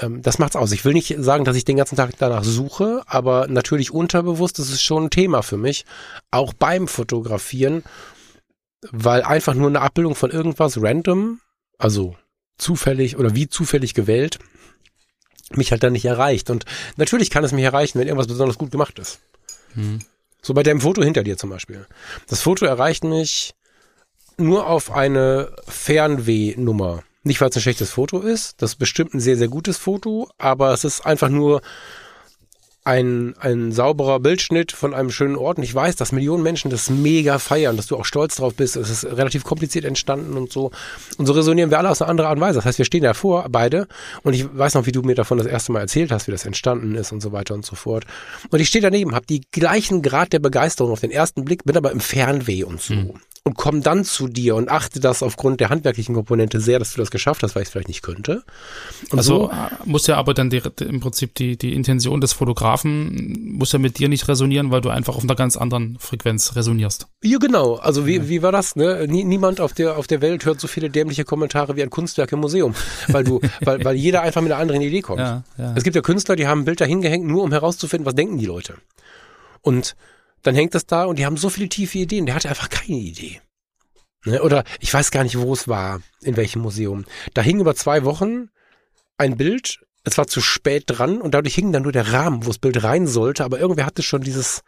ähm, 0.02 0.22
das 0.22 0.40
macht's 0.40 0.56
aus. 0.56 0.72
Ich 0.72 0.86
will 0.86 0.94
nicht 0.94 1.16
sagen, 1.20 1.44
dass 1.44 1.56
ich 1.56 1.66
den 1.66 1.78
ganzen 1.78 1.96
Tag 1.96 2.12
danach 2.18 2.44
suche, 2.44 3.04
aber 3.08 3.48
natürlich 3.48 3.92
unterbewusst 3.92 4.60
ist 4.60 4.72
es 4.72 4.82
schon 4.82 5.06
ein 5.06 5.10
Thema 5.10 5.42
für 5.42 5.58
mich. 5.58 5.86
Auch 6.32 6.54
beim 6.54 6.88
Fotografieren, 6.88 7.84
weil 8.92 9.24
einfach 9.24 9.54
nur 9.54 9.70
eine 9.70 9.82
Abbildung 9.82 10.16
von 10.16 10.32
irgendwas 10.32 10.82
random, 10.82 11.40
also 11.78 12.16
zufällig 12.58 13.18
oder 13.18 13.36
wie 13.36 13.50
zufällig 13.50 13.94
gewählt, 13.94 14.40
mich 15.52 15.72
halt 15.72 15.84
dann 15.84 15.94
nicht 15.94 16.06
erreicht. 16.06 16.50
Und 16.50 16.66
natürlich 16.98 17.30
kann 17.30 17.44
es 17.44 17.52
mich 17.52 17.64
erreichen, 17.64 18.00
wenn 18.00 18.08
irgendwas 18.08 18.28
besonders 18.28 18.58
gut 18.58 18.72
gemacht 18.72 19.00
ist. 19.00 19.20
Hm. 19.74 20.00
So 20.42 20.54
bei 20.54 20.64
dem 20.64 20.82
Foto 20.82 21.04
hinter 21.04 21.24
dir 21.24 21.38
zum 21.38 21.50
Beispiel. 21.50 21.86
Das 22.28 22.42
Foto 22.42 22.66
erreicht 22.66 23.04
mich 23.04 23.56
nur 24.38 24.68
auf 24.68 24.92
eine 24.92 25.56
Fernwehnummer. 25.68 27.04
Nicht, 27.24 27.42
weil 27.42 27.50
es 27.50 27.56
ein 27.56 27.62
schlechtes 27.62 27.90
Foto 27.90 28.20
ist, 28.20 28.62
das 28.62 28.72
ist 28.72 28.76
bestimmt 28.76 29.16
ein 29.16 29.20
sehr, 29.20 29.38
sehr 29.38 29.48
gutes 29.48 29.78
Foto, 29.78 30.30
aber 30.38 30.72
es 30.74 30.84
ist 30.84 31.06
einfach 31.06 31.30
nur 31.30 31.62
ein, 32.86 33.34
ein 33.40 33.72
sauberer 33.72 34.20
Bildschnitt 34.20 34.72
von 34.72 34.94
einem 34.94 35.10
schönen 35.10 35.36
Ort. 35.36 35.58
Und 35.58 35.64
ich 35.64 35.74
weiß, 35.74 35.96
dass 35.96 36.12
Millionen 36.12 36.44
Menschen 36.44 36.70
das 36.70 36.92
mega 36.92 37.40
feiern, 37.40 37.78
dass 37.78 37.88
du 37.88 37.98
auch 37.98 38.06
stolz 38.06 38.36
drauf 38.36 38.54
bist. 38.54 38.76
Es 38.76 38.92
ist 38.92 39.06
relativ 39.06 39.44
kompliziert 39.44 39.86
entstanden 39.86 40.38
und 40.38 40.52
so. 40.52 40.70
Und 41.18 41.26
so 41.26 41.34
resonieren 41.34 41.72
wir 41.72 41.80
alle 41.80 41.90
aus 41.90 42.04
einer 42.04 42.12
anderen 42.12 42.30
Art 42.30 42.38
und 42.38 42.44
Weise. 42.44 42.60
Das 42.60 42.66
heißt, 42.66 42.78
wir 42.78 42.86
stehen 42.86 43.04
davor, 43.04 43.48
beide. 43.50 43.88
Und 44.22 44.34
ich 44.34 44.46
weiß 44.56 44.76
noch, 44.76 44.86
wie 44.86 44.92
du 44.92 45.02
mir 45.02 45.16
davon 45.16 45.40
das 45.40 45.48
erste 45.48 45.72
Mal 45.72 45.80
erzählt 45.80 46.12
hast, 46.12 46.28
wie 46.28 46.32
das 46.32 46.46
entstanden 46.46 46.94
ist 46.94 47.12
und 47.12 47.22
so 47.22 47.32
weiter 47.32 47.56
und 47.56 47.66
so 47.66 47.76
fort. 47.76 48.06
Und 48.52 48.60
ich 48.60 48.68
stehe 48.68 48.84
daneben, 48.84 49.16
habe 49.16 49.26
die 49.26 49.42
gleichen 49.52 50.04
Grad 50.04 50.32
der 50.32 50.40
Begeisterung 50.40 50.92
auf 50.92 51.02
den 51.02 51.12
ersten 51.12 51.44
Blick, 51.44 51.64
bin 51.64 51.76
aber 51.76 51.92
im 51.92 52.00
Fernweh 52.00 52.64
und 52.64 52.82
so. 52.82 52.94
Mhm 52.94 53.20
und 53.48 53.56
komme 53.56 53.82
dann 53.82 54.04
zu 54.04 54.28
dir 54.28 54.56
und 54.56 54.70
achte 54.70 55.00
das 55.00 55.22
aufgrund 55.22 55.60
der 55.60 55.70
handwerklichen 55.70 56.16
Komponente 56.16 56.60
sehr, 56.60 56.80
dass 56.80 56.94
du 56.94 56.98
das 57.02 57.12
geschafft 57.12 57.44
hast, 57.44 57.54
weil 57.54 57.62
ich 57.62 57.68
es 57.68 57.72
vielleicht 57.72 57.90
nicht 57.90 58.02
könnte. 58.02 58.44
Und 59.12 59.20
also 59.20 59.38
so, 59.38 59.52
äh, 59.52 59.70
muss 59.86 60.08
ja 60.08 60.18
aber 60.18 60.34
dann 60.34 60.50
die, 60.50 60.64
im 60.82 61.00
Prinzip 61.00 61.36
die, 61.36 61.56
die 61.56 61.76
Intention 61.76 62.22
des 62.22 62.34
Fotografen 62.34 62.75
muss 62.84 63.72
ja 63.72 63.80
mit 63.80 64.00
dir 64.00 64.10
nicht 64.10 64.28
resonieren, 64.28 64.72
weil 64.72 64.82
du 64.82 64.90
einfach 64.90 65.16
auf 65.16 65.24
einer 65.24 65.36
ganz 65.36 65.56
anderen 65.56 65.98
Frequenz 66.00 66.56
resonierst. 66.56 67.08
Ja, 67.24 67.38
genau. 67.38 67.76
Also 67.76 68.06
wie, 68.06 68.28
wie 68.28 68.42
war 68.42 68.52
das? 68.52 68.76
Ne? 68.76 69.06
niemand 69.08 69.62
auf 69.62 69.74
der, 69.74 69.98
auf 69.98 70.08
der 70.08 70.22
Welt 70.22 70.46
hört 70.46 70.60
so 70.60 70.68
viele 70.68 70.90
dämliche 70.90 71.24
Kommentare 71.24 71.76
wie 71.76 71.84
ein 71.84 71.90
Kunstwerk 71.90 72.32
im 72.32 72.40
Museum, 72.40 72.76
weil 73.08 73.24
du, 73.24 73.40
weil, 73.62 73.84
weil 73.86 73.96
jeder 73.96 74.22
einfach 74.22 74.42
mit 74.42 74.52
einer 74.52 74.62
anderen 74.62 74.82
Idee 74.82 75.02
kommt. 75.02 75.20
Ja, 75.20 75.44
ja. 75.58 75.74
Es 75.76 75.84
gibt 75.84 75.96
ja 75.96 76.02
Künstler, 76.02 76.36
die 76.36 76.48
haben 76.48 76.62
ein 76.62 76.66
Bild 76.66 76.82
dahin 76.82 77.02
gehängt, 77.02 77.26
nur 77.26 77.44
um 77.44 77.52
herauszufinden, 77.52 78.06
was 78.06 78.16
denken 78.16 78.38
die 78.38 78.46
Leute. 78.46 78.76
Und 79.62 79.96
dann 80.42 80.56
hängt 80.56 80.76
das 80.76 80.86
da 80.86 81.06
und 81.06 81.18
die 81.18 81.26
haben 81.26 81.38
so 81.38 81.50
viele 81.50 81.70
tiefe 81.70 81.98
Ideen. 81.98 82.26
Der 82.26 82.36
hatte 82.36 82.50
einfach 82.50 82.70
keine 82.70 83.00
Idee. 83.00 83.42
Ne? 84.26 84.42
Oder 84.42 84.64
ich 84.80 84.94
weiß 84.94 85.12
gar 85.12 85.24
nicht, 85.24 85.40
wo 85.40 85.54
es 85.54 85.68
war, 85.68 86.02
in 86.22 86.36
welchem 86.36 86.62
Museum. 86.62 87.06
Da 87.34 87.42
hing 87.42 87.60
über 87.60 87.76
zwei 87.76 88.04
Wochen 88.04 88.50
ein 89.18 89.38
Bild. 89.38 89.80
Es 90.06 90.18
war 90.18 90.28
zu 90.28 90.40
spät 90.40 90.86
dran 90.88 91.22
und 91.22 91.34
dadurch 91.34 91.56
hing 91.56 91.72
dann 91.72 91.84
nur 91.84 91.92
der 91.92 92.14
Rahmen, 92.14 92.46
wo 92.46 92.50
das 92.50 92.60
Bild 92.60 92.84
rein 92.84 93.08
sollte, 93.08 93.44
aber 93.44 93.60
irgendwer 93.60 93.86
hatte 93.86 94.04
schon 94.04 94.22
dieses 94.22 94.62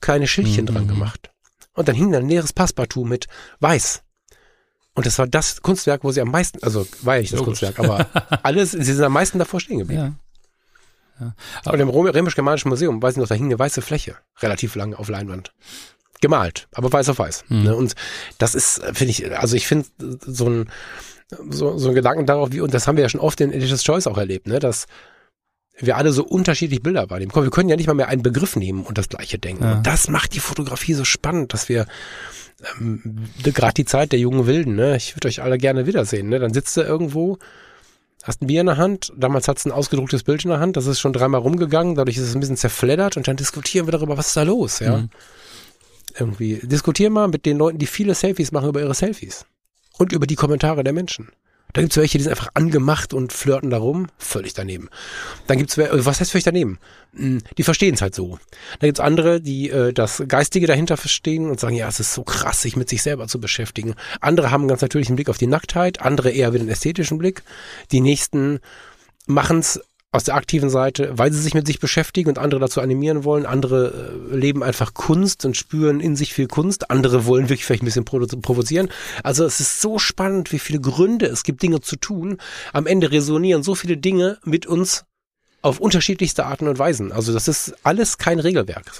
kleine 0.00 0.26
Schildchen 0.26 0.64
mhm. 0.64 0.74
dran 0.74 0.88
gemacht. 0.88 1.30
Und 1.74 1.88
dann 1.88 1.94
hing 1.94 2.12
da 2.12 2.18
ein 2.18 2.28
leeres 2.28 2.52
Passepartout 2.52 3.04
mit 3.04 3.26
weiß. 3.60 4.02
Und 4.94 5.06
das 5.06 5.18
war 5.18 5.26
das 5.26 5.62
Kunstwerk, 5.62 6.04
wo 6.04 6.10
sie 6.10 6.20
am 6.20 6.30
meisten, 6.30 6.62
also 6.62 6.86
war 7.02 7.14
ja 7.14 7.20
nicht 7.22 7.32
das. 7.32 7.42
Kunstwerk, 7.42 7.78
aber 7.78 8.08
alles, 8.42 8.72
sie 8.72 8.82
sind 8.82 9.02
am 9.02 9.12
meisten 9.12 9.38
davor 9.38 9.60
stehen 9.60 9.78
geblieben. 9.78 10.18
Ja. 11.20 11.26
Ja. 11.26 11.34
Aber 11.64 11.78
im 11.78 11.88
Römisch-Germanischen 11.88 12.70
Museum, 12.70 13.00
weiß 13.02 13.14
ich 13.14 13.20
noch, 13.20 13.28
da 13.28 13.34
hing 13.34 13.46
eine 13.46 13.58
weiße 13.58 13.82
Fläche, 13.82 14.16
relativ 14.40 14.74
lang 14.74 14.94
auf 14.94 15.08
Leinwand. 15.08 15.52
Gemalt, 16.20 16.68
aber 16.72 16.92
weiß 16.92 17.08
auf 17.10 17.18
weiß. 17.18 17.44
Mhm. 17.48 17.62
Ne? 17.62 17.76
Und 17.76 17.94
das 18.38 18.54
ist, 18.54 18.82
finde 18.92 19.10
ich, 19.10 19.38
also 19.38 19.56
ich 19.56 19.66
finde 19.66 19.86
so 20.26 20.48
ein, 20.48 20.70
so, 21.50 21.78
so 21.78 21.88
ein 21.88 21.94
Gedanken 21.94 22.26
darauf, 22.26 22.52
wie, 22.52 22.60
und 22.60 22.74
das 22.74 22.86
haben 22.86 22.96
wir 22.96 23.02
ja 23.02 23.08
schon 23.08 23.20
oft 23.20 23.40
in 23.40 23.52
Editor's 23.52 23.84
Choice 23.84 24.06
auch 24.06 24.18
erlebt, 24.18 24.46
ne, 24.46 24.58
dass 24.58 24.86
wir 25.78 25.96
alle 25.96 26.12
so 26.12 26.24
unterschiedlich 26.24 26.82
Bilder 26.82 27.08
wahrnehmen. 27.08 27.32
Komm, 27.32 27.44
wir 27.44 27.50
können 27.50 27.68
ja 27.68 27.76
nicht 27.76 27.86
mal 27.86 27.94
mehr 27.94 28.08
einen 28.08 28.22
Begriff 28.22 28.56
nehmen 28.56 28.84
und 28.84 28.98
das 28.98 29.08
gleiche 29.08 29.38
denken. 29.38 29.64
Ja. 29.64 29.72
Und 29.74 29.86
das 29.86 30.08
macht 30.08 30.34
die 30.34 30.40
Fotografie 30.40 30.94
so 30.94 31.04
spannend, 31.04 31.54
dass 31.54 31.68
wir 31.68 31.86
ähm, 32.78 33.28
gerade 33.42 33.74
die 33.74 33.84
Zeit 33.84 34.12
der 34.12 34.18
jungen 34.18 34.46
Wilden, 34.46 34.74
ne, 34.74 34.96
ich 34.96 35.16
würde 35.16 35.28
euch 35.28 35.42
alle 35.42 35.58
gerne 35.58 35.86
wiedersehen, 35.86 36.28
ne, 36.28 36.38
dann 36.38 36.52
sitzt 36.52 36.76
du 36.76 36.82
irgendwo 36.82 37.38
hast 38.22 38.42
ein 38.42 38.48
Bier 38.48 38.60
in 38.60 38.66
der 38.66 38.76
Hand, 38.76 39.12
damals 39.16 39.48
hat 39.48 39.58
es 39.58 39.64
ein 39.64 39.72
ausgedrucktes 39.72 40.24
Bild 40.24 40.44
in 40.44 40.50
der 40.50 40.60
Hand, 40.60 40.76
das 40.76 40.86
ist 40.86 41.00
schon 41.00 41.12
dreimal 41.12 41.40
rumgegangen, 41.40 41.94
dadurch 41.94 42.18
ist 42.18 42.24
es 42.24 42.34
ein 42.34 42.40
bisschen 42.40 42.58
zerfleddert 42.58 43.16
und 43.16 43.26
dann 43.26 43.36
diskutieren 43.36 43.86
wir 43.86 43.92
darüber, 43.92 44.18
was 44.18 44.28
ist 44.28 44.36
da 44.36 44.42
los, 44.42 44.80
ja. 44.80 44.98
Mhm. 44.98 45.10
Irgendwie. 46.18 46.60
Diskutier 46.62 47.08
mal 47.08 47.28
mit 47.28 47.46
den 47.46 47.56
Leuten, 47.56 47.78
die 47.78 47.86
viele 47.86 48.14
Selfies 48.14 48.50
machen 48.50 48.68
über 48.68 48.80
ihre 48.80 48.94
Selfies. 48.94 49.46
Und 50.00 50.12
über 50.12 50.26
die 50.26 50.34
Kommentare 50.34 50.82
der 50.82 50.94
Menschen. 50.94 51.28
Da 51.74 51.82
gibt's 51.82 51.98
welche, 51.98 52.16
die 52.16 52.24
sind 52.24 52.30
einfach 52.30 52.48
angemacht 52.54 53.12
und 53.12 53.34
flirten 53.34 53.68
darum. 53.68 54.06
Völlig 54.16 54.54
daneben. 54.54 54.88
Dann 55.46 55.58
gibt's 55.58 55.76
welche, 55.76 56.06
was 56.06 56.20
heißt 56.20 56.30
völlig 56.30 56.44
daneben? 56.44 56.78
Hm, 57.14 57.42
die 57.58 57.62
verstehen 57.62 57.96
es 57.96 58.00
halt 58.00 58.14
so. 58.14 58.38
Dann 58.78 58.88
gibt's 58.88 58.98
andere, 58.98 59.42
die 59.42 59.68
äh, 59.68 59.92
das 59.92 60.22
Geistige 60.26 60.66
dahinter 60.66 60.96
verstehen 60.96 61.50
und 61.50 61.60
sagen, 61.60 61.76
ja, 61.76 61.86
es 61.86 62.00
ist 62.00 62.14
so 62.14 62.22
krass, 62.22 62.62
sich 62.62 62.76
mit 62.76 62.88
sich 62.88 63.02
selber 63.02 63.28
zu 63.28 63.42
beschäftigen. 63.42 63.94
Andere 64.22 64.50
haben 64.50 64.68
ganz 64.68 64.80
natürlich 64.80 65.08
einen 65.08 65.16
Blick 65.16 65.28
auf 65.28 65.36
die 65.36 65.46
Nacktheit, 65.46 66.00
andere 66.00 66.30
eher 66.30 66.54
wieder 66.54 66.62
einen 66.62 66.70
ästhetischen 66.70 67.18
Blick. 67.18 67.42
Die 67.92 68.00
nächsten 68.00 68.60
machen's 69.26 69.80
aus 70.12 70.24
der 70.24 70.34
aktiven 70.34 70.70
Seite, 70.70 71.12
weil 71.16 71.32
sie 71.32 71.40
sich 71.40 71.54
mit 71.54 71.66
sich 71.66 71.78
beschäftigen 71.78 72.30
und 72.30 72.38
andere 72.38 72.60
dazu 72.60 72.80
animieren 72.80 73.22
wollen. 73.22 73.46
Andere 73.46 74.10
äh, 74.32 74.36
leben 74.36 74.62
einfach 74.62 74.92
Kunst 74.92 75.44
und 75.44 75.56
spüren 75.56 76.00
in 76.00 76.16
sich 76.16 76.34
viel 76.34 76.48
Kunst. 76.48 76.90
Andere 76.90 77.26
wollen 77.26 77.48
wirklich 77.48 77.64
vielleicht 77.64 77.82
ein 77.82 77.86
bisschen 77.86 78.04
provozieren. 78.04 78.88
Also 79.22 79.44
es 79.44 79.60
ist 79.60 79.80
so 79.80 79.98
spannend, 79.98 80.50
wie 80.50 80.58
viele 80.58 80.80
Gründe 80.80 81.26
es 81.26 81.44
gibt, 81.44 81.62
Dinge 81.62 81.80
zu 81.80 81.94
tun. 81.94 82.38
Am 82.72 82.86
Ende 82.86 83.12
resonieren 83.12 83.62
so 83.62 83.76
viele 83.76 83.96
Dinge 83.96 84.38
mit 84.44 84.66
uns 84.66 85.04
auf 85.62 85.78
unterschiedlichste 85.78 86.44
Arten 86.44 86.66
und 86.66 86.78
Weisen. 86.78 87.12
Also 87.12 87.32
das 87.32 87.46
ist 87.46 87.74
alles 87.84 88.18
kein 88.18 88.40
Regelwerk, 88.40 88.90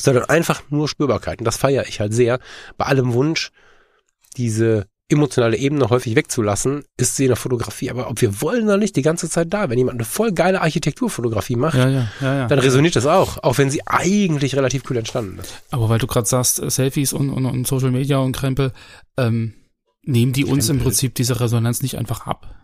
sondern 0.00 0.24
einfach 0.26 0.62
nur 0.70 0.88
Spürbarkeiten. 0.88 1.44
Das 1.44 1.58
feiere 1.58 1.86
ich 1.86 2.00
halt 2.00 2.14
sehr. 2.14 2.38
Bei 2.78 2.86
allem 2.86 3.12
Wunsch, 3.12 3.50
diese 4.38 4.86
emotionale 5.08 5.56
Ebene 5.56 5.88
häufig 5.88 6.16
wegzulassen, 6.16 6.84
ist 6.96 7.16
sie 7.16 7.24
in 7.24 7.28
der 7.28 7.36
Fotografie. 7.36 7.90
Aber 7.90 8.10
ob 8.10 8.20
wir 8.20 8.40
wollen 8.42 8.64
oder 8.64 8.76
nicht, 8.76 8.94
die 8.96 9.02
ganze 9.02 9.28
Zeit 9.28 9.52
da. 9.52 9.70
Wenn 9.70 9.78
jemand 9.78 9.96
eine 9.96 10.04
voll 10.04 10.32
geile 10.32 10.60
Architekturfotografie 10.60 11.56
macht, 11.56 11.78
ja, 11.78 11.88
ja, 11.88 12.08
ja, 12.20 12.46
dann 12.46 12.58
resoniert 12.58 12.94
das 12.94 13.06
auch, 13.06 13.42
auch 13.42 13.58
wenn 13.58 13.70
sie 13.70 13.86
eigentlich 13.86 14.54
relativ 14.54 14.82
cool 14.90 14.98
entstanden 14.98 15.38
ist. 15.38 15.62
Aber 15.70 15.88
weil 15.88 15.98
du 15.98 16.06
gerade 16.06 16.26
sagst, 16.26 16.62
äh, 16.62 16.70
Selfies 16.70 17.12
und, 17.12 17.30
und, 17.30 17.46
und, 17.46 17.66
Social 17.66 17.90
Media 17.90 18.18
und 18.18 18.32
Krempel, 18.32 18.72
ähm, 19.16 19.54
nehmen 20.02 20.32
die 20.32 20.44
uns 20.44 20.66
Krempel. 20.66 20.76
im 20.76 20.82
Prinzip 20.84 21.14
diese 21.14 21.40
Resonanz 21.40 21.82
nicht 21.82 21.96
einfach 21.96 22.26
ab? 22.26 22.54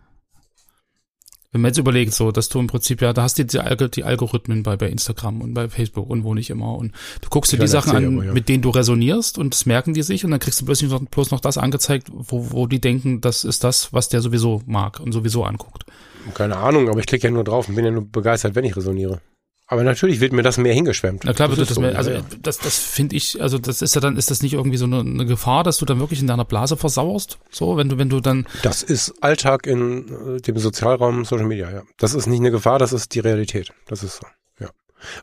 Wenn 1.55 1.61
man 1.61 1.69
jetzt 1.69 1.77
überlegt, 1.77 2.13
so, 2.13 2.33
dass 2.33 2.49
du 2.49 2.59
im 2.59 2.67
Prinzip 2.67 3.01
ja, 3.01 3.13
da 3.13 3.21
hast 3.21 3.39
du 3.39 3.45
die, 3.45 3.89
die 3.91 4.03
Algorithmen 4.03 4.61
bei, 4.61 4.75
bei 4.75 4.89
Instagram 4.89 5.39
und 5.39 5.53
bei 5.53 5.69
Facebook 5.69 6.09
und 6.09 6.25
wo 6.25 6.33
nicht 6.33 6.49
immer 6.49 6.75
und 6.75 6.91
du 7.21 7.29
guckst 7.29 7.53
dir 7.53 7.57
die 7.57 7.67
Sachen 7.67 7.95
an, 7.95 8.17
aber, 8.17 8.25
ja. 8.25 8.33
mit 8.33 8.49
denen 8.49 8.61
du 8.61 8.71
resonierst 8.71 9.37
und 9.37 9.53
das 9.53 9.65
merken 9.65 9.93
die 9.93 10.01
sich 10.01 10.25
und 10.25 10.31
dann 10.31 10.41
kriegst 10.41 10.59
du 10.59 10.65
plötzlich 10.65 10.91
noch, 10.91 10.99
bloß 10.99 11.31
noch 11.31 11.39
das 11.39 11.57
angezeigt, 11.57 12.09
wo, 12.11 12.51
wo 12.51 12.67
die 12.67 12.81
denken, 12.81 13.21
das 13.21 13.45
ist 13.45 13.63
das, 13.63 13.93
was 13.93 14.09
der 14.09 14.19
sowieso 14.19 14.63
mag 14.65 14.99
und 14.99 15.13
sowieso 15.13 15.45
anguckt. 15.45 15.85
Keine 16.33 16.57
Ahnung, 16.57 16.89
aber 16.89 16.99
ich 16.99 17.05
klicke 17.05 17.27
ja 17.27 17.31
nur 17.31 17.45
drauf 17.45 17.69
und 17.69 17.75
bin 17.75 17.85
ja 17.85 17.91
nur 17.91 18.05
begeistert, 18.05 18.53
wenn 18.55 18.65
ich 18.65 18.75
resoniere. 18.75 19.21
Aber 19.67 19.83
natürlich 19.83 20.19
wird 20.19 20.31
mir 20.31 20.43
das 20.43 20.57
mehr 20.57 20.73
hingeschwemmt. 20.73 21.23
Na 21.25 21.33
klar 21.33 21.49
wird 21.49 21.59
das, 21.59 21.69
das 21.69 21.75
so, 21.75 21.81
mehr, 21.81 21.97
also 21.97 22.11
ja. 22.11 22.21
das, 22.39 22.59
das 22.59 22.77
finde 22.77 23.15
ich, 23.15 23.41
also 23.41 23.57
das 23.57 23.81
ist 23.81 23.95
ja 23.95 24.01
dann, 24.01 24.15
ist 24.15 24.29
das 24.29 24.43
nicht 24.43 24.53
irgendwie 24.53 24.77
so 24.77 24.85
eine, 24.85 24.99
eine, 24.99 25.25
Gefahr, 25.25 25.63
dass 25.63 25.79
du 25.79 25.85
dann 25.85 25.99
wirklich 25.99 26.19
in 26.19 26.27
deiner 26.27 26.45
Blase 26.45 26.77
versauerst? 26.77 27.39
So, 27.49 27.75
wenn 27.75 27.89
du, 27.89 27.97
wenn 27.97 28.09
du 28.09 28.19
dann. 28.19 28.45
Das 28.61 28.83
ist 28.83 29.23
Alltag 29.23 29.65
in 29.65 30.35
äh, 30.37 30.41
dem 30.41 30.59
Sozialraum 30.59 31.25
Social 31.25 31.47
Media, 31.47 31.71
ja. 31.71 31.81
Das 31.97 32.13
ist 32.13 32.27
nicht 32.27 32.41
eine 32.41 32.51
Gefahr, 32.51 32.77
das 32.77 32.93
ist 32.93 33.15
die 33.15 33.19
Realität. 33.19 33.73
Das 33.87 34.03
ist 34.03 34.17
so, 34.17 34.27
ja. 34.59 34.69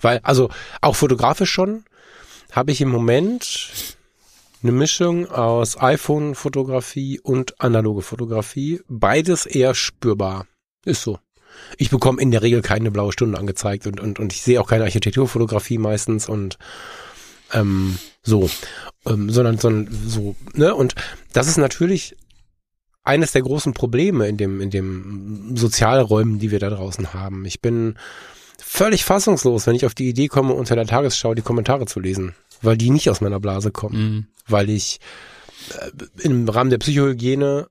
Weil, 0.00 0.18
also 0.24 0.50
auch 0.80 0.96
fotografisch 0.96 1.52
schon, 1.52 1.84
habe 2.50 2.72
ich 2.72 2.80
im 2.80 2.90
Moment 2.90 3.96
Eine 4.62 4.72
Mischung 4.72 5.28
aus 5.28 5.80
iPhone-Fotografie 5.80 7.20
und 7.20 7.60
analoge 7.60 8.02
Fotografie. 8.02 8.80
Beides 8.88 9.44
eher 9.46 9.74
spürbar. 9.74 10.46
Ist 10.84 11.02
so. 11.02 11.18
Ich 11.76 11.90
bekomme 11.90 12.20
in 12.20 12.30
der 12.30 12.42
Regel 12.42 12.62
keine 12.62 12.90
blaue 12.90 13.12
Stunde 13.12 13.38
angezeigt 13.38 13.86
und, 13.86 14.00
und, 14.00 14.18
und 14.18 14.32
ich 14.32 14.42
sehe 14.42 14.60
auch 14.60 14.68
keine 14.68 14.84
Architekturfotografie 14.84 15.78
meistens 15.78 16.28
und 16.28 16.58
ähm, 17.52 17.98
so, 18.22 18.50
ähm, 19.06 19.30
sondern, 19.30 19.58
sondern 19.58 19.94
so, 20.06 20.36
ne? 20.54 20.74
Und 20.74 20.94
das 21.32 21.48
ist 21.48 21.58
natürlich 21.58 22.16
eines 23.04 23.32
der 23.32 23.42
großen 23.42 23.74
Probleme 23.74 24.28
in 24.28 24.36
dem, 24.36 24.60
in 24.60 24.70
dem 24.70 25.56
Sozialräumen, 25.56 26.38
die 26.38 26.50
wir 26.50 26.60
da 26.60 26.70
draußen 26.70 27.14
haben. 27.14 27.44
Ich 27.44 27.60
bin 27.60 27.96
völlig 28.58 29.04
fassungslos, 29.04 29.66
wenn 29.66 29.74
ich 29.74 29.86
auf 29.86 29.94
die 29.94 30.08
Idee 30.08 30.28
komme, 30.28 30.54
unter 30.54 30.76
der 30.76 30.86
Tagesschau 30.86 31.34
die 31.34 31.42
Kommentare 31.42 31.86
zu 31.86 32.00
lesen, 32.00 32.34
weil 32.62 32.76
die 32.76 32.90
nicht 32.90 33.10
aus 33.10 33.20
meiner 33.20 33.40
Blase 33.40 33.70
kommen, 33.72 34.02
mhm. 34.02 34.26
weil 34.46 34.70
ich 34.70 35.00
äh, 35.80 35.90
im 36.22 36.48
Rahmen 36.48 36.70
der 36.70 36.78
Psychohygiene, 36.78 37.66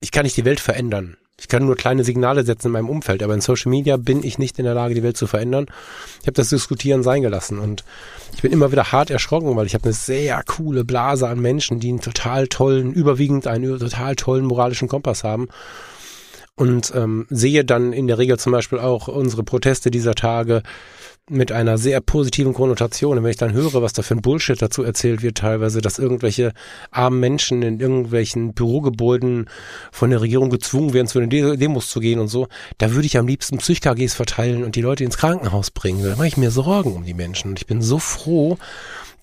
ich 0.00 0.12
kann 0.12 0.22
nicht 0.22 0.36
die 0.36 0.44
Welt 0.44 0.60
verändern. 0.60 1.16
Ich 1.38 1.48
kann 1.48 1.66
nur 1.66 1.76
kleine 1.76 2.02
Signale 2.02 2.44
setzen 2.44 2.68
in 2.68 2.72
meinem 2.72 2.88
Umfeld, 2.88 3.22
aber 3.22 3.34
in 3.34 3.42
Social 3.42 3.70
Media 3.70 3.98
bin 3.98 4.24
ich 4.24 4.38
nicht 4.38 4.58
in 4.58 4.64
der 4.64 4.72
Lage, 4.72 4.94
die 4.94 5.02
Welt 5.02 5.18
zu 5.18 5.26
verändern. 5.26 5.66
Ich 6.22 6.26
habe 6.26 6.32
das 6.32 6.48
Diskutieren 6.48 7.02
sein 7.02 7.20
gelassen 7.20 7.58
und 7.58 7.84
ich 8.34 8.40
bin 8.40 8.52
immer 8.52 8.72
wieder 8.72 8.90
hart 8.90 9.10
erschrocken, 9.10 9.54
weil 9.54 9.66
ich 9.66 9.74
habe 9.74 9.84
eine 9.84 9.92
sehr 9.92 10.42
coole 10.46 10.84
Blase 10.84 11.28
an 11.28 11.40
Menschen, 11.40 11.78
die 11.78 11.90
einen 11.90 12.00
total 12.00 12.48
tollen, 12.48 12.92
überwiegend 12.92 13.46
einen 13.46 13.78
total 13.78 14.16
tollen 14.16 14.46
moralischen 14.46 14.88
Kompass 14.88 15.24
haben 15.24 15.48
und 16.54 16.92
ähm, 16.94 17.26
sehe 17.28 17.66
dann 17.66 17.92
in 17.92 18.06
der 18.06 18.16
Regel 18.16 18.38
zum 18.38 18.52
Beispiel 18.52 18.78
auch 18.78 19.08
unsere 19.08 19.42
Proteste 19.42 19.90
dieser 19.90 20.14
Tage 20.14 20.62
mit 21.28 21.50
einer 21.50 21.76
sehr 21.76 22.00
positiven 22.00 22.54
Konnotation. 22.54 23.18
Und 23.18 23.24
wenn 23.24 23.30
ich 23.30 23.36
dann 23.36 23.52
höre, 23.52 23.82
was 23.82 23.92
da 23.92 24.02
für 24.02 24.14
ein 24.14 24.22
Bullshit 24.22 24.60
dazu 24.60 24.84
erzählt 24.84 25.22
wird, 25.22 25.38
teilweise, 25.38 25.80
dass 25.80 25.98
irgendwelche 25.98 26.52
armen 26.90 27.18
Menschen 27.18 27.62
in 27.62 27.80
irgendwelchen 27.80 28.54
Bürogebäuden 28.54 29.48
von 29.90 30.10
der 30.10 30.20
Regierung 30.20 30.50
gezwungen 30.50 30.92
werden, 30.92 31.08
zu 31.08 31.20
den 31.20 31.30
Demos 31.30 31.90
zu 31.90 32.00
gehen 32.00 32.20
und 32.20 32.28
so, 32.28 32.46
da 32.78 32.92
würde 32.92 33.06
ich 33.06 33.18
am 33.18 33.26
liebsten 33.26 33.58
Psych-KGs 33.58 34.14
verteilen 34.14 34.62
und 34.62 34.76
die 34.76 34.82
Leute 34.82 35.04
ins 35.04 35.18
Krankenhaus 35.18 35.70
bringen. 35.72 36.04
Da 36.04 36.14
mache 36.16 36.28
ich 36.28 36.36
mir 36.36 36.50
Sorgen 36.50 36.94
um 36.94 37.04
die 37.04 37.14
Menschen. 37.14 37.50
Und 37.50 37.58
ich 37.58 37.66
bin 37.66 37.82
so 37.82 37.98
froh, 37.98 38.56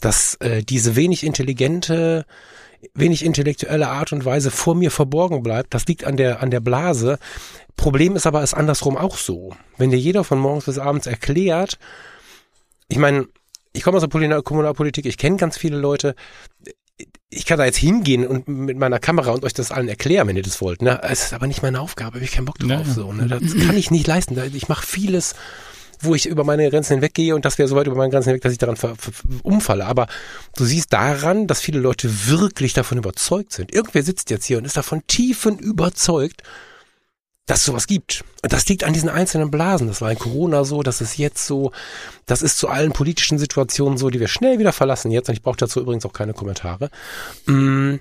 dass 0.01 0.35
äh, 0.35 0.61
diese 0.61 0.97
wenig 0.97 1.25
intelligente 1.25 2.25
wenig 2.93 3.23
intellektuelle 3.23 3.87
Art 3.87 4.11
und 4.13 4.25
Weise 4.25 4.51
vor 4.51 4.75
mir 4.75 4.91
verborgen 4.91 5.43
bleibt. 5.43 5.73
Das 5.73 5.85
liegt 5.85 6.03
an 6.03 6.17
der, 6.17 6.41
an 6.41 6.51
der 6.51 6.59
Blase. 6.59 7.17
Problem 7.75 8.15
ist 8.15 8.27
aber, 8.27 8.43
ist 8.43 8.53
andersrum 8.53 8.97
auch 8.97 9.17
so. 9.17 9.55
Wenn 9.77 9.89
dir 9.89 9.97
jeder 9.97 10.23
von 10.23 10.39
morgens 10.39 10.65
bis 10.65 10.77
abends 10.77 11.07
erklärt, 11.07 11.77
ich 12.87 12.97
meine, 12.97 13.27
ich 13.73 13.83
komme 13.83 13.97
aus 13.97 14.07
der 14.07 14.41
Kommunalpolitik, 14.41 15.05
ich 15.05 15.17
kenne 15.17 15.37
ganz 15.37 15.57
viele 15.57 15.77
Leute, 15.77 16.15
ich 17.29 17.45
kann 17.45 17.57
da 17.57 17.65
jetzt 17.65 17.77
hingehen 17.77 18.27
und 18.27 18.47
mit 18.47 18.77
meiner 18.77 18.99
Kamera 18.99 19.31
und 19.31 19.43
euch 19.43 19.53
das 19.53 19.71
allen 19.71 19.87
erklären, 19.87 20.27
wenn 20.27 20.37
ihr 20.37 20.43
das 20.43 20.61
wollt. 20.61 20.81
Ne? 20.81 21.01
Es 21.03 21.25
ist 21.25 21.33
aber 21.33 21.47
nicht 21.47 21.63
meine 21.63 21.79
Aufgabe, 21.79 22.15
habe 22.15 22.23
ich 22.23 22.31
keinen 22.31 22.45
Bock 22.45 22.59
drauf. 22.59 22.69
Ja. 22.69 22.93
So, 22.93 23.11
ne? 23.11 23.27
Das 23.27 23.57
kann 23.57 23.75
ich 23.75 23.89
nicht 23.89 24.05
leisten. 24.05 24.39
Ich 24.53 24.69
mache 24.69 24.85
vieles, 24.85 25.33
wo 25.99 26.13
ich 26.13 26.27
über 26.27 26.43
meine 26.43 26.69
Grenzen 26.69 26.93
hinweggehe 26.93 27.33
und 27.33 27.45
das 27.45 27.57
wäre 27.57 27.67
so 27.67 27.75
weit 27.75 27.87
über 27.87 27.95
meine 27.95 28.11
Grenzen 28.11 28.29
hinweg, 28.29 28.43
dass 28.43 28.51
ich 28.51 28.59
daran 28.59 28.77
umfalle. 29.41 29.85
Aber 29.85 30.07
du 30.55 30.65
siehst 30.65 30.93
daran, 30.93 31.47
dass 31.47 31.61
viele 31.61 31.79
Leute 31.79 32.27
wirklich 32.27 32.73
davon 32.73 32.99
überzeugt 32.99 33.53
sind. 33.53 33.73
Irgendwer 33.73 34.03
sitzt 34.03 34.29
jetzt 34.29 34.45
hier 34.45 34.59
und 34.59 34.65
ist 34.65 34.77
davon 34.77 35.01
tiefen 35.07 35.57
überzeugt, 35.57 36.43
dass 37.45 37.59
es 37.59 37.65
sowas 37.65 37.87
gibt. 37.87 38.23
Und 38.41 38.53
das 38.53 38.67
liegt 38.67 38.83
an 38.83 38.93
diesen 38.93 39.09
einzelnen 39.09 39.51
Blasen. 39.51 39.87
Das 39.87 40.01
war 40.01 40.11
in 40.11 40.19
Corona 40.19 40.63
so, 40.63 40.81
das 40.81 41.01
ist 41.01 41.17
jetzt 41.17 41.45
so, 41.45 41.71
das 42.25 42.41
ist 42.41 42.57
zu 42.57 42.69
allen 42.69 42.93
politischen 42.93 43.37
Situationen 43.37 43.97
so, 43.97 44.09
die 44.09 44.19
wir 44.19 44.29
schnell 44.29 44.59
wieder 44.59 44.71
verlassen 44.71 45.11
jetzt. 45.11 45.27
Und 45.27 45.35
ich 45.35 45.41
brauche 45.41 45.57
dazu 45.57 45.81
übrigens 45.81 46.05
auch 46.05 46.13
keine 46.13 46.33
Kommentare. 46.33 46.89
Mm, 47.45 47.95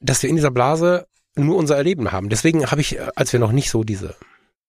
dass 0.00 0.22
wir 0.22 0.30
in 0.30 0.36
dieser 0.36 0.50
Blase 0.50 1.06
nur 1.36 1.56
unser 1.56 1.76
Erleben 1.76 2.10
haben. 2.10 2.30
Deswegen 2.30 2.70
habe 2.70 2.80
ich, 2.80 2.98
als 3.16 3.32
wir 3.32 3.40
noch 3.40 3.52
nicht 3.52 3.70
so 3.70 3.84
diese 3.84 4.16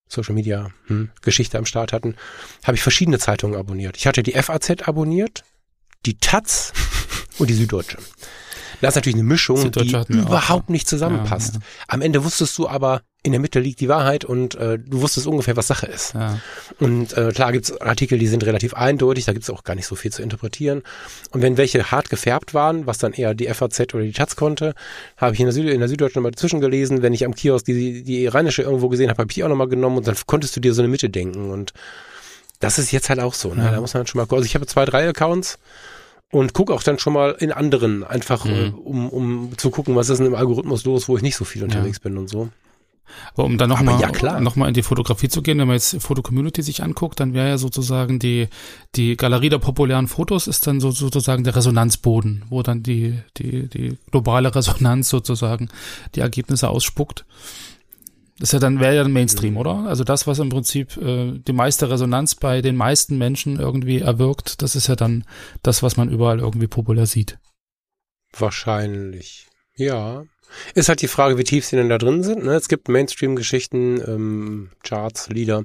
Social 0.08 0.36
Media 0.36 0.72
hm, 0.88 1.10
Geschichte 1.22 1.58
am 1.58 1.66
Start 1.66 1.94
hatten, 1.94 2.16
habe 2.64 2.76
ich 2.76 2.84
verschiedene 2.84 3.18
Zeitungen 3.18 3.58
abonniert. 3.58 3.96
Ich 3.96 4.08
hatte 4.08 4.24
die 4.24 4.34
FAZ 4.34 4.88
abonniert, 4.88 5.44
die 6.06 6.18
Taz 6.18 6.74
und 7.38 7.50
die 7.50 7.54
Süddeutsche. 7.54 7.98
Das 8.82 8.90
ist 8.90 8.96
natürlich 8.96 9.16
eine 9.16 9.24
Mischung, 9.24 9.72
die 9.72 9.96
überhaupt 10.10 10.66
auch. 10.66 10.70
nicht 10.70 10.88
zusammenpasst. 10.88 11.54
Ja, 11.56 11.60
ja. 11.60 11.66
Am 11.88 12.02
Ende 12.02 12.24
wusstest 12.24 12.58
du 12.58 12.68
aber, 12.68 13.04
in 13.24 13.34
der 13.34 13.42
Mitte 13.42 13.60
liegt 13.60 13.80
die 13.82 13.88
Wahrheit 13.88 14.26
und 14.26 14.56
äh, 14.56 14.80
du 14.80 15.02
wusstest 15.02 15.28
ungefähr, 15.28 15.56
was 15.56 15.68
Sache 15.68 15.86
ist. 15.86 16.16
Ja. 16.16 16.40
Und 16.80 17.16
äh, 17.16 17.32
klar 17.32 17.52
gibt's 17.52 17.80
Artikel, 17.80 18.18
die 18.18 18.26
sind 18.26 18.44
relativ 18.44 18.74
eindeutig, 18.74 19.26
da 19.26 19.34
gibt's 19.34 19.50
auch 19.52 19.64
gar 19.64 19.76
nicht 19.76 19.86
so 19.86 19.96
viel 19.96 20.12
zu 20.12 20.24
interpretieren. 20.24 20.82
Und 21.30 21.44
wenn 21.44 21.56
welche 21.56 21.92
hart 21.92 22.10
gefärbt 22.10 22.56
waren, 22.56 22.88
was 22.88 22.98
dann 22.98 23.14
eher 23.14 23.36
die 23.36 23.48
FAZ 23.48 23.94
oder 23.94 24.04
die 24.04 24.12
Taz 24.12 24.36
konnte, 24.36 24.74
habe 25.18 25.36
ich 25.36 25.40
in 25.40 25.46
der, 25.46 25.54
Süd 25.54 25.70
in 25.70 25.80
der 25.80 25.88
Süddeutschen 25.88 26.20
nochmal 26.20 26.32
dazwischen 26.32 26.62
gelesen. 26.62 27.04
Wenn 27.04 27.14
ich 27.14 27.24
am 27.24 27.36
Kiosk 27.36 27.66
die, 27.66 28.02
die 28.02 28.26
Rheinische 28.26 28.64
irgendwo 28.64 28.90
gesehen 28.90 29.12
habe, 29.12 29.20
habe 29.20 29.32
ich 29.32 29.44
auch 29.44 29.50
nochmal 29.50 29.68
genommen 29.68 29.98
und 29.98 30.08
dann 30.08 30.16
konntest 30.26 30.56
du 30.56 30.60
dir 30.60 30.74
so 30.74 30.82
eine 30.82 30.90
Mitte 30.90 31.12
denken. 31.12 31.52
Und 31.52 31.74
das 32.60 32.80
ist 32.80 32.92
jetzt 32.92 33.10
halt 33.10 33.20
auch 33.20 33.36
so. 33.36 33.54
Ne? 33.54 33.66
Ja. 33.66 33.72
Da 33.72 33.82
muss 33.82 33.94
man 33.94 34.08
schon 34.08 34.20
mal, 34.20 34.28
also 34.36 34.46
ich 34.46 34.56
habe 34.56 34.66
zwei, 34.66 34.86
drei 34.86 35.08
Accounts 35.08 35.60
und 36.32 36.54
guck 36.54 36.72
auch 36.72 36.82
dann 36.82 36.98
schon 36.98 37.14
mal 37.14 37.36
in 37.38 37.52
anderen, 37.52 38.04
einfach 38.04 38.46
mhm. 38.46 38.52
äh, 38.52 38.70
um, 38.70 39.10
um 39.10 39.52
zu 39.58 39.70
gucken, 39.70 39.96
was 39.96 40.10
ist 40.10 40.18
denn 40.18 40.26
im 40.28 40.36
Algorithmus 40.36 40.86
los, 40.86 41.08
wo 41.08 41.18
ich 41.18 41.22
nicht 41.22 41.36
so 41.36 41.46
viel 41.46 41.64
unterwegs 41.64 42.00
ja. 42.04 42.10
bin 42.10 42.18
und 42.18 42.28
so. 42.28 42.50
Aber 43.34 43.46
um 43.46 43.58
dann 43.58 43.70
nochmal 43.70 44.00
ja, 44.00 44.40
noch 44.40 44.56
mal 44.56 44.68
in 44.68 44.74
die 44.74 44.84
Fotografie 44.84 45.30
zu 45.30 45.42
gehen, 45.42 45.58
wenn 45.60 45.68
man 45.68 45.76
jetzt 45.76 46.02
Foto-Community 46.02 46.62
sich 46.62 46.84
anguckt, 46.84 47.20
dann 47.20 47.34
wäre 47.34 47.50
ja 47.50 47.58
sozusagen 47.58 48.20
die, 48.20 48.48
die 48.96 49.18
Galerie 49.18 49.50
der 49.50 49.60
populären 49.60 50.08
Fotos 50.08 50.48
ist 50.48 50.68
dann 50.68 50.80
so, 50.80 50.92
sozusagen 50.92 51.44
der 51.44 51.56
Resonanzboden, 51.56 52.46
wo 52.50 52.64
dann 52.64 52.84
die, 52.84 53.20
die, 53.38 53.68
die 53.68 53.98
globale 54.12 54.54
Resonanz 54.54 55.10
sozusagen 55.10 55.70
die 56.16 56.22
Ergebnisse 56.22 56.70
ausspuckt. 56.70 57.26
Das 58.40 58.50
ist 58.50 58.54
ja 58.54 58.60
dann, 58.60 58.80
wäre 58.80 58.96
ja 58.96 59.04
ein 59.04 59.14
Mainstream, 59.14 59.54
mhm. 59.54 59.60
oder? 59.60 59.76
Also 59.86 60.04
das, 60.04 60.26
was 60.26 60.40
im 60.40 60.50
Prinzip 60.50 60.98
äh, 60.98 61.38
die 61.38 61.54
meiste 61.54 61.92
Resonanz 61.92 62.34
bei 62.34 62.62
den 62.62 62.76
meisten 62.76 63.20
Menschen 63.20 63.60
irgendwie 63.60 64.00
erwirkt, 64.00 64.64
das 64.64 64.76
ist 64.76 64.88
ja 64.88 64.96
dann 64.96 65.26
das, 65.62 65.84
was 65.84 65.96
man 65.96 66.10
überall 66.10 66.40
irgendwie 66.40 66.68
populär 66.68 67.06
sieht. 67.06 67.38
Wahrscheinlich. 68.36 69.51
Ja. 69.82 70.26
Ist 70.76 70.90
halt 70.90 71.02
die 71.02 71.08
Frage, 71.08 71.38
wie 71.38 71.44
tief 71.44 71.66
sie 71.66 71.76
denn 71.76 71.90
da 71.90 71.98
drin 71.98 72.24
sind. 72.24 72.44
Ne? 72.44 72.56
Es 72.56 72.68
gibt 72.68 72.90
Mainstream-Geschichten, 72.90 74.02
ähm, 74.06 74.70
Charts, 74.84 75.30
Lieder, 75.30 75.64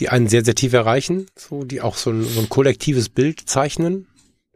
die 0.00 0.08
einen 0.08 0.28
sehr, 0.28 0.44
sehr 0.44 0.54
tief 0.54 0.72
erreichen, 0.72 1.26
so, 1.36 1.64
die 1.64 1.80
auch 1.80 1.96
so 1.96 2.10
ein, 2.10 2.24
so 2.24 2.40
ein 2.40 2.48
kollektives 2.48 3.08
Bild 3.08 3.48
zeichnen. 3.48 4.06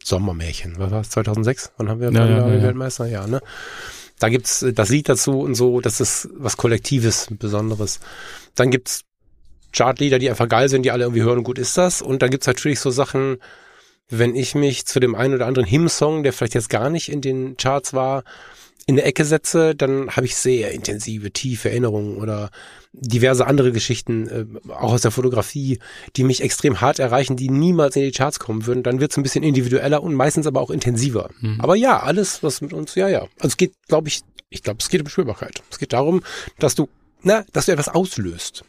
Sommermärchen, 0.03 0.79
was 0.79 0.91
war 0.91 1.01
es, 1.03 1.11
2006? 1.11 1.73
Wann 1.77 1.89
haben 1.89 2.01
wir 2.01 2.11
ja, 2.11 2.27
ja, 2.27 2.49
ja, 2.49 2.63
Weltmeister? 2.63 3.07
Ja, 3.07 3.27
ne? 3.27 3.41
Da 4.19 4.29
gibt's 4.29 4.65
das 4.75 4.89
Lied 4.89 5.09
dazu 5.09 5.41
und 5.41 5.55
so, 5.55 5.81
das 5.81 6.01
ist 6.01 6.29
was 6.35 6.57
Kollektives, 6.57 7.29
Besonderes. 7.39 8.01
Dann 8.55 8.71
gibt's 8.71 9.03
Chartlieder, 9.73 10.19
die 10.19 10.29
einfach 10.29 10.49
geil 10.49 10.69
sind, 10.69 10.83
die 10.83 10.91
alle 10.91 11.05
irgendwie 11.05 11.23
hören 11.23 11.45
gut 11.45 11.59
ist 11.59 11.79
das. 11.79 12.03
Und 12.03 12.23
dann 12.23 12.31
gibt's 12.31 12.47
natürlich 12.47 12.81
so 12.81 12.91
Sachen, 12.91 13.39
wenn 14.09 14.35
ich 14.35 14.55
mich 14.55 14.87
zu 14.87 15.01
dem 15.01 15.15
einen 15.15 15.35
oder 15.35 15.47
anderen 15.47 15.69
Hymn-Song, 15.69 16.23
der 16.23 16.33
vielleicht 16.33 16.55
jetzt 16.55 16.71
gar 16.71 16.91
nicht 16.91 17.11
in 17.11 17.21
den 17.21 17.57
Charts 17.57 17.95
war, 17.95 18.25
in 18.87 18.97
der 18.97 19.07
Ecke 19.07 19.25
setze, 19.25 19.75
dann 19.75 20.11
habe 20.11 20.27
ich 20.27 20.37
sehr 20.37 20.73
intensive, 20.73 21.31
tiefe 21.31 21.71
Erinnerungen 21.71 22.17
oder 22.17 22.51
diverse 22.93 23.47
andere 23.47 23.73
Geschichten, 23.73 24.29
äh, 24.29 24.73
auch 24.73 24.93
aus 24.93 25.03
der 25.03 25.11
Fotografie, 25.11 25.79
die 26.17 26.25
mich 26.25 26.43
extrem 26.43 26.81
hart 26.81 26.99
erreichen, 26.99 27.37
die 27.37 27.49
niemals 27.49 27.97
in 27.97 28.03
die 28.03 28.11
Charts 28.11 28.41
kommen 28.41 28.67
würden. 28.67 28.83
Dann 28.83 29.01
wird 29.01 29.13
es 29.13 29.17
ein 29.17 29.23
bisschen 29.23 29.45
individueller 29.45 30.03
und 30.03 30.15
meistens 30.15 30.47
aber 30.47 30.61
auch 30.61 30.71
intensiver. 30.71 31.31
Mhm. 31.41 31.61
Aber 31.61 31.77
ja, 31.77 32.01
alles, 32.01 32.43
was 32.43 32.61
mit 32.61 32.73
uns, 32.73 32.95
ja, 32.97 33.09
ja. 33.09 33.21
Also 33.39 33.49
es 33.49 33.57
geht, 33.57 33.75
glaube 33.87 34.09
ich, 34.09 34.23
ich 34.49 34.63
glaube, 34.63 34.79
es 34.81 34.89
geht 34.89 35.01
um 35.01 35.09
Spürbarkeit. 35.09 35.63
Es 35.71 35.79
geht 35.79 35.93
darum, 35.93 36.23
dass 36.59 36.75
du, 36.75 36.89
na, 37.23 37.45
dass 37.53 37.67
du 37.67 37.73
etwas 37.73 37.89
auslöst. 37.89 38.65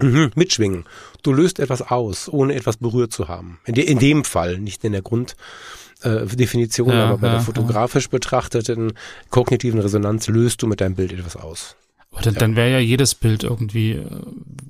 Mhm, 0.00 0.30
mitschwingen. 0.36 0.84
Du 1.22 1.32
löst 1.32 1.58
etwas 1.58 1.82
aus, 1.82 2.28
ohne 2.28 2.54
etwas 2.54 2.76
berührt 2.76 3.12
zu 3.12 3.26
haben. 3.26 3.58
In, 3.64 3.74
de, 3.74 3.84
in 3.84 3.98
dem 3.98 4.24
Fall, 4.24 4.58
nicht 4.58 4.84
in 4.84 4.92
der 4.92 5.02
Grund, 5.02 5.34
äh, 6.02 6.26
Definition, 6.26 6.90
ja, 6.90 7.06
aber 7.06 7.18
bei 7.18 7.26
ja, 7.26 7.32
der 7.34 7.42
fotografisch 7.42 8.04
ja. 8.04 8.10
betrachteten 8.10 8.92
kognitiven 9.30 9.80
Resonanz 9.80 10.28
löst 10.28 10.62
du 10.62 10.66
mit 10.66 10.80
deinem 10.80 10.94
Bild 10.94 11.12
etwas 11.12 11.36
aus. 11.36 11.76
Aber 12.10 12.22
dann, 12.22 12.34
dann 12.34 12.56
wäre 12.56 12.70
ja 12.70 12.78
jedes 12.78 13.14
Bild 13.14 13.44
irgendwie, 13.44 13.92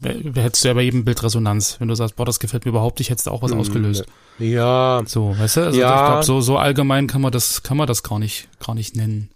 äh, 0.02 0.32
hättest 0.34 0.64
du 0.64 0.68
ja 0.68 0.74
bei 0.74 0.82
jedem 0.82 1.04
Bild 1.04 1.22
Resonanz. 1.22 1.76
Wenn 1.78 1.88
du 1.88 1.94
sagst, 1.94 2.16
boah, 2.16 2.26
das 2.26 2.40
gefällt 2.40 2.64
mir 2.64 2.70
überhaupt 2.70 2.98
nicht, 2.98 3.10
hättest 3.10 3.26
du 3.26 3.30
auch 3.30 3.42
was 3.42 3.54
mm, 3.54 3.58
ausgelöst. 3.58 4.06
Ja. 4.38 5.02
So, 5.06 5.38
weißt 5.38 5.56
du? 5.56 5.60
Also 5.60 5.78
ich 5.78 5.86
glaube, 5.86 6.22
so, 6.24 6.40
so 6.40 6.58
allgemein 6.58 7.06
kann 7.06 7.20
man 7.20 7.30
das, 7.30 7.62
kann 7.62 7.76
man 7.76 7.86
das 7.86 8.02
gar 8.02 8.18
nicht, 8.18 8.48
gar 8.64 8.74
nicht 8.74 8.96
nennen. 8.96 9.30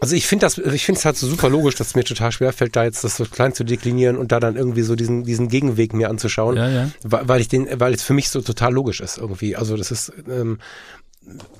Also 0.00 0.14
ich 0.14 0.26
finde 0.26 0.46
das, 0.46 0.58
ich 0.58 0.84
finde 0.84 0.98
es 0.98 1.04
halt 1.04 1.16
so 1.16 1.26
super 1.26 1.48
logisch, 1.48 1.74
dass 1.74 1.88
es 1.88 1.94
mir 1.94 2.04
total 2.04 2.30
schwer 2.30 2.52
fällt, 2.52 2.76
da 2.76 2.84
jetzt 2.84 3.02
das 3.02 3.16
so 3.16 3.24
klein 3.24 3.52
zu 3.52 3.64
deklinieren 3.64 4.16
und 4.16 4.30
da 4.30 4.38
dann 4.38 4.56
irgendwie 4.56 4.82
so 4.82 4.94
diesen, 4.94 5.24
diesen 5.24 5.48
Gegenweg 5.48 5.92
mir 5.92 6.08
anzuschauen, 6.08 6.56
ja, 6.56 6.68
ja. 6.68 6.90
weil 7.02 7.40
ich 7.40 7.48
den, 7.48 7.68
weil 7.80 7.94
es 7.94 8.02
für 8.02 8.14
mich 8.14 8.30
so 8.30 8.40
total 8.40 8.72
logisch 8.72 9.00
ist 9.00 9.18
irgendwie. 9.18 9.56
Also 9.56 9.76
das 9.76 9.90
ist 9.90 10.12
ähm, 10.30 10.58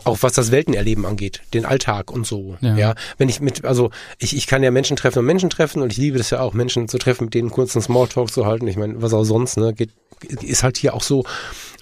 auch 0.04 0.18
was 0.20 0.32
das 0.32 0.50
Weltenerleben 0.50 1.04
angeht, 1.04 1.42
den 1.52 1.64
Alltag 1.64 2.10
und 2.10 2.26
so. 2.26 2.56
Ja. 2.60 2.76
ja. 2.76 2.94
wenn 3.18 3.28
ich 3.28 3.40
mit, 3.40 3.64
also 3.64 3.90
ich, 4.18 4.36
ich 4.36 4.46
kann 4.46 4.62
ja 4.62 4.70
Menschen 4.70 4.96
treffen 4.96 5.18
und 5.18 5.26
Menschen 5.26 5.50
treffen 5.50 5.82
und 5.82 5.92
ich 5.92 5.98
liebe 5.98 6.18
das 6.18 6.30
ja 6.30 6.40
auch, 6.40 6.54
Menschen 6.54 6.88
zu 6.88 6.98
treffen, 6.98 7.24
mit 7.24 7.34
denen 7.34 7.50
kurzen 7.50 7.82
Smalltalk 7.82 8.32
zu 8.32 8.46
halten. 8.46 8.66
Ich 8.66 8.76
meine, 8.76 9.02
was 9.02 9.12
auch 9.12 9.24
sonst, 9.24 9.56
ne, 9.56 9.74
geht, 9.74 9.90
ist 10.42 10.62
halt 10.62 10.76
hier 10.76 10.94
auch 10.94 11.02
so. 11.02 11.24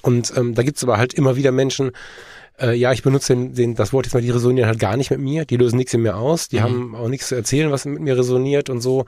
Und 0.03 0.33
ähm, 0.37 0.55
da 0.55 0.63
gibt's 0.63 0.83
aber 0.83 0.99
halt 0.99 1.15
immer 1.15 1.37
wieder 1.37 1.53
Menschen, 1.53 1.93
Äh, 2.61 2.75
ja, 2.75 2.93
ich 2.93 3.03
benutze 3.03 3.35
den, 3.35 3.55
den, 3.55 3.75
das 3.75 3.93
Wort 3.93 4.07
jetzt 4.07 4.15
mal, 4.15 4.23
die 4.23 4.31
resonieren 4.31 4.69
halt 4.69 4.79
gar 4.79 4.97
nicht 4.97 5.11
mit 5.11 5.21
mir, 5.21 5.45
die 5.45 5.57
lösen 5.57 5.77
nichts 5.77 5.93
in 5.95 6.03
mir 6.03 6.17
aus, 6.17 6.49
die 6.49 6.57
Mhm. 6.57 6.63
haben 6.63 6.95
auch 6.95 7.09
nichts 7.09 7.29
zu 7.29 7.35
erzählen, 7.35 7.71
was 7.71 7.85
mit 7.85 8.01
mir 8.01 8.17
resoniert 8.17 8.71
und 8.71 8.81
so. 8.81 9.05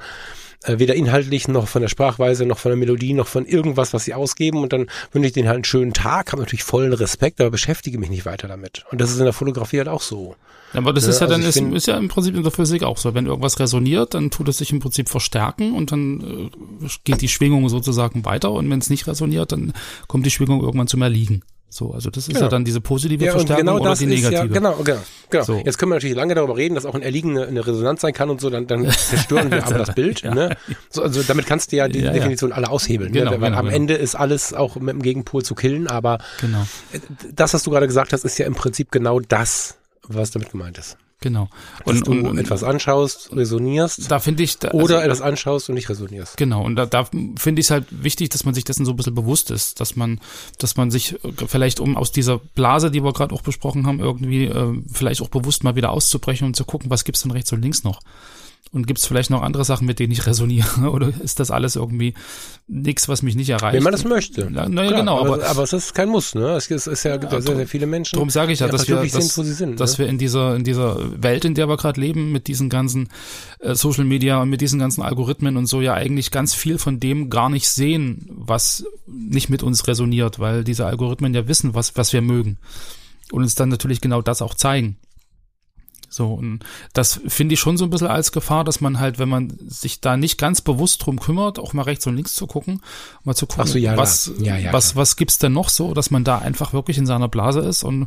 Äh, 0.65 0.81
weder 0.81 0.97
inhaltlich 0.97 1.47
noch 1.47 1.69
von 1.69 1.83
der 1.83 1.89
Sprachweise, 1.89 2.45
noch 2.45 2.59
von 2.59 2.71
der 2.71 2.77
Melodie, 2.77 3.13
noch 3.13 3.29
von 3.29 3.47
irgendwas, 3.47 3.95
was 3.95 4.05
sie 4.05 4.15
ausgeben. 4.15 4.59
Und 4.63 4.73
dann 4.73 4.91
wünsche 5.13 5.29
ich 5.29 5.33
denen 5.33 5.47
halt 5.47 5.55
einen 5.59 5.65
schönen 5.65 5.93
Tag, 5.93 6.33
habe 6.33 6.43
natürlich 6.43 6.65
vollen 6.65 6.93
Respekt, 6.93 7.41
aber 7.41 7.51
beschäftige 7.51 7.97
mich 7.99 8.11
nicht 8.11 8.27
weiter 8.27 8.49
damit. 8.49 8.85
Und 8.91 9.01
das 9.01 9.11
ist 9.11 9.19
in 9.19 9.25
der 9.25 9.33
Fotografie 9.33 9.79
halt 9.79 9.89
auch 9.89 10.03
so. 10.03 10.35
Aber 10.75 10.93
das 10.93 11.05
Ja, 11.05 11.11
ist 11.11 11.21
ja 11.21 11.29
also 11.29 11.39
dann, 11.39 11.49
ist, 11.49 11.57
ist 11.77 11.87
ja 11.87 11.97
im 11.97 12.09
Prinzip 12.09 12.35
in 12.35 12.43
der 12.43 12.51
Physik 12.51 12.83
auch 12.83 12.99
so. 12.99 13.15
Wenn 13.15 13.27
irgendwas 13.27 13.61
resoniert, 13.61 14.15
dann 14.15 14.31
tut 14.33 14.49
es 14.49 14.59
sich 14.59 14.73
im 14.73 14.81
Prinzip 14.81 15.09
verstärken 15.09 15.75
und 15.75 15.93
dann 15.93 16.51
äh, 16.83 16.89
geht 17.05 17.23
die 17.23 17.29
Schwingung 17.29 17.69
sozusagen 17.69 18.25
weiter 18.25 18.51
und 18.51 18.69
wenn 18.69 18.81
es 18.81 18.91
nicht 18.91 19.07
resoniert, 19.07 19.53
dann 19.53 19.73
kommt 20.09 20.27
die 20.27 20.31
Schwingung 20.33 20.61
irgendwann 20.61 20.89
zum 20.89 21.03
Erliegen. 21.03 21.43
So, 21.71 21.93
also 21.93 22.09
das 22.09 22.29
ist 22.29 22.35
ja, 22.37 22.43
Ja. 22.43 22.49
dann 22.49 22.65
diese 22.65 22.81
positive 22.81 23.23
Ja, 23.23 23.33
und 23.33 23.41
Verstärkung 23.41 23.67
genau 23.67 23.81
oder 23.81 23.95
die 23.95 24.07
negative. 24.07 24.33
ja, 24.33 24.47
genau, 24.47 24.77
genau, 24.83 25.01
genau. 25.29 25.45
So. 25.45 25.61
Jetzt 25.63 25.77
können 25.77 25.91
wir 25.93 25.97
natürlich 25.97 26.17
lange 26.17 26.35
darüber 26.35 26.57
reden, 26.57 26.75
dass 26.75 26.87
auch 26.87 26.95
ein 26.95 27.03
Erliegen 27.03 27.37
eine, 27.37 27.47
eine 27.47 27.67
Resonanz 27.67 28.01
sein 28.01 28.15
kann 28.15 28.31
und 28.31 28.41
so, 28.41 28.49
dann, 28.49 28.67
dann 28.67 28.89
zerstören 28.91 29.51
wir 29.51 29.67
aber 29.67 29.77
das 29.79 29.95
Bild. 29.95 30.23
Ja. 30.23 30.35
Ne? 30.35 30.57
So, 30.89 31.03
also 31.03 31.23
damit 31.23 31.45
kannst 31.47 31.73
du 31.73 31.77
ja 31.77 31.87
die 31.89 32.01
Ja. 32.01 32.11
Definition 32.13 32.53
alle 32.53 32.71
aushebeln. 32.71 33.13
Genau, 33.13 33.33
ne? 33.33 33.41
Weil 33.43 33.51
genau, 33.51 33.59
am 33.61 33.67
genau. 33.67 33.77
Ende 33.77 33.95
ist 33.95 34.15
alles 34.15 34.55
auch 34.55 34.77
mit 34.77 34.95
dem 34.95 35.03
Gegenpol 35.03 35.43
zu 35.45 35.55
killen, 35.55 35.89
aber 35.89 36.19
Genau, 36.41 36.67
das, 37.35 37.53
was 37.53 37.63
du 37.65 37.71
gerade 37.71 37.87
gesagt 37.87 38.15
hast, 38.15 38.25
ist 38.25 38.39
ja 38.39 38.47
im 38.47 38.55
Prinzip 38.55 38.91
genau 38.91 39.21
das, 39.21 39.77
was 40.07 40.31
damit 40.31 40.51
gemeint 40.51 40.79
ist. 40.79 40.97
Genau. 41.21 41.49
Dass 41.85 41.97
Und, 41.97 42.07
du 42.07 42.11
und, 42.13 42.27
und 42.27 42.39
etwas 42.39 42.63
anschaust, 42.63 43.31
resonierst 43.33 44.11
da 44.11 44.19
finde 44.19 44.43
ich, 44.43 44.59
da, 44.59 44.71
oder 44.73 44.97
also, 44.97 45.07
etwas 45.07 45.21
anschaust 45.21 45.69
und 45.69 45.75
nicht 45.75 45.89
resonierst. 45.89 46.37
Genau, 46.37 46.65
und 46.65 46.77
da, 46.77 46.87
da 46.87 47.05
finde 47.37 47.61
ich 47.61 47.67
es 47.67 47.71
halt 47.71 47.87
wichtig, 47.91 48.31
dass 48.31 48.45
man 48.45 48.55
sich 48.55 48.65
dessen 48.65 48.85
so 48.85 48.93
ein 48.93 48.97
bisschen 48.97 49.15
bewusst 49.15 49.51
ist, 49.51 49.81
dass 49.81 49.97
man, 49.97 50.21
dass 50.59 50.77
man 50.77 50.91
sich 50.91 51.15
äh, 51.25 51.33
vielleicht, 51.47 51.81
um 51.81 51.97
aus 51.97 52.13
dieser 52.13 52.39
Blase, 52.39 52.91
die 52.91 53.03
wir 53.03 53.13
gerade 53.13 53.35
auch 53.35 53.43
besprochen 53.43 53.87
haben, 53.87 54.01
irgendwie 54.01 54.47
äh, 54.47 54.83
vielleicht 54.93 55.23
auch 55.23 55.29
bewusst 55.29 55.65
mal 55.65 55.77
wieder 55.77 55.91
auszubrechen 55.91 56.47
und 56.47 56.55
zu 56.55 56.65
gucken, 56.65 56.91
was 56.91 57.05
gibt's 57.05 57.23
denn 57.23 57.33
rechts 57.33 57.53
und 57.53 57.63
links 57.63 57.85
noch? 57.85 58.01
Und 58.71 58.87
gibt's 58.87 59.07
vielleicht 59.07 59.31
noch 59.31 59.43
andere 59.43 59.65
Sachen, 59.65 59.87
mit 59.87 59.99
denen 59.99 60.13
ich 60.13 60.27
resoniere? 60.27 60.91
Oder 60.91 61.11
ist 61.23 61.41
das 61.41 61.51
alles 61.51 61.77
irgendwie 61.77 62.15
nichts, 62.67 63.09
was 63.09 63.23
mich 63.23 63.35
nicht 63.35 63.49
erreicht? 63.49 63.75
Wenn 63.75 63.83
man 63.83 63.93
das 63.93 64.05
möchte. 64.05 64.49
Na, 64.51 64.69
na 64.69 64.83
ja, 64.83 64.89
Klar, 64.89 65.01
genau, 65.01 65.21
aber, 65.21 65.35
aber, 65.35 65.47
aber 65.47 65.63
es 65.63 65.73
ist 65.73 65.95
kein 65.95 66.11
Muss, 66.11 66.35
ne? 66.35 66.51
Es 66.51 66.67
ist, 66.67 66.87
es 66.87 66.99
ist 66.99 67.05
ja, 67.05 67.17
gibt 67.17 67.33
ja 67.33 67.41
sehr, 67.41 67.57
sehr 67.57 67.67
viele 67.67 67.87
Menschen, 67.87 68.17
darum 68.17 68.29
sage 68.29 68.53
ich 68.53 68.61
ja, 68.61 68.69
dass 68.69 68.87
wir, 68.87 68.97
dass, 68.97 69.13
sind, 69.13 69.37
wo 69.39 69.43
sie 69.43 69.55
sind. 69.55 69.81
dass 69.81 69.93
ne? 69.93 70.05
wir 70.05 70.09
in 70.09 70.19
dieser, 70.19 70.55
in 70.55 70.65
dieser 70.65 70.99
Welt, 71.23 71.47
in 71.47 71.55
der 71.55 71.67
wir 71.69 71.79
gerade 71.79 71.99
leben, 71.99 72.31
mit 72.31 72.47
diesen 72.47 72.69
ganzen 72.69 73.09
äh, 73.61 73.75
Social 73.75 74.05
Media 74.05 74.43
und 74.43 74.51
mit 74.51 74.61
diesen 74.61 74.79
ganzen 74.79 75.03
Algorithmen 75.03 75.57
und 75.57 75.67
so 75.67 75.81
ja 75.81 75.95
eigentlich 75.95 76.31
ganz 76.31 76.55
viel 76.55 76.77
von 76.79 77.01
dem 77.01 77.31
gar 77.31 77.49
nicht 77.49 77.69
sehen, 77.71 78.27
was 78.29 78.85
nicht 79.07 79.49
mit 79.49 79.63
uns 79.63 79.87
resoniert, 79.87 80.41
weil 80.41 80.63
diese 80.63 80.85
Algorithmen 80.85 81.33
ja 81.33 81.49
wissen, 81.49 81.75
was, 81.75 81.97
was 81.97 82.13
wir 82.13 82.21
mögen. 82.21 82.59
Und 83.31 83.43
uns 83.43 83.55
dann 83.55 83.69
natürlich 83.71 84.01
genau 84.01 84.23
das 84.23 84.43
auch 84.43 84.55
zeigen. 84.55 84.97
So, 86.11 86.33
und 86.35 86.61
das 86.95 87.21
finde 87.27 87.55
ich 87.55 87.61
schon 87.61 87.77
so 87.77 87.85
ein 87.85 87.91
bisschen 87.91 88.07
als 88.07 88.33
Gefahr, 88.33 88.65
dass 88.65 88.81
man 88.81 88.99
halt, 88.99 89.19
wenn 89.19 89.29
man 89.29 89.53
sich 89.67 90.01
da 90.01 90.17
nicht 90.17 90.39
ganz 90.39 90.61
bewusst 90.61 91.05
drum 91.05 91.21
kümmert, 91.21 91.59
auch 91.59 91.73
mal 91.75 91.83
rechts 91.83 92.07
und 92.07 92.17
links 92.17 92.35
zu 92.35 92.47
gucken, 92.47 92.81
mal 93.25 93.35
zu 93.35 93.47
gucken, 93.47 93.67
so, 93.67 93.79
ja, 93.79 93.97
was. 93.97 94.33
Ja, 94.41 94.57
ja, 94.57 94.73
was, 94.73 94.97
was 94.97 95.17
gibt's 95.17 95.39
denn 95.39 95.53
noch 95.53 95.69
so, 95.69 95.93
dass 95.95 96.11
man 96.11 96.25
da 96.25 96.39
einfach 96.39 96.73
wirklich 96.73 96.97
in 96.99 97.07
seiner 97.07 97.29
Blase 97.29 97.61
ist 97.61 97.83
und 97.85 98.07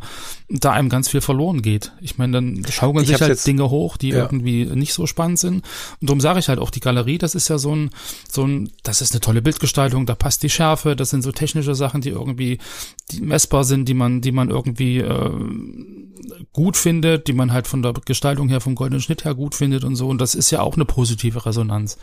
da 0.49 0.71
einem 0.71 0.89
ganz 0.89 1.09
viel 1.09 1.21
verloren 1.21 1.61
geht. 1.61 1.91
Ich 2.01 2.17
meine, 2.17 2.33
dann 2.33 2.65
schaukeln 2.69 3.03
Ich 3.03 3.09
sich 3.11 3.21
halt 3.21 3.29
jetzt- 3.29 3.45
Dinge 3.47 3.69
hoch, 3.69 3.97
die 3.97 4.09
irgendwie 4.09 4.65
nicht 4.65 4.93
so 4.93 5.05
spannend 5.07 5.39
sind. 5.39 5.63
Und 5.99 6.09
darum 6.09 6.21
sage 6.21 6.39
ich 6.39 6.49
halt 6.49 6.59
auch, 6.59 6.71
die 6.71 6.79
Galerie, 6.79 7.17
das 7.17 7.35
ist 7.35 7.47
ja 7.49 7.57
so 7.57 7.75
ein, 7.75 7.91
so 8.29 8.43
ein, 8.45 8.71
das 8.83 9.01
ist 9.01 9.13
eine 9.13 9.21
tolle 9.21 9.41
Bildgestaltung, 9.41 10.05
da 10.05 10.15
passt 10.15 10.43
die 10.43 10.49
Schärfe, 10.49 10.95
das 10.95 11.09
sind 11.11 11.21
so 11.21 11.31
technische 11.31 11.75
Sachen, 11.75 12.01
die 12.01 12.09
irgendwie 12.09 12.57
die 13.11 13.21
messbar 13.21 13.63
sind, 13.63 13.87
die 13.87 13.93
man, 13.93 14.21
die 14.21 14.31
man 14.31 14.49
irgendwie 14.49 14.97
äh, 14.99 15.31
gut 16.53 16.77
findet, 16.77 17.27
die 17.27 17.33
man 17.33 17.51
halt 17.53 17.67
von 17.67 17.81
der 17.81 17.90
Gestaltung 18.05 18.49
her, 18.49 18.61
vom 18.61 18.75
goldenen 18.75 19.01
Schnitt 19.01 19.25
her 19.25 19.35
gut 19.35 19.55
findet 19.55 19.83
und 19.83 19.95
so. 19.95 20.07
Und 20.07 20.19
das 20.19 20.35
ist 20.35 20.51
ja 20.51 20.61
auch 20.61 20.75
eine 20.75 20.85
positive 20.85 21.45
Resonanz. 21.45 21.97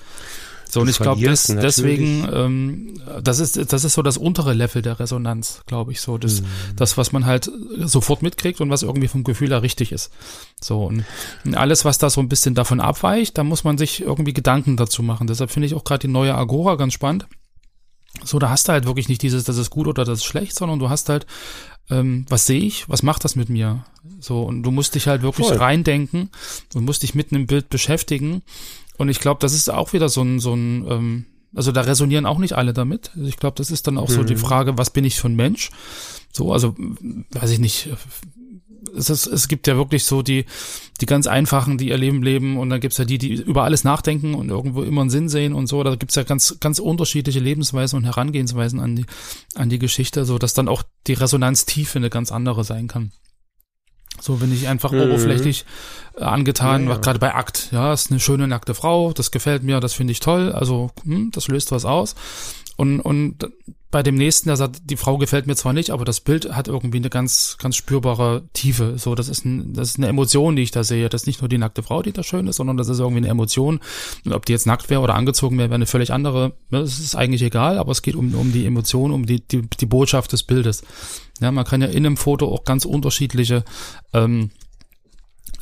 So, 0.71 0.83
und 0.83 0.89
ich 0.89 0.99
glaube, 0.99 1.21
deswegen, 1.23 2.29
ähm, 2.31 3.01
das 3.23 3.39
ist, 3.39 3.73
das 3.73 3.85
ist 3.85 3.95
so 3.95 4.03
das 4.03 4.19
untere 4.19 4.53
Level 4.53 4.83
der 4.83 5.01
Resonanz, 5.01 5.63
glaube 5.67 5.93
ich, 5.93 6.01
so. 6.03 6.19
Das, 6.19 6.43
das, 6.77 6.99
was 6.99 7.11
man 7.11 7.25
halt 7.25 7.51
sofort 7.79 8.23
mitkriegt 8.23 8.61
und 8.61 8.69
was 8.69 8.83
irgendwie 8.83 9.09
vom 9.09 9.25
Gefühl 9.25 9.49
her 9.49 9.63
richtig 9.63 9.93
ist. 9.93 10.13
So, 10.61 10.85
und 10.85 11.05
alles, 11.55 11.87
was 11.87 11.97
da 11.97 12.11
so 12.11 12.21
ein 12.21 12.29
bisschen 12.29 12.55
davon 12.55 12.81
abweicht, 12.81 13.39
da 13.39 13.45
muss 13.45 13.65
man 13.65 13.79
sich 13.79 14.03
irgendwie 14.03 14.35
Gedanken 14.35 14.77
dazu 14.77 15.03
machen. 15.03 15.27
Deshalb 15.27 15.51
finde 15.51 15.67
ich 15.67 15.75
auch 15.75 15.85
gerade 15.85 16.07
die 16.07 16.13
neue 16.13 16.35
Agora 16.35 16.77
ganz 16.77 16.93
spannend. 16.93 17.27
So, 18.25 18.39
da 18.39 18.51
hast 18.51 18.69
du 18.69 18.73
halt 18.73 18.85
wirklich 18.85 19.09
nicht 19.09 19.23
dieses, 19.23 19.45
das 19.45 19.57
ist 19.57 19.71
gut 19.71 19.87
oder 19.87 20.05
das 20.05 20.19
ist 20.19 20.25
schlecht, 20.25 20.55
sondern 20.55 20.79
du 20.79 20.91
hast 20.91 21.09
halt, 21.09 21.27
ähm, 21.91 22.27
was 22.29 22.47
sehe 22.47 22.61
ich, 22.61 22.89
was 22.89 23.03
macht 23.03 23.25
das 23.25 23.37
mit 23.37 23.49
mir? 23.49 23.85
So, 24.21 24.43
und 24.43 24.63
du 24.63 24.71
musst 24.71 24.95
dich 24.95 25.07
halt 25.07 25.23
wirklich 25.23 25.49
Voll. 25.49 25.57
reindenken 25.57 26.31
und 26.75 26.85
musst 26.85 27.03
dich 27.03 27.15
mitten 27.15 27.37
im 27.37 27.47
Bild 27.47 27.69
beschäftigen. 27.69 28.43
Und 28.97 29.09
ich 29.09 29.21
glaube, 29.21 29.41
das 29.41 29.55
ist 29.55 29.71
auch 29.71 29.93
wieder 29.93 30.09
so 30.09 30.23
ein, 30.23 30.41
so 30.41 30.55
ein, 30.55 30.87
ähm, 30.89 31.25
also 31.55 31.73
da 31.73 31.83
resonieren 31.83 32.27
auch 32.27 32.39
nicht 32.39 32.55
alle 32.55 32.73
damit. 32.73 33.13
Also 33.15 33.29
ich 33.29 33.37
glaube, 33.37 33.57
das 33.57 33.71
ist 33.71 33.87
dann 33.87 33.97
auch 33.97 34.11
so 34.11 34.25
die 34.25 34.37
Frage, 34.37 34.77
was 34.77 34.91
bin 34.91 35.05
ich 35.05 35.19
für 35.19 35.29
ein 35.29 35.37
Mensch? 35.37 35.71
So, 36.33 36.53
also, 36.53 36.75
weiß 37.31 37.51
ich 37.51 37.59
nicht. 37.59 37.89
Es, 38.97 39.11
ist, 39.11 39.27
es 39.27 39.49
gibt 39.49 39.67
ja 39.67 39.77
wirklich 39.77 40.05
so 40.05 40.23
die, 40.23 40.45
die 41.01 41.07
ganz 41.07 41.27
einfachen, 41.27 41.79
die 41.79 41.89
ihr 41.89 41.99
Leben 41.99 42.23
leben 42.23 42.57
und 42.59 42.71
dann 42.71 42.81
gibt's 42.81 42.99
ja 42.99 43.05
die, 43.05 43.19
die 43.19 43.35
über 43.35 43.65
alles 43.65 43.85
nachdenken 43.85 44.35
und 44.35 44.49
irgendwo 44.51 44.83
immer 44.83 45.01
einen 45.03 45.11
Sinn 45.11 45.29
sehen 45.29 45.53
und 45.53 45.67
so. 45.67 45.83
Da 45.83 45.95
gibt's 45.97 46.15
ja 46.15 46.23
ganz, 46.25 46.57
ganz 46.61 46.79
unterschiedliche 46.79 47.41
Lebensweisen 47.41 47.97
und 47.99 48.05
Herangehensweisen 48.05 48.81
an 48.81 48.97
die, 48.97 49.07
an 49.55 49.69
die 49.69 49.79
Geschichte, 49.79 50.25
so 50.25 50.39
dass 50.39 50.55
dann 50.55 50.69
auch 50.69 50.83
die 51.07 51.15
Resonanztiefe 51.15 51.99
eine 51.99 52.11
ganz 52.11 52.31
andere 52.33 52.65
sein 52.65 52.89
kann. 52.89 53.13
So 54.21 54.37
bin 54.37 54.53
ich 54.53 54.67
einfach 54.67 54.91
Mhm. 54.91 55.03
oberflächlich 55.03 55.65
äh, 56.17 56.25
angetan, 56.25 56.85
Ja, 56.85 56.91
ja. 56.91 56.97
gerade 56.97 57.21
bei 57.21 57.35
Akt. 57.35 57.69
Ja, 57.71 57.93
ist 57.93 58.11
eine 58.11 58.19
schöne 58.21 58.49
nackte 58.49 58.75
Frau, 58.75 59.13
das 59.13 59.31
gefällt 59.31 59.63
mir, 59.63 59.79
das 59.81 59.93
finde 59.95 60.11
ich 60.13 60.21
toll. 60.21 60.51
Also 60.53 60.91
hm, 61.05 61.31
das 61.33 61.47
löst 61.49 61.71
was 61.71 61.85
aus. 61.85 62.17
Und 62.79 63.01
und 63.01 63.45
bei 63.91 64.03
dem 64.03 64.15
nächsten, 64.17 64.49
der 64.49 64.57
sagt, 64.57 64.83
die 64.85 64.97
Frau 64.97 65.17
gefällt 65.17 65.47
mir 65.47 65.57
zwar 65.57 65.73
nicht, 65.73 65.91
aber 65.91 66.05
das 66.05 66.21
Bild 66.21 66.55
hat 66.55 66.69
irgendwie 66.69 66.99
eine 66.99 67.11
ganz 67.11 67.57
ganz 67.59 67.75
spürbare 67.75 68.45
Tiefe. 68.53 68.99
So, 68.99 69.15
das 69.15 69.29
ist 69.29 69.45
ein, 69.45 69.73
das 69.73 69.89
ist 69.89 69.99
eine 69.99 70.07
Emotion, 70.07 70.55
die 70.55 70.63
ich 70.63 70.71
da 70.71 70.85
sehe. 70.85 71.09
Das 71.09 71.23
ist 71.23 71.27
nicht 71.27 71.41
nur 71.41 71.49
die 71.49 71.59
nackte 71.59 71.83
Frau, 71.83 72.03
die 72.03 72.13
da 72.13 72.23
schön 72.23 72.47
ist, 72.47 72.57
sondern 72.57 72.77
das 72.77 72.89
ist 72.89 73.01
irgendwie 73.01 73.19
eine 73.19 73.29
Emotion. 73.29 73.81
Und 74.25 74.33
ob 74.33 74.47
die 74.47 74.53
jetzt 74.53 74.67
nackt 74.67 74.91
wäre 74.91 75.01
oder 75.01 75.17
angezogen 75.17 75.59
wäre, 75.59 75.71
wäre 75.71 75.77
eine 75.77 75.87
völlig 75.87 76.13
andere. 76.13 76.53
Das 76.71 77.01
ist 77.01 77.17
eigentlich 77.17 77.43
egal, 77.43 77.79
aber 77.79 77.91
es 77.91 78.03
geht 78.03 78.15
um 78.15 78.33
um 78.35 78.53
die 78.53 78.65
Emotion, 78.65 79.11
um 79.11 79.27
die 79.27 79.41
die, 79.41 79.63
die 79.63 79.87
Botschaft 79.87 80.33
des 80.33 80.45
Bildes. 80.45 80.85
Ja, 81.41 81.51
man 81.51 81.65
kann 81.65 81.83
ja 81.83 81.89
in 81.89 82.07
einem 82.07 82.17
Foto 82.17 82.47
auch 82.47 82.65
ganz 82.65 82.85
unterschiedliche 82.85 83.65
ähm, 84.13 84.51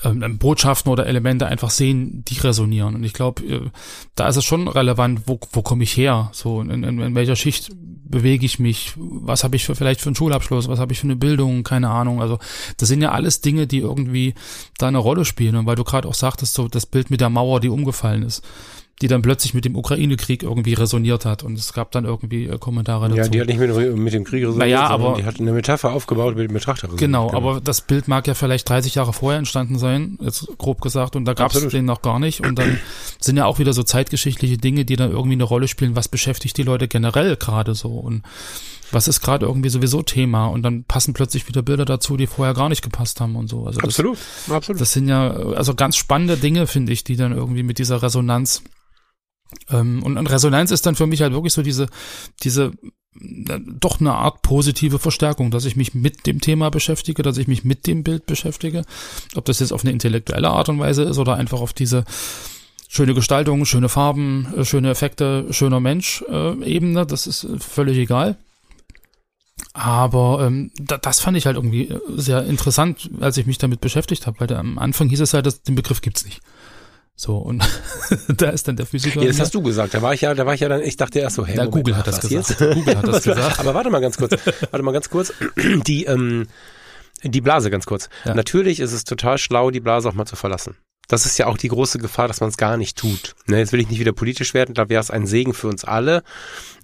ähm, 0.05 0.39
Botschaften 0.39 0.93
oder 0.93 1.07
Elemente 1.07 1.47
einfach 1.47 1.71
sehen, 1.71 2.25
die 2.27 2.39
resonieren. 2.39 2.95
Und 2.95 3.05
ich 3.05 3.13
glaube, 3.13 3.43
äh, 3.45 3.61
da 4.15 4.29
ist 4.29 4.37
es 4.37 4.45
schon 4.45 4.69
relevant, 4.69 5.23
wo, 5.27 5.39
wo 5.53 5.63
komme 5.63 5.85
ich 5.85 5.97
her? 5.97 6.31
So, 6.33 6.61
in, 6.61 6.71
in, 6.71 6.99
in 7.01 7.15
welcher 7.15 7.37
Schicht 7.37 7.71
bewege 8.09 8.47
ich 8.47 8.59
mich? 8.59 8.93
Was 8.97 9.45
habe 9.45 9.57
ich 9.57 9.65
für 9.65 9.75
vielleicht 9.75 10.01
für 10.01 10.09
einen 10.09 10.17
Schulabschluss? 10.17 10.69
Was 10.69 10.79
habe 10.79 10.93
ich 10.93 11.01
für 11.01 11.07
eine 11.07 11.17
Bildung? 11.17 11.63
Keine 11.63 11.91
Ahnung. 11.91 12.21
Also 12.21 12.39
das 12.77 12.89
sind 12.89 13.03
ja 13.03 13.13
alles 13.13 13.41
Dinge, 13.41 13.67
die 13.67 13.79
irgendwie 13.79 14.35
da 14.79 14.89
eine 14.89 14.99
Rolle 14.99 15.25
spielen. 15.25 15.57
Und 15.57 15.67
weil 15.67 15.77
du 15.77 15.85
gerade 15.85 16.09
auch 16.09 16.15
sagtest, 16.15 16.55
so 16.55 16.69
das 16.69 16.87
Bild 16.87 17.11
mit 17.11 17.21
der 17.21 17.31
Mauer, 17.31 17.61
die 17.61 17.69
umgefallen 17.69 18.23
ist, 18.23 18.45
die 19.03 19.09
dann 19.09 19.21
plötzlich 19.21 19.53
mit 19.53 19.67
dem 19.67 19.77
Ukraine-Krieg 19.77 20.43
irgendwie 20.43 20.73
resoniert 20.73 21.27
hat. 21.27 21.43
Und 21.43 21.59
es 21.59 21.75
gab 21.75 21.91
dann 21.91 22.07
irgendwie 22.07 22.47
äh, 22.47 22.57
Kommentare 22.59 23.09
dazu. 23.09 23.19
Ja, 23.19 23.29
die 23.29 23.41
hat 23.41 23.49
nicht 23.49 23.59
mit, 23.59 23.97
mit 23.97 24.15
dem 24.15 24.25
Krieg 24.25 24.41
resoniert, 24.43 24.59
Naja, 24.59 24.89
sondern 24.89 25.07
aber- 25.11 25.21
die 25.21 25.25
hat 25.27 25.39
eine 25.39 25.53
Metapher 25.53 25.93
aufgebaut 25.93 26.35
mit 26.35 26.49
dem 26.49 26.55
Betrachter 26.55 26.85
resoniert. 26.85 27.01
Genau, 27.01 27.31
aber 27.33 27.61
das 27.61 27.83
Bild 27.83 28.09
mag 28.09 28.27
ja 28.27 28.33
vielleicht 28.33 28.67
30 28.69 28.95
Jahre 28.95 29.13
vorher 29.13 29.39
entstanden 29.39 29.79
sein, 29.79 30.19
jetzt 30.23 30.49
grob 30.57 30.81
gesagt, 30.81 31.15
und 31.15 31.27
da 31.27 31.35
gab 31.35 31.55
es 31.55 31.69
den 31.69 31.85
noch 31.85 32.01
gar 32.01 32.19
nicht. 32.19 32.41
Und 32.41 32.59
dann 32.59 32.79
sind 33.21 33.37
ja 33.37 33.45
auch 33.45 33.59
wieder 33.59 33.75
so 33.75 33.83
zeitgeschichtliche 33.83 34.57
Dinge, 34.57 34.87
die 34.87 34.97
dann 34.97 35.11
irgendwie 35.11 35.35
eine 35.35 35.45
Rolle 35.45 35.69
spielen, 35.69 35.95
was 35.95 36.09
beschäftigt 36.09 36.57
die 36.57 36.63
Leute 36.63 36.89
generell 36.89 37.37
gerade 37.37 37.75
so 37.75 37.91
und 37.91 38.23
was 38.93 39.09
ist 39.09 39.21
gerade 39.21 39.47
irgendwie 39.47 39.69
sowieso 39.69 40.03
Thema 40.03 40.47
und 40.47 40.63
dann 40.63 40.85
passen 40.85 41.13
plötzlich 41.13 41.49
wieder 41.49 41.61
Bilder 41.61 41.85
dazu, 41.85 42.17
die 42.17 42.29
vorher 42.29 42.55
gar 42.55 42.69
nicht 42.69 42.83
gepasst 42.83 43.21
haben 43.21 43.35
und 43.35 43.49
so. 43.49 43.67
Also 43.67 43.81
das, 43.81 43.85
Absolut, 43.89 44.17
absolut. 44.49 44.81
das 44.81 44.93
sind 44.93 45.09
ja 45.09 45.29
also 45.33 45.75
ganz 45.75 45.97
spannende 45.97 46.37
Dinge, 46.37 46.67
finde 46.69 46.93
ich, 46.93 47.03
die 47.03 47.17
dann 47.17 47.33
irgendwie 47.33 47.65
mit 47.65 47.79
dieser 47.81 48.01
Resonanz 48.03 48.63
ähm, 49.71 50.03
und, 50.03 50.17
und 50.19 50.31
Resonanz 50.31 50.71
ist 50.71 50.87
dann 50.87 50.95
für 50.95 51.07
mich 51.07 51.23
halt 51.23 51.33
wirklich 51.33 51.53
so 51.53 51.63
diese, 51.63 51.87
diese 52.43 52.73
äh, 53.21 53.61
doch 53.65 54.01
eine 54.01 54.15
Art 54.15 54.43
positive 54.43 54.99
Verstärkung, 54.99 55.51
dass 55.51 55.65
ich 55.65 55.77
mich 55.77 55.95
mit 55.95 56.27
dem 56.27 56.41
Thema 56.41 56.71
beschäftige, 56.71 57.23
dass 57.23 57.39
ich 57.39 57.49
mich 57.49 57.65
mit 57.65 57.87
dem 57.87 58.03
Bild 58.03 58.27
beschäftige. 58.27 58.85
Ob 59.35 59.45
das 59.45 59.61
jetzt 59.61 59.73
auf 59.73 59.83
eine 59.83 59.93
intellektuelle 59.93 60.51
Art 60.51 60.69
und 60.69 60.79
Weise 60.79 61.05
ist 61.05 61.19
oder 61.19 61.35
einfach 61.37 61.61
auf 61.61 61.73
diese 61.73 62.05
schöne 62.89 63.15
Gestaltung, 63.15 63.65
schöne 63.65 63.89
Farben, 63.89 64.53
äh, 64.57 64.65
schöne 64.65 64.91
Effekte, 64.91 65.47
schöner 65.51 65.81
Mensch 65.81 66.25
äh, 66.29 66.63
Ebene, 66.65 67.07
das 67.07 67.27
ist 67.27 67.45
äh, 67.45 67.59
völlig 67.59 67.99
egal. 67.99 68.37
Aber 69.73 70.47
ähm, 70.47 70.71
da, 70.77 70.99
das 70.99 71.21
fand 71.21 71.37
ich 71.37 71.47
halt 71.47 71.57
irgendwie 71.57 71.95
sehr 72.15 72.45
interessant, 72.45 73.11
als 73.21 73.37
ich 73.37 73.47
mich 73.47 73.59
damit 73.59 73.81
beschäftigt 73.81 74.27
habe, 74.27 74.41
weil 74.41 74.53
am 74.55 74.79
Anfang 74.79 75.09
hieß 75.09 75.21
es 75.21 75.35
halt, 75.35 75.47
dass 75.47 75.63
den 75.63 75.75
Begriff 75.75 76.01
gibt's 76.01 76.25
nicht. 76.25 76.41
So, 77.17 77.39
und 77.39 77.65
da 78.29 78.51
ist 78.51 78.69
dann 78.69 78.77
der 78.77 78.85
Physiker. 78.85 79.23
Ja, 79.23 79.29
das 79.29 79.41
hast 79.41 79.55
du 79.55 79.63
gesagt. 79.63 79.95
Da 79.95 80.03
war 80.03 80.13
ich 80.13 80.21
ja, 80.21 80.35
da 80.35 80.45
war 80.45 80.53
ich 80.53 80.61
ja 80.61 80.69
dann, 80.69 80.83
ich 80.83 80.97
dachte 80.99 81.19
erst 81.19 81.37
so, 81.37 81.47
hey, 81.47 81.57
Ja, 81.57 81.65
Moment, 81.65 81.87
Google 81.87 81.97
hat 81.97 82.07
das 82.07 82.21
gesagt. 82.21 82.61
Jetzt? 82.61 82.75
Google 82.75 82.97
hat 82.97 83.09
das 83.09 83.25
gesagt. 83.25 83.59
Aber 83.59 83.75
warte 83.75 83.89
mal 83.91 84.01
ganz 84.01 84.19
kurz, 84.19 84.33
warte 84.71 84.83
mal 84.83 84.93
ganz 84.93 85.09
kurz. 85.09 85.33
Die, 85.87 86.05
ähm, 86.05 86.47
Die 87.25 87.41
Blase 87.41 87.71
ganz 87.71 87.87
kurz. 87.87 88.11
Ja. 88.27 88.35
Natürlich 88.35 88.81
ist 88.81 88.93
es 88.93 89.05
total 89.05 89.39
schlau, 89.39 89.71
die 89.71 89.81
Blase 89.81 90.09
auch 90.11 90.15
mal 90.15 90.27
zu 90.27 90.37
verlassen. 90.37 90.77
Das 91.09 91.25
ist 91.25 91.39
ja 91.39 91.47
auch 91.47 91.57
die 91.57 91.69
große 91.69 91.99
Gefahr, 91.99 92.29
dass 92.29 92.41
man 92.41 92.51
es 92.51 92.57
gar 92.57 92.77
nicht 92.77 92.97
tut. 92.97 93.35
Ne, 93.47 93.59
jetzt 93.59 93.73
will 93.73 93.81
ich 93.81 93.89
nicht 93.89 94.01
wieder 94.01 94.13
politisch 94.13 94.55
werden, 94.55 94.75
da 94.75 94.89
wäre 94.89 95.01
es 95.01 95.11
ein 95.11 95.27
Segen 95.27 95.55
für 95.55 95.69
uns 95.69 95.85
alle. 95.85 96.23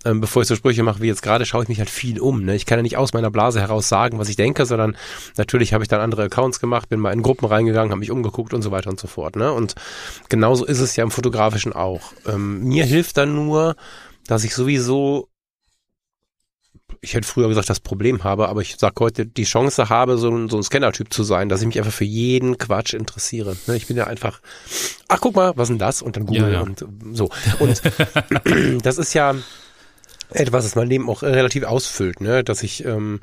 Ähm, 0.05 0.20
bevor 0.20 0.43
ich 0.43 0.49
so 0.49 0.57
Sprüche 0.57 0.83
mache 0.83 1.01
wie 1.01 1.07
jetzt 1.07 1.23
gerade, 1.23 1.47
schaue 1.47 1.62
ich 1.62 1.68
mich 1.68 1.79
halt 1.79 1.91
viel 1.91 2.20
um. 2.20 2.45
Ne? 2.45 2.57
Ich 2.57 2.66
kann 2.66 2.79
ja 2.79 2.83
nicht 2.83 2.97
aus 2.97 3.12
meiner 3.12 3.31
Blase 3.31 3.61
heraus 3.61 3.89
sagen, 3.89 4.18
was 4.18 4.29
ich 4.29 4.37
denke, 4.37 4.66
sondern 4.66 4.97
natürlich 5.37 5.75
habe 5.75 5.85
ich 5.85 5.89
dann 5.89 6.01
andere 6.01 6.25
Accounts 6.25 6.61
gemacht, 6.61 6.89
bin 6.89 6.99
mal 6.99 7.12
in 7.12 7.23
Gruppen 7.23 7.47
reingegangen, 7.47 7.91
habe 7.91 8.01
mich 8.01 8.11
umgeguckt 8.11 8.53
und 8.53 8.62
so 8.62 8.70
weiter 8.70 8.91
und 8.91 8.99
so 8.99 9.07
fort. 9.07 9.37
Ne? 9.37 9.53
Und 9.53 9.75
genauso 10.29 10.64
ist 10.64 10.81
es 10.81 10.97
ja 10.97 11.05
im 11.05 11.11
Fotografischen 11.11 11.73
auch. 11.73 12.12
Ähm, 12.27 12.64
mir 12.64 12.85
hilft 12.85 13.16
dann 13.16 13.35
nur, 13.35 13.77
dass 14.27 14.45
ich 14.45 14.55
sowieso 14.55 15.29
ich 17.05 17.14
hätte 17.14 17.26
früher 17.26 17.48
gesagt, 17.48 17.68
das 17.68 17.80
Problem 17.80 18.22
habe, 18.22 18.48
aber 18.48 18.61
ich 18.61 18.76
sag 18.78 18.98
heute, 19.00 19.26
die 19.26 19.42
Chance 19.42 19.88
habe, 19.88 20.18
so 20.18 20.30
ein, 20.30 20.48
so 20.48 20.57
ein 20.57 20.62
Scanner-Typ 20.62 21.12
zu 21.12 21.24
sein, 21.24 21.48
dass 21.48 21.61
ich 21.61 21.66
mich 21.66 21.78
einfach 21.78 21.92
für 21.92 22.05
jeden 22.05 22.59
Quatsch 22.59 22.94
interessiere. 22.94 23.57
Ne, 23.66 23.74
Ich 23.74 23.88
bin 23.88 23.96
ja 23.96 24.07
einfach, 24.07 24.40
ach 25.09 25.18
guck 25.20 25.34
mal, 25.34 25.53
was 25.57 25.64
ist 25.64 25.70
denn 25.70 25.78
das? 25.80 26.00
Und 26.00 26.16
dann 26.16 26.26
Google 26.26 26.42
Ja, 26.44 26.50
ja. 26.50 26.61
und 26.61 26.86
so. 27.12 27.28
Und 27.59 27.82
das 28.84 28.98
ist 28.98 29.14
ja 29.14 29.34
etwas, 30.30 30.62
das 30.64 30.76
mein 30.76 30.86
Leben 30.86 31.11
auch 31.11 31.22
relativ 31.22 31.64
ausfüllt, 31.64 32.20
ne? 32.20 32.44
dass 32.44 32.62
ich, 32.62 32.84
ähm, 32.84 33.20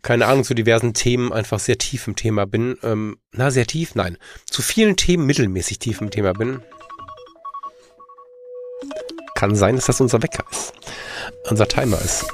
keine 0.00 0.26
Ahnung, 0.26 0.44
zu 0.44 0.54
diversen 0.54 0.94
Themen 0.94 1.30
einfach 1.30 1.60
sehr 1.60 1.76
tief 1.76 2.08
im 2.08 2.16
Thema 2.16 2.46
bin. 2.46 2.78
Ähm, 2.82 3.18
na, 3.32 3.50
sehr 3.50 3.66
tief? 3.66 3.94
Nein. 3.96 4.16
Zu 4.48 4.62
vielen 4.62 4.96
Themen 4.96 5.26
mittelmäßig 5.26 5.78
tief 5.78 6.00
im 6.00 6.10
Thema 6.10 6.32
bin. 6.32 6.62
Kann 9.34 9.54
sein, 9.54 9.76
dass 9.76 9.84
das 9.86 10.00
unser 10.00 10.22
Wecker 10.22 10.44
ist. 10.50 10.72
Unser 11.50 11.68
Timer 11.68 12.00
ist. 12.00 12.24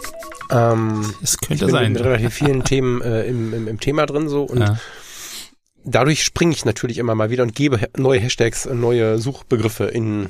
Ähm, 0.50 1.14
Es 1.22 1.34
ich 1.34 1.40
könnte 1.48 1.64
bin 1.66 1.72
sein. 1.72 1.92
mit 1.92 2.02
relativ 2.04 2.34
vielen 2.34 2.64
Themen 2.64 3.00
äh, 3.02 3.24
im, 3.26 3.52
im, 3.54 3.68
im 3.68 3.80
Thema 3.80 4.06
drin 4.06 4.28
so 4.28 4.42
und 4.44 4.60
Ja. 4.60 4.78
dadurch 5.84 6.22
springe 6.24 6.52
ich 6.52 6.64
natürlich 6.64 6.98
immer 6.98 7.14
mal 7.14 7.30
wieder 7.30 7.42
und 7.42 7.54
gebe 7.54 7.80
neue 7.96 8.20
Hashtags, 8.20 8.66
äh, 8.66 8.74
neue 8.74 9.18
Suchbegriffe 9.18 9.84
in 9.84 10.28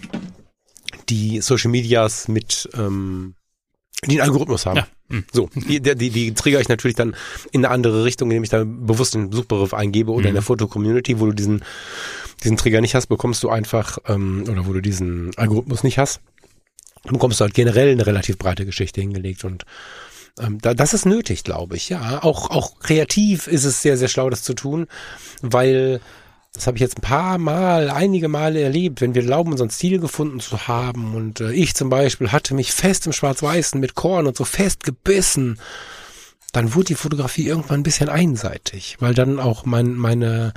die 1.09 1.41
Social 1.41 1.71
Medias 1.71 2.29
mit 2.29 2.69
ähm, 2.75 3.35
die 4.05 4.13
einen 4.21 4.29
Algorithmus 4.29 4.67
haben. 4.67 4.77
Ja. 4.79 4.87
Hm. 5.09 5.25
So, 5.33 5.49
die, 5.55 5.81
die, 5.81 6.11
die, 6.11 6.35
trigger 6.35 6.61
ich 6.61 6.69
natürlich 6.69 6.97
dann 6.97 7.15
in 7.53 7.65
eine 7.65 7.73
andere 7.73 8.05
Richtung, 8.05 8.29
indem 8.31 8.43
ich 8.45 8.51
da 8.51 8.65
bewusst 8.65 9.15
den 9.15 9.31
Suchbegriff 9.33 9.73
eingebe 9.73 10.11
oder 10.13 10.27
in 10.27 10.33
Mhm. 10.33 10.37
der 10.37 10.43
Foto-Community, 10.43 11.21
wo 11.21 11.27
du 11.27 11.33
diesen, 11.33 11.65
diesen 12.43 12.57
Trigger 12.57 12.81
nicht 12.81 12.95
hast, 12.95 13.07
bekommst 13.07 13.43
du 13.43 13.49
einfach, 13.49 13.99
ähm, 14.09 14.45
oder 14.51 14.67
wo 14.67 14.73
du 14.73 14.83
diesen 14.83 15.31
Algorithmus 15.37 15.83
nicht 15.85 15.99
hast, 15.99 16.21
bekommst 17.05 17.41
du 17.41 17.45
halt 17.45 17.55
generell 17.55 17.93
eine 17.93 18.05
relativ 18.07 18.37
breite 18.37 18.67
Geschichte 18.67 19.01
hingelegt 19.01 19.45
und 19.45 19.65
ähm, 20.41 20.59
da, 20.61 20.75
das 20.75 20.95
ist 20.95 21.07
nötig, 21.07 21.45
glaube 21.45 21.77
ich. 21.77 21.89
Ja, 21.89 22.23
auch 22.23 22.51
auch 22.51 22.79
kreativ 22.79 23.47
ist 23.47 23.65
es 23.65 23.83
sehr 23.83 23.97
sehr 23.97 24.09
schlau, 24.09 24.31
das 24.31 24.43
zu 24.43 24.55
tun, 24.55 24.87
weil 25.43 26.01
das 26.57 26.67
habe 26.67 26.79
ich 26.79 26.81
jetzt 26.81 26.99
ein 26.99 27.03
paar 27.03 27.39
Mal, 27.39 27.91
einige 27.91 28.29
Male 28.29 28.61
erlebt, 28.61 29.01
wenn 29.01 29.15
wir 29.15 29.23
glauben, 29.23 29.53
unseren 29.53 29.71
Stil 29.71 29.99
gefunden 29.99 30.41
zu 30.41 30.67
haben. 30.67 31.15
Und 31.15 31.41
äh, 31.41 31.53
ich 31.53 31.75
zum 31.75 31.91
Beispiel 31.91 32.33
hatte 32.33 32.55
mich 32.55 32.73
fest 32.73 33.07
im 33.07 33.13
Schwarz-Weißen 33.13 33.79
mit 33.79 33.95
Korn 33.95 34.27
und 34.27 34.37
so 34.37 34.45
fest 34.45 34.83
gebissen. 34.83 35.59
Dann 36.53 36.75
wurde 36.75 36.87
die 36.87 36.95
Fotografie 36.95 37.47
irgendwann 37.47 37.81
ein 37.81 37.85
bisschen 37.85 38.09
einseitig, 38.09 38.97
weil 39.01 39.13
dann 39.13 39.39
auch 39.39 39.67
mein, 39.67 39.95
meine, 39.95 40.55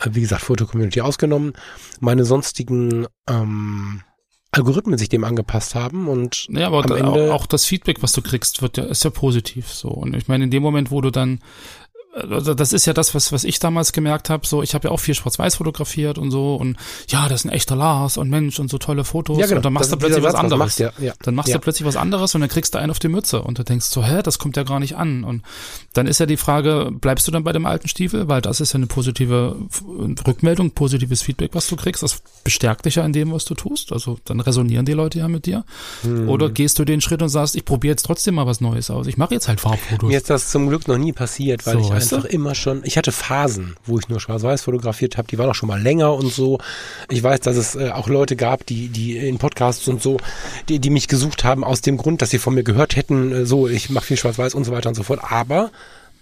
äh, 0.00 0.08
wie 0.10 0.20
gesagt, 0.22 0.42
Foto-Community 0.42 1.00
ausgenommen, 1.00 1.52
meine 2.00 2.24
sonstigen 2.24 3.06
ähm, 3.28 4.02
Algorithmen 4.52 4.96
sich 4.98 5.08
dem 5.08 5.24
angepasst 5.24 5.74
haben 5.74 6.08
und 6.08 6.46
Ja, 6.50 6.68
aber 6.68 6.78
am 6.78 6.86
da, 6.86 6.96
Ende- 6.96 7.32
auch, 7.34 7.42
auch 7.42 7.46
das 7.46 7.64
Feedback, 7.66 8.02
was 8.02 8.12
du 8.12 8.22
kriegst, 8.22 8.62
wird 8.62 8.78
ja, 8.78 8.84
ist 8.84 9.04
ja 9.04 9.10
positiv 9.10 9.68
so. 9.72 9.88
Und 9.88 10.14
ich 10.14 10.28
meine, 10.28 10.44
in 10.44 10.50
dem 10.50 10.62
Moment, 10.62 10.90
wo 10.90 11.00
du 11.00 11.10
dann 11.10 11.40
also 12.16 12.54
das 12.54 12.72
ist 12.72 12.86
ja 12.86 12.92
das, 12.92 13.14
was, 13.14 13.32
was 13.32 13.44
ich 13.44 13.58
damals 13.58 13.92
gemerkt 13.92 14.30
habe. 14.30 14.46
So, 14.46 14.62
ich 14.62 14.74
habe 14.74 14.88
ja 14.88 14.92
auch 14.92 15.00
viel 15.00 15.14
Schwarz-Weiß 15.14 15.56
fotografiert 15.56 16.18
und 16.18 16.30
so 16.30 16.56
und 16.56 16.76
ja, 17.08 17.28
das 17.28 17.40
ist 17.40 17.44
ein 17.44 17.50
echter 17.50 17.76
Lars 17.76 18.16
und 18.16 18.30
Mensch 18.30 18.58
und 18.58 18.70
so 18.70 18.78
tolle 18.78 19.04
Fotos. 19.04 19.38
Und 19.50 19.64
dann 19.64 19.72
machst 19.72 19.92
Das 19.92 19.98
du 19.98 20.04
plötzlich 20.06 20.24
was 20.24 20.34
anderes. 20.34 20.58
machst, 20.58 20.78
ja, 20.78 20.92
ja. 20.98 21.12
Dann 21.22 21.34
machst 21.34 21.48
ja. 21.50 21.56
du 21.56 21.60
plötzlich 21.60 21.86
was 21.86 21.96
anderes 21.96 22.34
und 22.34 22.40
dann 22.40 22.50
kriegst 22.50 22.74
du 22.74 22.78
einen 22.78 22.90
auf 22.90 22.98
die 22.98 23.08
Mütze 23.08 23.42
und 23.42 23.58
du 23.58 23.64
denkst 23.64 23.86
so, 23.86 24.02
hä, 24.04 24.22
das 24.22 24.38
kommt 24.38 24.56
ja 24.56 24.62
gar 24.62 24.80
nicht 24.80 24.96
an. 24.96 25.24
Und 25.24 25.42
dann 25.92 26.06
ist 26.06 26.18
ja 26.20 26.26
die 26.26 26.36
Frage, 26.36 26.90
bleibst 26.92 27.26
du 27.26 27.32
dann 27.32 27.44
bei 27.44 27.52
dem 27.52 27.66
alten 27.66 27.88
Stiefel? 27.88 28.28
Weil 28.28 28.40
das 28.40 28.60
ist 28.60 28.72
ja 28.72 28.76
eine 28.76 28.86
positive 28.86 29.56
Rückmeldung, 30.26 30.70
positives 30.70 31.22
Feedback, 31.22 31.50
was 31.54 31.66
du 31.68 31.76
kriegst. 31.76 32.02
Das 32.02 32.22
bestärkt 32.44 32.86
dich 32.86 32.96
ja 32.96 33.04
in 33.04 33.12
dem, 33.12 33.32
was 33.32 33.44
du 33.44 33.54
tust. 33.54 33.92
Also 33.92 34.18
dann 34.24 34.40
resonieren 34.40 34.86
die 34.86 34.92
Leute 34.92 35.18
ja 35.18 35.28
mit 35.28 35.46
dir. 35.46 35.64
Hm. 36.02 36.28
Oder 36.28 36.50
gehst 36.50 36.78
du 36.78 36.84
den 36.84 37.00
Schritt 37.00 37.22
und 37.22 37.28
sagst, 37.28 37.56
ich 37.56 37.64
probiere 37.64 37.92
jetzt 37.92 38.04
trotzdem 38.06 38.34
mal 38.36 38.46
was 38.46 38.60
Neues 38.60 38.90
aus. 38.90 39.06
Ich 39.06 39.16
mache 39.16 39.34
jetzt 39.34 39.48
halt 39.48 39.60
Farbfotos. 39.60 40.08
Mir 40.08 40.16
ist 40.16 40.30
das 40.30 40.50
zum 40.50 40.68
Glück 40.68 40.88
noch 40.88 40.98
nie 40.98 41.12
passiert, 41.12 41.66
weil 41.66 41.74
So, 41.74 41.80
ich 41.80 41.90
weißt 42.12 42.24
einfach 42.24 42.30
immer 42.30 42.54
schon, 42.54 42.82
ich 42.84 42.96
hatte 42.96 43.12
Phasen, 43.12 43.76
wo 43.84 43.98
ich 43.98 44.08
nur 44.08 44.20
schwarz-weiß 44.20 44.62
fotografiert 44.62 45.16
habe, 45.16 45.28
die 45.28 45.38
waren 45.38 45.50
auch 45.50 45.54
schon 45.54 45.68
mal 45.68 45.80
länger 45.80 46.14
und 46.14 46.32
so. 46.32 46.58
Ich 47.10 47.22
weiß, 47.22 47.40
dass 47.40 47.56
es 47.56 47.74
äh, 47.74 47.90
auch 47.90 48.08
Leute 48.08 48.36
gab, 48.36 48.66
die, 48.66 48.88
die 48.88 49.16
in 49.16 49.38
Podcasts 49.38 49.86
und 49.88 50.02
so, 50.02 50.18
die, 50.68 50.78
die 50.78 50.90
mich 50.90 51.08
gesucht 51.08 51.44
haben 51.44 51.64
aus 51.64 51.80
dem 51.80 51.96
Grund, 51.96 52.22
dass 52.22 52.30
sie 52.30 52.38
von 52.38 52.54
mir 52.54 52.64
gehört 52.64 52.96
hätten, 52.96 53.32
äh, 53.32 53.46
so, 53.46 53.68
ich 53.68 53.90
mache 53.90 54.06
viel 54.06 54.16
schwarz-weiß 54.16 54.54
und 54.54 54.64
so 54.64 54.72
weiter 54.72 54.88
und 54.88 54.94
so 54.94 55.02
fort. 55.02 55.20
Aber 55.22 55.70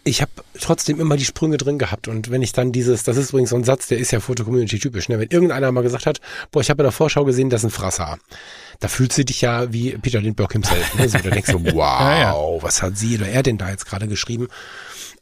ich 0.05 0.21
habe 0.21 0.31
trotzdem 0.61 1.01
immer 1.01 1.17
die 1.17 1.25
Sprünge 1.25 1.57
drin 1.57 1.79
gehabt 1.79 2.09
und 2.09 2.31
wenn 2.31 2.43
ich 2.43 2.53
dann 2.53 2.73
dieses, 2.73 3.03
das 3.03 3.17
ist 3.17 3.31
übrigens 3.31 3.51
so 3.51 3.57
ein 3.57 3.65
Satz, 3.65 3.89
der 3.89 3.99
ist 3.99 4.11
ja 4.11 4.21
Foto-Community 4.21 4.79
typisch, 4.79 5.09
ne? 5.09 5.19
wenn 5.19 5.29
irgendeiner 5.29 5.73
mal 5.73 5.83
gesagt 5.83 6.05
hat, 6.05 6.21
boah, 6.53 6.61
ich 6.61 6.69
habe 6.69 6.83
in 6.83 6.85
der 6.85 6.93
Vorschau 6.93 7.25
gesehen, 7.25 7.49
das 7.49 7.63
ist 7.63 7.69
ein 7.69 7.71
Frasser, 7.71 8.19
da 8.81 8.89
fühlst 8.89 9.17
du 9.17 9.25
dich 9.25 9.41
ja 9.41 9.73
wie 9.73 9.97
Peter 9.97 10.21
Lindbergh 10.21 10.53
himself, 10.53 10.95
ne? 10.95 11.09
so, 11.09 11.19
da 11.19 11.31
denkst 11.31 11.51
du, 11.51 11.65
wow, 11.65 11.75
Ja, 12.01 12.19
ja. 12.21 12.35
was 12.63 12.83
hat 12.83 12.99
sie 12.99 13.17
oder 13.17 13.29
er 13.29 13.43
denn 13.43 13.57
da 13.57 13.71
jetzt 13.71 13.87
gerade 13.87 14.07
geschrieben? 14.07 14.49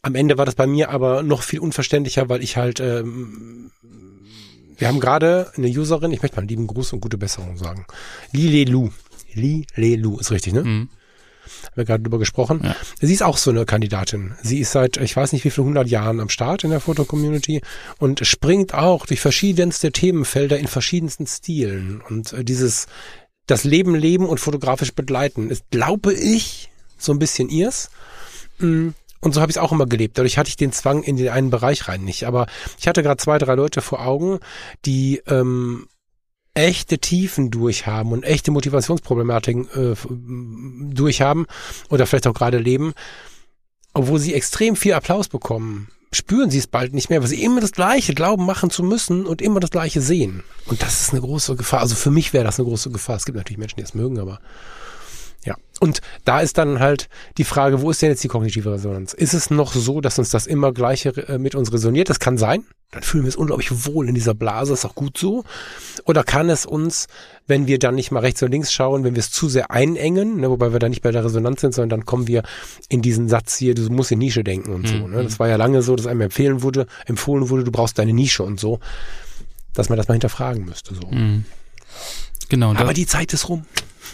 Am 0.05 0.15
Ende 0.15 0.37
war 0.37 0.45
das 0.45 0.55
bei 0.55 0.67
mir 0.67 0.89
aber 0.89 1.23
noch 1.23 1.43
viel 1.43 1.59
unverständlicher, 1.59 2.27
weil 2.27 2.43
ich 2.43 2.57
halt, 2.57 2.81
ähm, 2.81 3.71
wir 4.77 4.89
haben 4.89 4.99
gerade 4.99 5.49
eine 5.55 5.67
Userin, 5.67 6.11
ich 6.11 6.21
möchte 6.21 6.35
mal 6.35 6.41
einen 6.41 6.49
lieben 6.49 6.67
Gruß 6.67 6.91
und 6.91 6.99
gute 6.99 7.17
Besserung 7.17 7.57
sagen, 7.57 7.85
Lilelu, 8.33 8.89
Lilelu 9.33 10.19
ist 10.19 10.31
richtig, 10.31 10.51
ne? 10.53 10.63
Mhm. 10.63 10.89
haben 11.63 11.75
wir 11.75 11.85
gerade 11.85 12.03
drüber 12.03 12.19
gesprochen. 12.19 12.59
Ja. 12.65 12.75
Sie 12.99 13.13
ist 13.13 13.23
auch 13.23 13.37
so 13.37 13.49
eine 13.49 13.65
Kandidatin. 13.65 14.33
Sie 14.43 14.59
ist 14.59 14.73
seit, 14.73 14.97
ich 14.97 15.15
weiß 15.15 15.31
nicht 15.31 15.45
wie 15.45 15.49
viel 15.49 15.63
hundert 15.63 15.87
Jahren 15.87 16.19
am 16.19 16.27
Start 16.27 16.65
in 16.65 16.71
der 16.71 16.81
Fotocommunity 16.81 17.61
und 17.97 18.27
springt 18.27 18.73
auch 18.73 19.05
durch 19.05 19.21
verschiedenste 19.21 19.93
Themenfelder 19.93 20.59
in 20.59 20.67
verschiedensten 20.67 21.27
Stilen. 21.27 22.01
Und 22.01 22.33
äh, 22.33 22.43
dieses, 22.43 22.87
das 23.47 23.63
Leben 23.63 23.95
leben 23.95 24.25
und 24.25 24.41
fotografisch 24.41 24.91
begleiten 24.93 25.49
ist, 25.49 25.63
glaube 25.71 26.13
ich, 26.13 26.69
so 26.97 27.13
ein 27.13 27.19
bisschen 27.19 27.47
ihrs. 27.47 27.89
Mm, 28.59 28.89
Und 29.23 29.33
so 29.33 29.39
habe 29.39 29.49
ich 29.49 29.55
es 29.55 29.61
auch 29.61 29.71
immer 29.71 29.85
gelebt. 29.85 30.17
Dadurch 30.17 30.37
hatte 30.37 30.49
ich 30.49 30.57
den 30.57 30.73
Zwang 30.73 31.01
in 31.01 31.15
den 31.15 31.29
einen 31.29 31.49
Bereich 31.49 31.87
rein 31.87 32.03
nicht. 32.03 32.25
Aber 32.25 32.45
ich 32.77 32.89
hatte 32.89 33.01
gerade 33.01 33.17
zwei, 33.23 33.37
drei 33.37 33.55
Leute 33.55 33.81
vor 33.81 34.05
Augen, 34.05 34.39
die 34.85 35.21
ähm, 35.27 35.87
echte 36.53 36.99
Tiefen 36.99 37.49
durchhaben 37.49 38.11
und 38.11 38.23
echte 38.23 38.51
Motivationsproblematiken 38.51 39.69
äh, 39.69 40.93
durchhaben 40.93 41.45
oder 41.89 42.05
vielleicht 42.05 42.27
auch 42.27 42.33
gerade 42.33 42.57
leben, 42.57 42.93
obwohl 43.93 44.19
sie 44.19 44.33
extrem 44.33 44.75
viel 44.75 44.93
Applaus 44.93 45.29
bekommen, 45.29 45.87
spüren 46.11 46.49
sie 46.49 46.59
es 46.59 46.67
bald 46.67 46.93
nicht 46.93 47.09
mehr, 47.09 47.21
weil 47.21 47.29
sie 47.29 47.41
immer 47.41 47.61
das 47.61 47.71
Gleiche 47.71 48.13
glauben 48.13 48.45
machen 48.45 48.69
zu 48.71 48.83
müssen 48.83 49.25
und 49.25 49.41
immer 49.41 49.61
das 49.61 49.71
Gleiche 49.71 50.01
sehen. 50.01 50.43
Und 50.65 50.81
das 50.81 50.99
ist 50.99 51.11
eine 51.11 51.21
große 51.21 51.55
Gefahr. 51.55 51.79
Also 51.79 51.95
für 51.95 52.11
mich 52.11 52.33
wäre 52.33 52.43
das 52.43 52.59
eine 52.59 52.67
große 52.67 52.91
Gefahr. 52.91 53.15
Es 53.15 53.25
gibt 53.25 53.37
natürlich 53.37 53.57
Menschen, 53.57 53.77
die 53.77 53.83
es 53.83 53.93
mögen, 53.93 54.19
aber 54.19 54.41
ja. 55.45 55.55
Und 55.79 56.01
da 56.23 56.39
ist 56.39 56.57
dann 56.57 56.79
halt 56.79 57.09
die 57.37 57.43
Frage, 57.43 57.81
wo 57.81 57.91
ist 57.91 58.01
denn 58.01 58.09
jetzt 58.09 58.23
die 58.23 58.29
kognitive 58.29 58.71
Resonanz? 58.71 59.13
Ist 59.13 59.33
es 59.33 59.49
noch 59.49 59.73
so, 59.73 59.99
dass 59.99 60.17
uns 60.17 60.29
das 60.29 60.47
immer 60.47 60.71
Gleiche 60.71 61.09
äh, 61.27 61.37
mit 61.37 61.55
uns 61.55 61.73
resoniert? 61.73 62.09
Das 62.09 62.19
kann 62.19 62.37
sein. 62.37 62.63
Dann 62.91 63.01
fühlen 63.01 63.23
wir 63.23 63.29
uns 63.29 63.35
unglaublich 63.35 63.85
wohl 63.85 64.07
in 64.07 64.13
dieser 64.13 64.35
Blase, 64.35 64.73
ist 64.73 64.85
auch 64.85 64.93
gut 64.93 65.17
so. 65.17 65.43
Oder 66.05 66.23
kann 66.23 66.49
es 66.49 66.65
uns, 66.65 67.07
wenn 67.47 67.65
wir 67.65 67.79
dann 67.79 67.95
nicht 67.95 68.11
mal 68.11 68.19
rechts 68.19 68.43
und 68.43 68.51
links 68.51 68.71
schauen, 68.71 69.03
wenn 69.03 69.15
wir 69.15 69.19
es 69.19 69.31
zu 69.31 69.49
sehr 69.49 69.71
einengen, 69.71 70.37
ne, 70.37 70.49
wobei 70.49 70.71
wir 70.71 70.79
da 70.79 70.87
nicht 70.87 71.01
bei 71.01 71.11
der 71.11 71.25
Resonanz 71.25 71.61
sind, 71.61 71.73
sondern 71.73 72.01
dann 72.01 72.05
kommen 72.05 72.27
wir 72.27 72.43
in 72.89 73.01
diesen 73.01 73.29
Satz 73.29 73.57
hier, 73.57 73.73
du 73.73 73.81
musst 73.89 74.11
in 74.11 74.19
Nische 74.19 74.43
denken 74.43 74.73
und 74.73 74.87
so. 74.87 75.07
Ne? 75.07 75.23
Das 75.23 75.39
war 75.39 75.47
ja 75.47 75.55
lange 75.55 75.81
so, 75.81 75.95
dass 75.95 76.05
einem 76.05 76.21
empfehlen 76.21 76.61
wurde, 76.61 76.85
empfohlen 77.07 77.49
wurde, 77.49 77.63
du 77.63 77.71
brauchst 77.71 77.97
deine 77.97 78.13
Nische 78.13 78.43
und 78.43 78.59
so, 78.59 78.79
dass 79.73 79.89
man 79.89 79.97
das 79.97 80.07
mal 80.07 80.13
hinterfragen 80.13 80.63
müsste. 80.63 80.93
So. 80.93 81.07
Mhm. 81.07 81.45
Genau. 82.49 82.75
Aber 82.75 82.93
die 82.93 83.07
Zeit 83.07 83.33
ist 83.33 83.49
rum. 83.49 83.65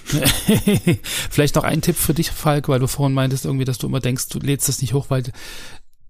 Vielleicht 1.30 1.56
noch 1.56 1.64
ein 1.64 1.82
Tipp 1.82 1.96
für 1.96 2.14
dich, 2.14 2.32
Falk, 2.32 2.68
weil 2.70 2.80
du 2.80 2.88
vorhin 2.88 3.14
meintest 3.14 3.46
irgendwie, 3.46 3.66
dass 3.66 3.78
du 3.78 3.88
immer 3.88 4.00
denkst, 4.00 4.30
du 4.30 4.40
lädst 4.40 4.68
das 4.70 4.82
nicht 4.82 4.94
hoch, 4.94 5.08
weil 5.10 5.24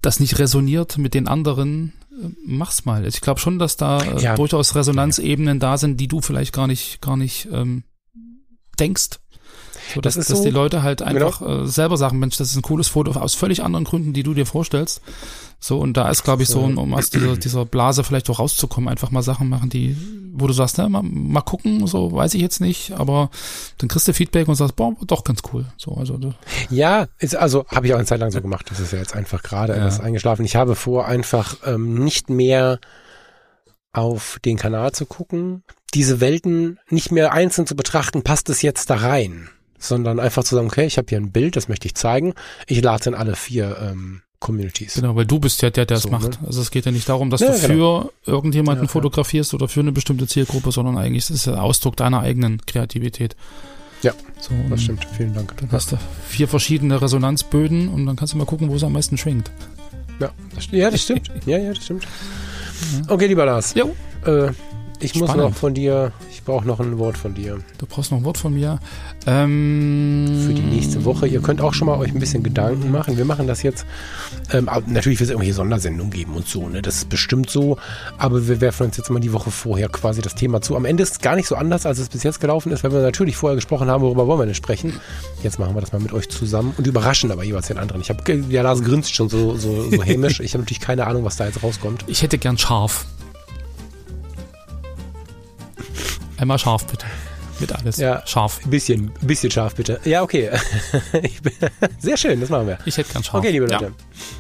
das 0.02 0.20
nicht 0.20 0.39
resoniert 0.39 0.97
mit 0.97 1.14
den 1.14 1.28
anderen. 1.28 1.93
Äh, 2.12 2.30
Mach's 2.45 2.86
mal. 2.86 3.06
Ich 3.06 3.22
glaube 3.22 3.39
schon, 3.39 3.60
dass 3.60 3.78
da 3.78 4.02
äh, 4.02 4.22
Ja. 4.22 4.36
durchaus 4.36 4.76
Resonanzebenen 4.76 5.60
da 5.60 5.78
sind, 5.78 5.97
die 6.00 6.08
du 6.08 6.22
vielleicht 6.22 6.54
gar 6.54 6.68
nicht, 6.68 7.02
gar 7.02 7.18
nicht 7.18 7.47
ähm, 7.52 7.84
denkst. 8.80 9.20
So, 9.93 10.02
dass, 10.02 10.16
Das 10.16 10.28
dass 10.28 10.38
so- 10.39 10.43
die 10.43 10.52
Leute 10.52 10.84
halt 10.84 11.02
einfach 11.02 11.41
äh, 11.41 11.66
selber 11.68 11.97
sagen, 11.97 12.20
Mensch, 12.20 12.38
das 12.38 12.52
ist 12.52 12.56
ein 12.56 12.62
cooles 12.62 12.88
Foto 12.88 13.12
aus 13.20 13.34
völlig 13.36 13.64
anderen 13.64 13.86
Gründen, 13.86 14.14
die 14.14 14.24
du 14.24 14.34
dir 14.34 14.45
vorstellst. 14.45 15.02
So, 15.62 15.78
und 15.80 15.97
da 15.97 16.10
ist, 16.10 16.24
glaube 16.24 16.43
ich, 16.43 16.49
so, 16.49 16.62
um, 16.62 16.93
aus 16.93 17.10
dieser, 17.10 17.36
dieser 17.36 17.66
Blase 17.66 18.03
vielleicht 18.05 18.30
auch 18.30 18.39
rauszukommen, 18.39 18.88
einfach 18.89 19.12
mal 19.12 19.22
Sachen 19.22 19.49
machen, 19.49 19.70
die, 19.70 19.97
wo 20.34 20.47
du 20.47 20.53
sagst, 20.53 20.78
ne, 20.78 20.88
mal, 20.88 21.03
mal 21.03 21.41
gucken, 21.41 21.86
so 21.86 22.14
weiß 22.14 22.34
ich 22.34 22.41
jetzt 22.41 22.62
nicht, 22.62 22.91
aber 22.93 23.30
dann 23.78 23.89
kriegst 23.89 24.07
du 24.07 24.14
Feedback 24.14 24.47
und 24.47 24.55
sagst, 24.55 24.78
boah, 24.78 24.95
doch 25.05 25.26
ganz 25.26 25.41
cool. 25.51 25.66
So, 25.78 25.95
also 25.95 26.18
Ja, 26.70 27.07
ist, 27.20 27.36
also 27.36 27.66
habe 27.68 27.88
ich 27.88 27.93
auch 27.93 27.97
eine 27.97 28.05
Zeit 28.05 28.22
lang 28.22 28.32
so 28.32 28.41
gemacht. 28.41 28.68
Das 28.70 28.80
ist 28.80 28.93
ja 28.93 28.99
jetzt 28.99 29.16
einfach 29.16 29.43
gerade 29.43 29.74
Ja. 29.74 29.80
etwas 29.80 29.99
eingeschlafen. 29.99 30.45
Ich 30.45 30.55
habe 30.55 30.76
vor, 30.76 31.07
einfach 31.07 31.57
ähm, 31.66 32.03
nicht 32.03 32.30
mehr 32.30 32.80
auf 33.91 34.39
den 34.45 34.57
Kanal 34.57 34.91
zu 34.93 35.05
gucken, 35.05 35.64
diese 35.93 36.22
Welten 36.22 36.80
nicht 36.89 37.12
mehr 37.12 37.34
einzeln 37.34 37.68
zu 37.68 37.76
betrachten, 37.76 38.22
passt 38.24 38.49
es 38.49 38.62
jetzt 38.62 38.89
da 38.89 38.95
rein, 38.95 39.49
sondern 39.78 40.20
einfach 40.20 40.43
zu 40.43 40.55
sagen, 40.55 40.68
okay, 40.68 40.86
ich 40.86 40.97
habe 40.97 41.07
hier 41.10 41.18
ein 41.18 41.32
Bild, 41.32 41.55
das 41.55 41.68
möchte 41.68 41.88
ich 41.88 41.95
zeigen. 41.95 42.34
Ich 42.68 42.82
lade 42.82 43.10
in 43.10 43.16
alle 43.16 43.36
vier 43.36 43.78
ähm, 43.82 44.22
Communities. 44.40 44.96
Genau, 44.96 45.16
weil 45.16 45.26
du 45.26 45.40
bist 45.40 45.62
ja 45.62 45.70
der, 45.70 45.86
der 45.86 45.98
es 45.98 46.04
So, 46.04 46.10
macht. 46.10 46.42
ne? 46.42 46.48
Also 46.48 46.62
es 46.62 46.72
geht 46.72 46.86
ja 46.86 46.92
nicht 46.92 47.10
darum, 47.10 47.30
dass 47.30 47.42
Ja, 47.42 47.52
du 47.52 47.60
genau. 47.68 48.12
für 48.26 48.32
irgendjemanden 48.32 48.86
Ja, 48.86 48.92
fotografierst 48.92 49.54
oder 49.54 49.68
für 49.68 49.82
eine 49.82 49.92
bestimmte 49.92 50.28
Zielgruppe, 50.28 50.72
sondern 50.72 50.98
eigentlich 50.98 51.26
ist 51.26 51.30
es 51.32 51.44
der 51.44 51.62
Ausdruck 51.62 51.98
deiner 51.98 52.22
eigenen 52.22 52.62
Kreativität. 52.66 53.36
Ja, 54.02 54.14
so, 54.40 54.52
Das 54.70 54.82
stimmt, 54.84 55.06
vielen 55.18 55.34
Dank. 55.34 55.56
Dann 55.58 55.70
hast 55.74 55.92
du 55.92 55.98
vier 56.28 56.48
verschiedene 56.48 57.02
Resonanzböden 57.02 57.90
und 57.90 58.06
dann 58.06 58.16
kannst 58.16 58.34
du 58.34 58.38
mal 58.38 58.46
gucken, 58.46 58.70
wo 58.70 58.76
es 58.76 58.84
am 58.86 58.94
meisten 58.94 59.18
schwingt. 59.18 59.52
Ja, 60.22 60.30
das, 60.56 60.68
ja, 60.72 60.90
das 60.90 61.02
stimmt. 61.04 61.30
Ja, 61.46 61.58
ja, 61.58 61.74
das 61.74 61.84
stimmt. 61.84 62.08
Okay, 63.10 63.28
lieber 63.28 63.46
Lars. 63.46 63.74
Jo. 63.76 63.94
Äh, 64.26 64.52
ich 65.02 65.16
muss 65.16 65.30
Spannend. 65.30 65.50
noch 65.52 65.56
von 65.56 65.74
dir, 65.74 66.12
ich 66.30 66.44
brauche 66.44 66.66
noch 66.68 66.82
ein 66.82 66.98
Wort 66.98 67.18
von 67.18 67.34
dir 67.34 67.60
Du 67.78 67.86
brauchst 67.86 68.12
noch 68.12 68.18
ein 68.20 68.26
Wort 68.26 68.38
von 68.38 68.54
mir. 68.54 68.80
Ähm, 69.26 70.44
für 70.46 70.54
die 70.54 70.62
nächste 70.62 71.06
Woche. 71.06 71.26
Ihr 71.28 71.42
könnt 71.42 71.62
auch 71.62 71.74
schon 71.74 71.86
mal 71.88 71.98
euch 71.98 72.12
ein 72.14 72.20
bisschen 72.20 72.44
Gedanken 72.44 72.92
machen. 72.92 73.18
Wir 73.18 73.24
machen 73.26 73.48
das 73.48 73.64
jetzt. 73.64 73.86
Ähm, 74.52 74.70
natürlich 74.88 75.20
wird 75.20 75.28
es 75.28 75.32
irgendwelche 75.32 75.54
Sondersendungen 75.54 76.12
geben 76.12 76.34
und 76.34 76.47
so. 76.47 76.68
Ne? 76.68 76.82
Das 76.82 76.95
ist 76.95 77.10
bestimmt 77.10 77.50
so. 77.50 77.78
Aber 78.18 78.47
wir 78.47 78.62
werfen 78.62 78.88
uns 78.88 78.97
jetzt 78.97 79.10
mal 79.10 79.20
die 79.20 79.34
Woche 79.34 79.52
vorher 79.52 79.89
quasi 79.89 80.22
das 80.22 80.36
Thema 80.36 80.62
zu. 80.62 80.76
Am 80.76 80.86
Ende 80.86 81.04
ist 81.04 81.12
es 81.14 81.20
gar 81.20 81.36
nicht 81.36 81.47
so 81.47 81.56
anders, 81.56 81.86
als 81.86 82.00
es 82.00 82.10
bis 82.10 82.24
jetzt 82.24 82.39
gelaufen 82.39 82.72
ist, 82.72 82.84
weil 82.84 82.91
wir 82.91 83.02
natürlich 83.02 83.38
vorher 83.38 83.56
gesprochen 83.56 83.89
haben, 83.89 84.02
worüber 84.02 84.28
wollen 84.28 84.39
wir 84.39 84.45
denn 84.45 84.56
sprechen. 84.56 85.00
Jetzt 85.43 85.60
machen 85.60 85.76
wir 85.76 85.82
das 85.82 85.91
mal 85.91 86.00
mit 86.00 86.14
euch 86.14 86.30
zusammen 86.30 86.74
und 86.78 86.88
überraschen 86.88 87.32
aber 87.32 87.43
jeweils 87.43 87.68
den 87.68 87.78
anderen. 87.78 88.02
Ich 88.02 88.10
habe, 88.10 88.24
der 88.24 88.64
Lars 88.64 88.84
grinst 88.84 89.14
schon 89.14 89.30
so, 89.30 89.56
so, 89.56 89.89
so 89.89 90.04
hämisch. 90.04 90.39
Ich 90.39 90.54
habe 90.54 90.64
natürlich 90.64 90.80
keine 90.80 91.06
Ahnung, 91.06 91.24
was 91.24 91.38
da 91.38 91.45
jetzt 91.45 91.62
rauskommt. 91.62 92.04
Ich 92.08 92.22
hätte 92.22 92.38
gern 92.38 92.58
scharf. 92.58 93.06
Einmal 96.38 96.58
scharf, 96.58 96.86
bitte. 96.86 97.06
Mit 97.60 97.72
alles. 97.74 97.97
Ja. 97.97 98.24
Scharf. 98.26 98.60
Ein 98.64 98.70
bisschen, 98.70 99.12
ein 99.22 99.28
bisschen 99.28 99.51
scharf 99.51 99.76
bitte. 99.76 99.99
Ja, 100.05 100.22
okay. 100.24 100.49
Sehr 101.99 102.18
schön, 102.18 102.39
das 102.39 102.49
machen 102.49 102.68
wir. 102.68 102.78
Ich 102.86 102.97
hätte 102.97 103.12
gern 103.12 103.24
scharf. 103.24 103.39
Okay, 103.43 103.51
liebe 103.51 103.68
Ja. 103.70 103.80
Leute. 103.80 103.93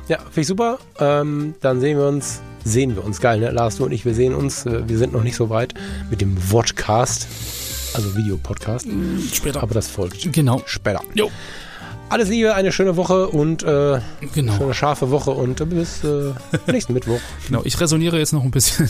Ja, 0.07 0.17
finde 0.19 0.41
ich 0.41 0.47
super. 0.47 0.79
Ähm, 0.99 1.55
dann 1.61 1.79
sehen 1.81 1.97
wir 1.97 2.07
uns, 2.07 2.41
sehen 2.63 2.95
wir 2.95 3.03
uns, 3.03 3.19
geil, 3.19 3.39
ne? 3.39 3.51
Lars, 3.51 3.77
du 3.77 3.85
und 3.85 3.91
ich, 3.91 4.05
wir 4.05 4.13
sehen 4.13 4.33
uns. 4.35 4.65
Äh, 4.65 4.87
Wir 4.87 4.97
sind 4.97 5.13
noch 5.13 5.23
nicht 5.23 5.35
so 5.35 5.49
weit 5.49 5.73
mit 6.09 6.21
dem 6.21 6.37
Vodcast, 6.37 7.27
also 7.93 8.15
Videopodcast, 8.15 8.87
Später. 9.33 9.61
aber 9.63 9.73
das 9.73 9.87
folgt 9.89 10.31
Genau. 10.31 10.61
später. 10.65 11.01
Jo. 11.13 11.29
Alles 12.11 12.29
Liebe, 12.29 12.55
eine 12.55 12.71
schöne 12.71 12.95
Woche 12.97 13.27
und 13.27 13.61
äh, 13.63 13.99
Genau. 14.33 14.57
schöne 14.57 14.73
scharfe 14.73 15.11
Woche 15.11 15.29
und 15.31 15.69
bis 15.69 16.03
äh, 16.03 16.33
nächsten 16.71 16.93
Mittwoch 16.93 17.19
genau. 17.47 17.61
Ich 17.65 17.79
resoniere 17.79 18.17
jetzt 18.17 18.33
noch 18.33 18.43
ein 18.43 18.49
bisschen. 18.51 18.89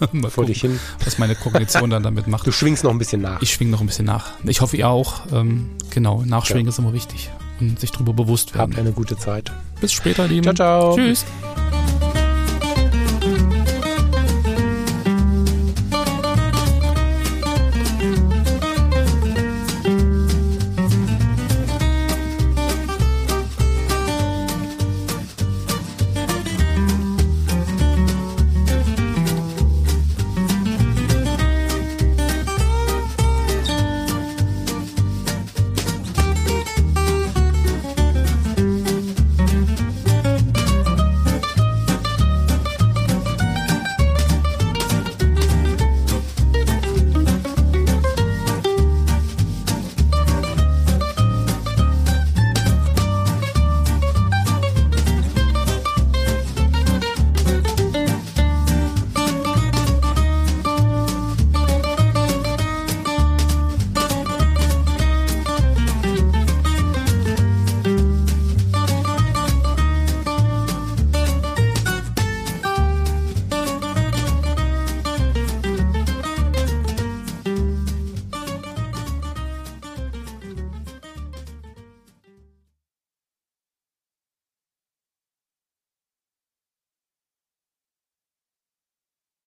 Mal 0.12 0.30
vor 0.30 0.44
gucken, 0.44 0.46
dich 0.46 0.60
hin. 0.60 0.80
was 1.04 1.18
meine 1.18 1.34
Kognition 1.34 1.90
dann 1.90 2.02
damit 2.02 2.26
macht. 2.26 2.46
Du 2.46 2.52
schwingst 2.52 2.84
noch 2.84 2.90
ein 2.90 2.98
bisschen 2.98 3.22
nach. 3.22 3.40
Ich 3.42 3.52
schwinge 3.52 3.70
noch 3.70 3.80
ein 3.80 3.86
bisschen 3.86 4.06
nach. 4.06 4.32
Ich 4.44 4.60
hoffe, 4.60 4.76
ihr 4.76 4.88
auch. 4.88 5.22
Ähm, 5.32 5.70
genau, 5.90 6.22
nachschwingen 6.24 6.68
ist 6.68 6.78
immer 6.78 6.92
wichtig. 6.92 7.30
Und 7.60 7.80
sich 7.80 7.90
darüber 7.90 8.12
bewusst 8.12 8.54
Habt 8.54 8.76
werden. 8.76 8.86
eine 8.86 8.92
gute 8.92 9.16
Zeit. 9.16 9.50
Bis 9.80 9.92
später, 9.92 10.28
Lieben. 10.28 10.42
Ciao, 10.42 10.54
ciao. 10.54 10.96
Tschüss. 10.96 11.24